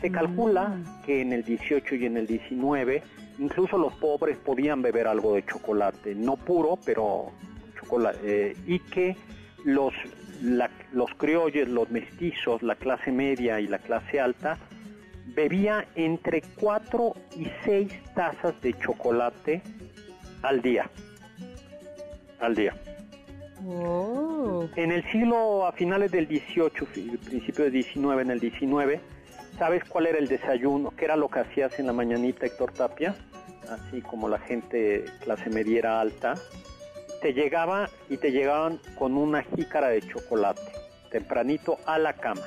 Se 0.00 0.10
calcula 0.10 0.76
que 1.06 1.20
en 1.22 1.32
el 1.32 1.44
18 1.44 1.94
y 1.94 2.06
en 2.06 2.16
el 2.16 2.26
19 2.26 3.02
incluso 3.38 3.78
los 3.78 3.92
pobres 3.94 4.36
podían 4.38 4.82
beber 4.82 5.06
algo 5.08 5.34
de 5.34 5.44
chocolate, 5.44 6.14
no 6.14 6.36
puro, 6.36 6.78
pero 6.84 7.32
chocolate, 7.80 8.18
eh, 8.50 8.56
y 8.66 8.78
que 8.80 9.16
los, 9.64 9.92
la- 10.42 10.70
los 10.94 11.10
criollos, 11.16 11.68
los 11.68 11.90
mestizos, 11.90 12.62
la 12.62 12.74
clase 12.76 13.12
media 13.12 13.60
y 13.60 13.66
la 13.66 13.78
clase 13.78 14.20
alta, 14.20 14.56
bebía 15.34 15.86
entre 15.96 16.42
4 16.60 17.14
y 17.36 17.46
6 17.64 17.92
tazas 18.14 18.60
de 18.60 18.72
chocolate 18.78 19.62
al 20.42 20.62
día. 20.62 20.88
Al 22.40 22.54
día. 22.54 22.74
Oh. 23.66 24.68
En 24.76 24.92
el 24.92 25.02
siglo, 25.10 25.66
a 25.66 25.72
finales 25.72 26.10
del 26.12 26.28
18, 26.28 26.86
fi- 26.86 27.16
principio 27.16 27.64
del 27.64 27.72
19, 27.72 28.22
en 28.22 28.30
el 28.30 28.40
19, 28.40 29.00
¿sabes 29.58 29.84
cuál 29.84 30.06
era 30.06 30.18
el 30.18 30.28
desayuno? 30.28 30.90
¿Qué 30.96 31.06
era 31.06 31.16
lo 31.16 31.28
que 31.28 31.40
hacías 31.40 31.78
en 31.78 31.86
la 31.86 31.92
mañanita, 31.92 32.46
Héctor 32.46 32.72
Tapia? 32.72 33.14
Así 33.70 34.02
como 34.02 34.28
la 34.28 34.38
gente 34.38 35.06
clase 35.22 35.48
media 35.48 35.78
era 35.78 36.00
alta. 36.00 36.34
Te 37.22 37.32
llegaba 37.32 37.88
y 38.10 38.18
te 38.18 38.32
llegaban 38.32 38.78
con 38.98 39.16
una 39.16 39.42
jícara 39.42 39.88
de 39.88 40.02
chocolate, 40.02 40.60
tempranito 41.14 41.78
a 41.86 41.96
la 41.96 42.12
cama. 42.14 42.42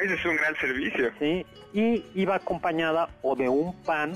Ese 0.00 0.14
es 0.14 0.24
un 0.24 0.36
gran 0.36 0.54
servicio. 0.54 1.10
¿sí? 1.18 1.44
Y 1.72 2.04
iba 2.14 2.36
acompañada 2.36 3.08
o 3.20 3.34
de 3.34 3.48
un 3.48 3.74
pan 3.82 4.12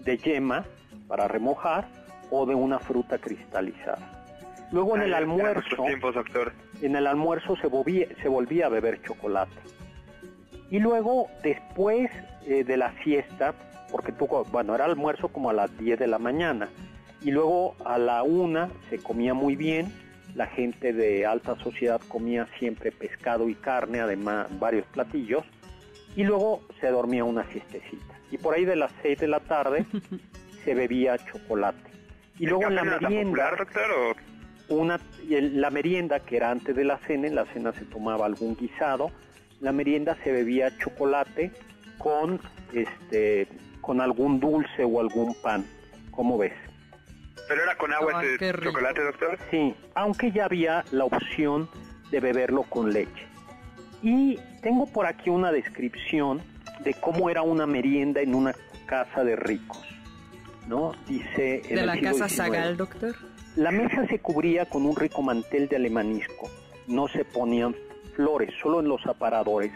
de 0.00 0.16
yema 0.16 0.64
para 1.08 1.28
remojar 1.28 1.86
o 2.30 2.46
de 2.46 2.54
una 2.54 2.78
fruta 2.78 3.18
cristalizada. 3.18 4.10
Luego 4.72 4.96
en 4.96 5.02
Ay, 5.02 5.08
el 5.08 5.14
almuerzo, 5.14 5.52
nuestros 5.52 5.86
tiempos, 5.86 6.14
doctor. 6.14 6.52
en 6.80 6.96
el 6.96 7.06
almuerzo 7.06 7.54
se 7.56 7.66
volvía, 7.66 8.06
se 8.22 8.28
volvía 8.28 8.64
a 8.64 8.68
beber 8.70 9.02
chocolate. 9.02 9.52
Y 10.70 10.78
luego, 10.78 11.28
después 11.42 12.10
eh, 12.46 12.64
de 12.64 12.76
la 12.78 12.94
siesta, 13.02 13.52
porque 13.92 14.12
tú, 14.12 14.26
bueno, 14.50 14.74
era 14.74 14.86
almuerzo 14.86 15.28
como 15.28 15.50
a 15.50 15.52
las 15.52 15.76
10 15.78 15.98
de 15.98 16.06
la 16.06 16.18
mañana, 16.18 16.70
y 17.20 17.30
luego 17.30 17.76
a 17.84 17.98
la 17.98 18.22
una 18.22 18.70
se 18.88 18.98
comía 18.98 19.34
muy 19.34 19.54
bien, 19.54 19.92
la 20.34 20.46
gente 20.46 20.92
de 20.92 21.26
alta 21.26 21.56
sociedad 21.56 22.00
comía 22.08 22.48
siempre 22.58 22.90
pescado 22.92 23.48
y 23.48 23.54
carne, 23.54 24.00
además 24.00 24.48
varios 24.58 24.86
platillos, 24.86 25.44
y 26.16 26.24
luego 26.24 26.62
se 26.80 26.88
dormía 26.88 27.24
una 27.24 27.44
siestecita. 27.50 28.14
Y 28.30 28.38
por 28.38 28.54
ahí 28.54 28.64
de 28.64 28.76
las 28.76 28.92
6 29.02 29.18
de 29.18 29.28
la 29.28 29.40
tarde 29.40 29.86
se 30.64 30.74
bebía 30.74 31.18
chocolate. 31.18 31.90
Y 32.38 32.46
luego 32.46 32.64
en 32.64 32.74
la 32.74 32.84
merienda, 32.84 33.52
una, 34.68 35.00
la 35.28 35.70
merienda 35.70 36.20
que 36.20 36.36
era 36.36 36.50
antes 36.50 36.74
de 36.74 36.84
la 36.84 36.98
cena, 36.98 37.28
en 37.28 37.36
la 37.36 37.46
cena 37.46 37.72
se 37.72 37.84
tomaba 37.84 38.26
algún 38.26 38.56
guisado, 38.56 39.12
la 39.60 39.72
merienda 39.72 40.16
se 40.24 40.32
bebía 40.32 40.76
chocolate 40.78 41.52
con 41.98 42.40
este 42.72 43.46
con 43.80 44.00
algún 44.00 44.40
dulce 44.40 44.82
o 44.82 45.00
algún 45.00 45.34
pan. 45.42 45.64
¿Cómo 46.10 46.38
ves? 46.38 46.54
¿Pero 47.48 47.62
era 47.62 47.76
con 47.76 47.92
agua 47.92 48.24
este 48.24 48.52
chocolate, 48.62 49.02
doctor? 49.02 49.38
Sí, 49.50 49.74
aunque 49.94 50.32
ya 50.32 50.46
había 50.46 50.84
la 50.90 51.04
opción 51.04 51.68
de 52.10 52.20
beberlo 52.20 52.62
con 52.64 52.92
leche. 52.92 53.26
Y 54.02 54.38
tengo 54.62 54.86
por 54.86 55.06
aquí 55.06 55.30
una 55.30 55.52
descripción 55.52 56.42
de 56.80 56.94
cómo 56.94 57.30
era 57.30 57.42
una 57.42 57.66
merienda 57.66 58.20
en 58.20 58.34
una 58.34 58.54
casa 58.86 59.24
de 59.24 59.36
ricos. 59.36 59.80
¿No? 60.66 60.92
Dice. 61.06 61.62
¿De 61.68 61.84
la 61.84 62.00
casa 62.00 62.28
Zagal, 62.28 62.76
doctor? 62.76 63.14
La 63.56 63.70
mesa 63.70 64.06
se 64.06 64.18
cubría 64.18 64.66
con 64.66 64.86
un 64.86 64.96
rico 64.96 65.22
mantel 65.22 65.68
de 65.68 65.76
alemanisco. 65.76 66.50
No 66.86 67.08
se 67.08 67.24
ponían 67.24 67.76
flores, 68.16 68.52
solo 68.62 68.80
en 68.80 68.88
los 68.88 69.06
aparadores. 69.06 69.72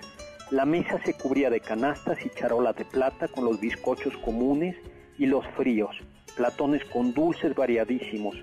La 0.51 0.65
mesa 0.65 0.99
se 1.05 1.13
cubría 1.13 1.51
de 1.51 1.61
canastas 1.61 2.19
y 2.25 2.31
charolas 2.31 2.75
de 2.77 2.87
plata 2.87 3.29
con 3.29 3.45
los 3.45 3.61
bizcochos 3.61 4.17
comunes 4.19 4.77
y 5.19 5.27
los 5.27 5.47
fríos 5.57 5.95
platones 6.37 6.85
con 6.87 7.13
dulces 7.13 7.55
variadísimos, 7.55 8.37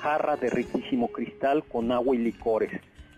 jarra 0.00 0.36
de 0.36 0.50
riquísimo 0.50 1.08
cristal 1.08 1.64
con 1.64 1.92
agua 1.92 2.16
y 2.16 2.18
licores, 2.18 2.70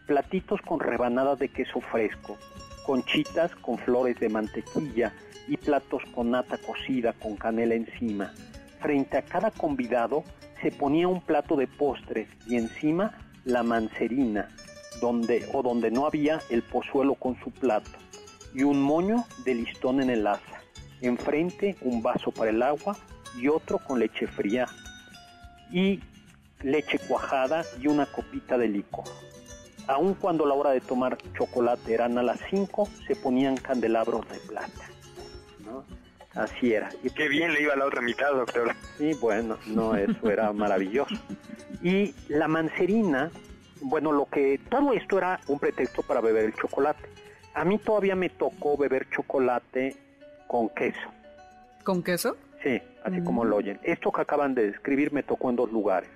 platitos 0.07 0.61
con 0.63 0.81
rebanadas 0.81 1.39
de 1.39 1.49
queso 1.49 1.81
fresco, 1.81 2.37
conchitas 2.85 3.55
con 3.57 3.79
flores 3.79 4.19
de 4.21 4.29
mantequilla 4.29 5.13
y 5.49 5.57
platos 5.57 6.03
con 6.15 6.31
nata 6.31 6.59
cocida 6.59 7.13
con 7.15 7.37
canela 7.37 7.75
encima. 7.75 8.33
Frente 8.81 9.17
a 9.17 9.23
cada 9.23 9.51
convidado 9.51 10.25
se 10.61 10.71
ponía 10.71 11.09
un 11.09 11.23
plato 11.23 11.57
de 11.57 11.67
postres 11.67 12.29
y 12.47 12.57
encima 12.57 13.19
la 13.45 13.63
mancerina, 13.63 14.49
donde 15.01 15.47
o 15.53 15.63
donde 15.63 15.91
no 15.91 16.07
había 16.07 16.41
el 16.51 16.63
pozuelo 16.63 17.15
con 17.15 17.39
su 17.41 17.51
plato 17.51 17.91
y 18.55 18.63
un 18.63 18.81
moño 18.81 19.25
de 19.45 19.55
listón 19.55 20.01
en 20.01 20.11
el 20.11 20.27
asa. 20.27 20.61
Enfrente 21.01 21.77
un 21.83 22.03
vaso 22.03 22.31
para 22.31 22.51
el 22.51 22.63
agua 22.63 22.97
y 23.37 23.49
otro 23.49 23.79
con 23.79 23.99
leche 23.99 24.27
fría 24.27 24.67
y 25.71 26.01
leche 26.63 26.99
cuajada 26.99 27.65
y 27.81 27.87
una 27.89 28.07
copita 28.07 28.57
de 28.59 28.69
licor. 28.69 29.05
Aun 29.87 30.15
cuando 30.15 30.47
la 30.47 30.55
hora 30.55 30.71
de 30.71 30.81
tomar 30.81 31.19
chocolate 31.37 31.93
eran 31.93 32.17
a 32.17 32.23
las 32.23 32.41
5, 32.49 32.89
se 33.07 33.17
ponían 33.17 33.57
candelabros 33.57 34.27
de 34.31 34.39
plata. 34.39 34.89
¿no? 35.65 35.85
Así 36.35 36.73
era. 36.73 36.91
Y 37.03 37.11
Qué 37.11 37.29
bien 37.29 37.53
le 37.53 37.63
iba 37.63 37.75
a 37.75 37.77
la 37.77 37.87
otra 37.87 38.01
mitad, 38.01 38.33
doctor. 38.33 38.75
Sí, 38.97 39.13
bueno, 39.21 39.59
no, 39.67 39.95
eso 39.95 40.31
era 40.31 40.53
maravilloso. 40.53 41.15
Y 41.83 42.15
la 42.29 42.49
mancerina, 42.49 43.31
bueno, 43.83 44.11
lo 44.11 44.27
que 44.27 44.59
todo 44.71 44.95
esto 44.95 45.19
era 45.19 45.41
un 45.49 45.59
pretexto 45.59 46.03
para 46.03 46.23
beber 46.23 46.47
el 46.47 46.55
chocolate. 46.55 47.07
A 47.53 47.65
mí 47.65 47.79
todavía 47.79 48.17
me 48.17 48.31
tocó 48.31 48.77
beber 48.77 49.07
chocolate 49.11 49.97
con 50.49 50.71
queso. 50.71 51.13
¿Con 51.85 52.03
queso? 52.03 52.37
Sí, 52.65 52.81
así 53.05 53.21
como 53.23 53.45
lo 53.45 53.57
oyen. 53.57 53.79
Esto 53.83 54.11
que 54.11 54.23
acaban 54.23 54.55
de 54.55 54.67
describir 54.69 55.13
me 55.13 55.23
tocó 55.23 55.51
en 55.51 55.57
dos 55.57 55.71
lugares. 55.71 56.09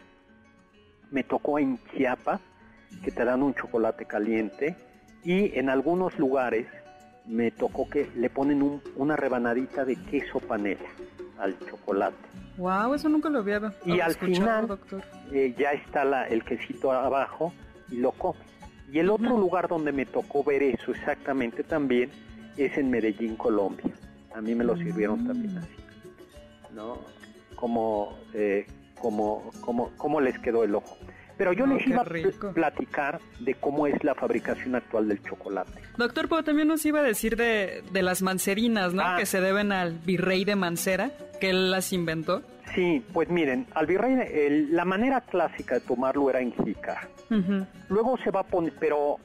Me 1.10 1.22
tocó 1.22 1.58
en 1.58 1.78
Chiapas, 1.92 2.40
que 3.04 3.10
te 3.10 3.22
dan 3.22 3.42
un 3.42 3.54
chocolate 3.54 4.06
caliente, 4.06 4.74
y 5.24 5.58
en 5.58 5.68
algunos 5.68 6.18
lugares 6.18 6.66
me 7.26 7.50
tocó 7.50 7.88
que 7.90 8.08
le 8.16 8.30
ponen 8.30 8.80
una 8.96 9.14
rebanadita 9.14 9.84
de 9.84 9.96
queso 9.96 10.40
panela 10.40 10.88
al 11.38 11.58
chocolate. 11.58 12.16
Wow, 12.56 12.94
eso 12.94 13.10
nunca 13.10 13.28
lo 13.28 13.40
había 13.40 13.60
Y 13.84 14.00
al 14.00 14.14
final 14.14 14.78
eh, 15.30 15.54
ya 15.56 15.72
está 15.72 16.04
la, 16.06 16.26
el 16.26 16.44
quesito 16.44 16.92
abajo 16.92 17.52
y 17.90 17.96
lo 17.96 18.12
come. 18.12 18.40
Y 18.90 19.00
el 19.00 19.10
otro 19.10 19.36
lugar 19.36 19.68
donde 19.68 19.92
me 19.92 20.06
tocó 20.06 20.42
ver 20.42 20.62
eso 20.62 20.92
exactamente 20.92 21.62
también 21.62 22.10
es 22.56 22.76
en 22.78 22.90
Medellín, 22.90 23.36
Colombia. 23.36 23.92
A 24.34 24.40
mí 24.40 24.54
me 24.54 24.64
lo 24.64 24.76
sirvieron 24.78 25.26
también 25.26 25.54
mm. 25.54 25.58
así. 25.58 25.87
¿No? 26.72 26.98
Como, 27.56 28.16
eh, 28.34 28.66
como, 29.00 29.50
como, 29.60 29.90
cómo 29.96 30.20
les 30.20 30.38
quedó 30.38 30.64
el 30.64 30.74
ojo. 30.74 30.96
Pero 31.36 31.52
yo 31.52 31.66
les 31.66 31.86
iba 31.86 32.02
a 32.02 32.52
platicar 32.52 33.20
de 33.38 33.54
cómo 33.54 33.86
es 33.86 34.02
la 34.02 34.16
fabricación 34.16 34.74
actual 34.74 35.06
del 35.06 35.22
chocolate. 35.22 35.80
Doctor, 35.96 36.28
pero 36.28 36.42
también 36.42 36.66
nos 36.66 36.84
iba 36.84 36.98
a 36.98 37.04
decir 37.04 37.36
de, 37.36 37.84
de 37.92 38.02
las 38.02 38.22
mancerinas, 38.22 38.92
¿no? 38.92 39.02
Ah. 39.04 39.16
Que 39.16 39.24
se 39.24 39.40
deben 39.40 39.70
al 39.70 39.94
virrey 40.00 40.44
de 40.44 40.56
Mancera, 40.56 41.12
que 41.40 41.50
él 41.50 41.70
las 41.70 41.92
inventó. 41.92 42.42
Sí, 42.74 43.04
pues 43.12 43.30
miren, 43.30 43.66
al 43.74 43.86
virrey, 43.86 44.66
la 44.70 44.84
manera 44.84 45.20
clásica 45.20 45.76
de 45.76 45.80
tomarlo 45.80 46.28
era 46.28 46.40
en 46.40 46.52
jícara. 46.52 47.08
Luego 47.88 48.18
se 48.18 48.30
va 48.30 48.42
poner, 48.42 48.72
pero 48.78 49.16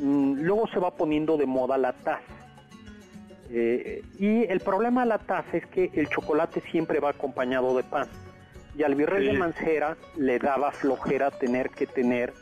mm, 0.00 0.40
luego 0.40 0.66
se 0.68 0.78
va 0.78 0.94
poniendo 0.94 1.36
de 1.36 1.46
moda 1.46 1.76
la 1.76 1.92
taza. 1.92 2.22
Eh, 3.50 4.02
y 4.18 4.44
el 4.44 4.60
problema 4.60 5.02
de 5.02 5.08
la 5.08 5.18
taza 5.18 5.56
es 5.56 5.66
que 5.66 5.90
el 5.94 6.08
chocolate 6.08 6.62
siempre 6.70 7.00
va 7.00 7.10
acompañado 7.10 7.76
de 7.76 7.82
pan. 7.82 8.08
Y 8.76 8.82
al 8.82 8.94
virrey 8.94 9.26
de 9.26 9.32
Mancera 9.32 9.96
le 10.16 10.38
daba 10.38 10.70
flojera 10.70 11.30
tener 11.30 11.70
que 11.70 11.86
tener 11.86 12.32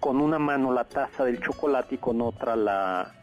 con 0.00 0.20
una 0.20 0.38
mano 0.38 0.72
la 0.72 0.84
taza 0.84 1.24
del 1.24 1.40
chocolate 1.40 1.96
y 1.96 1.98
con 1.98 2.20
otra 2.20 2.56
la 2.56 3.14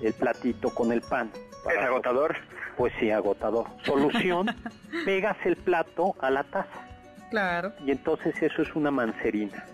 el 0.00 0.12
platito 0.14 0.70
con 0.70 0.92
el 0.92 1.00
pan. 1.02 1.30
¿Es 1.70 1.78
agotador? 1.78 2.36
Pues 2.76 2.92
sí, 2.98 3.10
agotador. 3.10 3.66
Solución, 3.82 4.46
pegas 5.04 5.36
el 5.44 5.56
plato 5.56 6.14
a 6.20 6.30
la 6.30 6.44
taza. 6.44 6.88
Claro. 7.30 7.72
Y 7.84 7.90
entonces 7.90 8.34
eso 8.42 8.62
es 8.62 8.74
una 8.74 8.90
mancerina. 8.90 9.64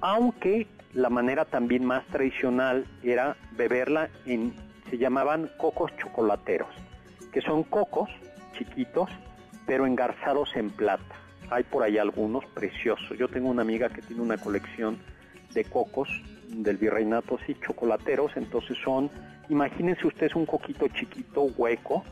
Aunque 0.00 0.66
la 0.92 1.10
manera 1.10 1.44
también 1.44 1.84
más 1.84 2.04
tradicional 2.06 2.86
era 3.02 3.36
beberla 3.52 4.08
en 4.26 4.54
se 4.90 4.98
llamaban 4.98 5.50
cocos 5.56 5.90
chocolateros, 5.98 6.68
que 7.32 7.40
son 7.40 7.62
cocos 7.64 8.08
chiquitos, 8.56 9.10
pero 9.66 9.86
engarzados 9.86 10.54
en 10.56 10.70
plata. 10.70 11.14
Hay 11.50 11.64
por 11.64 11.82
ahí 11.82 11.98
algunos 11.98 12.44
preciosos. 12.46 13.16
Yo 13.18 13.28
tengo 13.28 13.48
una 13.48 13.62
amiga 13.62 13.88
que 13.88 14.02
tiene 14.02 14.22
una 14.22 14.36
colección 14.36 14.98
de 15.54 15.64
cocos 15.64 16.08
del 16.48 16.76
virreinato, 16.76 17.38
sí, 17.46 17.56
chocolateros, 17.66 18.36
entonces 18.36 18.76
son, 18.82 19.10
imagínense 19.48 20.06
ustedes 20.06 20.34
un 20.34 20.46
coquito 20.46 20.88
chiquito, 20.88 21.42
hueco, 21.56 22.04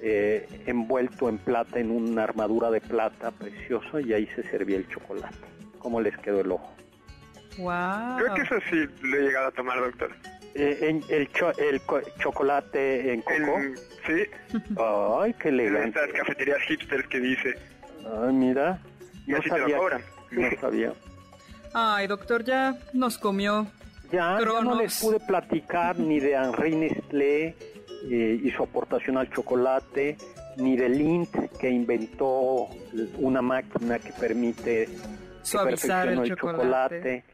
eh, 0.00 0.64
envuelto 0.66 1.28
en 1.28 1.38
plata, 1.38 1.78
en 1.78 1.90
una 1.90 2.24
armadura 2.24 2.70
de 2.70 2.80
plata 2.80 3.30
precioso, 3.30 4.00
y 4.00 4.12
ahí 4.12 4.26
se 4.34 4.42
servía 4.44 4.76
el 4.76 4.88
chocolate. 4.88 5.36
¿Cómo 5.78 6.00
les 6.00 6.16
quedó 6.18 6.40
el 6.40 6.52
ojo? 6.52 6.72
Wow. 7.58 8.16
Creo 8.18 8.34
que 8.34 8.42
eso 8.42 8.54
sí 8.70 8.86
lo 9.02 9.16
he 9.16 9.22
llegado 9.22 9.48
a 9.48 9.50
tomar, 9.52 9.78
doctor. 9.78 10.10
Eh, 10.54 10.78
en, 10.82 11.02
el, 11.08 11.28
el 11.58 11.80
chocolate 12.18 13.12
en 13.12 13.22
coco. 13.22 13.60
sí. 14.06 14.58
Ay, 14.76 15.34
qué 15.34 15.48
elegante. 15.48 15.98
En 15.98 16.04
estas 16.04 16.12
cafeterías 16.12 16.58
hipsters 16.68 17.06
que 17.08 17.20
dice. 17.20 17.54
Ay, 18.04 18.32
mira. 18.32 18.78
Y 19.26 19.30
no 19.30 19.38
así 19.38 19.48
sabía, 19.48 19.64
te 19.64 19.72
lo 19.72 19.78
cobran. 19.78 20.02
No 20.30 20.50
sabía. 20.60 20.92
Ay, 21.72 22.06
doctor, 22.06 22.44
ya 22.44 22.76
nos 22.92 23.16
comió. 23.18 23.66
Ya, 24.10 24.38
no 24.40 24.74
les 24.74 25.00
pude 25.00 25.20
platicar 25.20 25.98
ni 25.98 26.20
de 26.20 26.34
Henri 26.34 26.76
Nestlé 26.76 27.56
eh, 28.10 28.40
y 28.44 28.50
su 28.50 28.62
aportación 28.62 29.16
al 29.16 29.30
chocolate, 29.30 30.18
ni 30.58 30.76
de 30.76 30.90
Lindt 30.90 31.56
que 31.58 31.70
inventó 31.70 32.68
una 33.16 33.40
máquina 33.40 33.98
que 33.98 34.12
permite 34.12 34.90
suavizar 35.42 36.08
el, 36.08 36.28
chocolate 36.28 37.24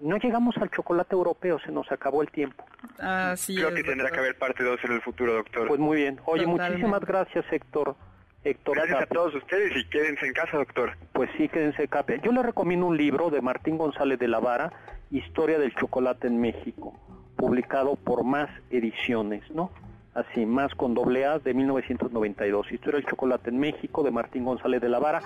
no 0.00 0.16
llegamos 0.18 0.56
al 0.58 0.70
chocolate 0.70 1.14
europeo, 1.14 1.58
se 1.60 1.72
nos 1.72 1.90
acabó 1.90 2.22
el 2.22 2.30
tiempo. 2.30 2.64
Creo 2.96 3.74
que 3.74 3.82
tendrá 3.82 4.10
que 4.10 4.18
haber 4.18 4.38
parte 4.38 4.64
2 4.64 4.80
en 4.84 4.92
el 4.92 5.02
futuro, 5.02 5.34
doctor. 5.34 5.68
Pues 5.68 5.80
muy 5.80 5.98
bien. 5.98 6.20
Oye, 6.24 6.46
muchísimas 6.46 7.00
gracias, 7.00 7.44
Héctor. 7.50 7.96
Héctor 8.44 8.76
Gracias 8.76 9.02
a 9.02 9.06
todos 9.06 9.34
ustedes 9.34 9.76
y 9.76 9.84
quédense 9.88 10.24
en 10.24 10.32
casa, 10.32 10.56
doctor. 10.56 10.96
Pues 11.12 11.28
sí, 11.36 11.48
quédense 11.48 11.82
en 11.82 11.88
casa. 11.88 12.14
Yo 12.22 12.30
le 12.30 12.44
recomiendo 12.44 12.86
un 12.86 12.96
libro 12.96 13.28
de 13.28 13.40
Martín 13.40 13.76
González 13.76 14.20
de 14.20 14.28
la 14.28 14.38
Vara, 14.38 14.72
Historia 15.10 15.58
del 15.58 15.74
Chocolate 15.74 16.28
en 16.28 16.40
México, 16.40 16.94
publicado 17.36 17.96
por 17.96 18.22
Más 18.22 18.48
Ediciones, 18.70 19.42
¿no? 19.50 19.72
Así, 20.16 20.46
Más 20.46 20.74
con 20.74 20.94
doble 20.94 21.26
A 21.26 21.38
de 21.38 21.52
1992. 21.52 22.72
Historia 22.72 23.00
del 23.00 23.08
Chocolate 23.08 23.50
en 23.50 23.58
México 23.58 24.02
de 24.02 24.10
Martín 24.10 24.46
González 24.46 24.80
de 24.80 24.88
la 24.88 24.98
Vara. 24.98 25.20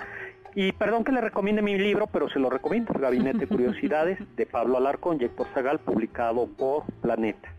Y 0.53 0.73
perdón 0.73 1.05
que 1.05 1.13
le 1.13 1.21
recomiende 1.21 1.61
mi 1.61 1.77
libro, 1.77 2.07
pero 2.07 2.27
se 2.29 2.39
lo 2.39 2.49
recomiendo, 2.49 2.91
Gabinete 2.93 3.39
de 3.39 3.47
Curiosidades, 3.47 4.19
de 4.35 4.45
Pablo 4.45 4.77
Alarcón 4.77 5.17
y 5.21 5.23
Héctor 5.23 5.47
Zagal, 5.53 5.79
publicado 5.79 6.45
por 6.45 6.83
Planeta. 7.01 7.53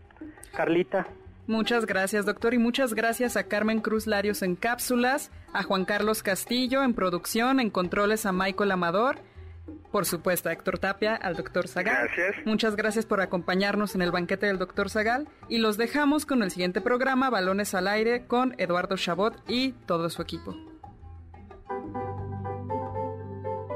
Carlita. 0.55 1.07
Muchas 1.47 1.87
gracias, 1.87 2.27
doctor, 2.27 2.53
y 2.53 2.59
muchas 2.59 2.93
gracias 2.93 3.35
a 3.35 3.47
Carmen 3.47 3.81
Cruz 3.81 4.05
Larios 4.05 4.43
en 4.43 4.55
cápsulas, 4.55 5.31
a 5.53 5.63
Juan 5.63 5.85
Carlos 5.85 6.21
Castillo 6.21 6.83
en 6.83 6.93
producción, 6.93 7.59
en 7.59 7.71
controles 7.71 8.27
a 8.27 8.31
Michael 8.31 8.71
Amador, 8.71 9.17
por 9.91 10.05
supuesto 10.05 10.49
a 10.49 10.53
Héctor 10.53 10.79
Tapia, 10.79 11.15
al 11.15 11.35
doctor 11.35 11.67
Zagal. 11.67 12.07
Gracias. 12.07 12.45
Muchas 12.45 12.75
gracias 12.75 13.05
por 13.05 13.21
acompañarnos 13.21 13.95
en 13.95 14.01
el 14.01 14.11
banquete 14.11 14.47
del 14.47 14.57
doctor 14.57 14.89
Zagal 14.89 15.27
y 15.49 15.59
los 15.59 15.77
dejamos 15.77 16.25
con 16.25 16.43
el 16.43 16.51
siguiente 16.51 16.81
programa, 16.81 17.29
Balones 17.29 17.73
al 17.75 17.87
Aire, 17.87 18.25
con 18.25 18.55
Eduardo 18.57 18.97
Chabot 18.97 19.35
y 19.47 19.73
todo 19.85 20.09
su 20.09 20.21
equipo. 20.21 20.55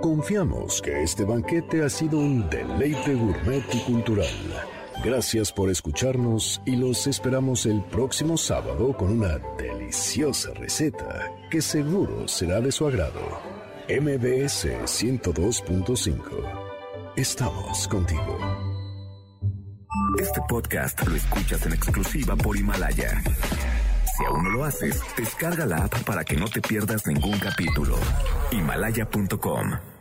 Confiamos 0.02 0.82
que 0.82 1.04
este 1.04 1.24
banquete 1.24 1.84
ha 1.84 1.90
sido 1.90 2.18
un 2.18 2.50
deleite 2.50 3.14
gourmet 3.14 3.64
y 3.74 3.80
cultural. 3.82 4.28
Gracias 5.04 5.52
por 5.52 5.70
escucharnos 5.70 6.62
y 6.66 6.76
los 6.76 7.06
esperamos 7.08 7.66
el 7.66 7.84
próximo 7.84 8.38
sábado 8.38 8.96
con 8.98 9.12
una 9.12 9.38
deliciosa 9.58 10.54
receta 10.56 11.32
que 11.52 11.62
seguro 11.62 12.28
será 12.28 12.62
de 12.62 12.72
su 12.72 12.88
agrado. 12.88 13.57
MBS 13.90 14.68
102.5. 14.84 16.20
Estamos 17.16 17.88
contigo. 17.88 18.38
Este 20.20 20.42
podcast 20.50 21.08
lo 21.08 21.16
escuchas 21.16 21.66
en 21.66 21.72
exclusiva 21.72 22.36
por 22.36 22.58
Himalaya. 22.58 23.24
Si 24.18 24.26
aún 24.26 24.44
no 24.44 24.50
lo 24.50 24.66
haces, 24.66 25.02
descarga 25.16 25.66
la 25.66 25.86
app 25.86 26.04
para 26.04 26.26
que 26.26 26.36
no 26.36 26.50
te 26.50 26.60
pierdas 26.60 27.08
ningún 27.08 27.40
capítulo. 27.40 27.96
Himalaya.com 28.52 29.97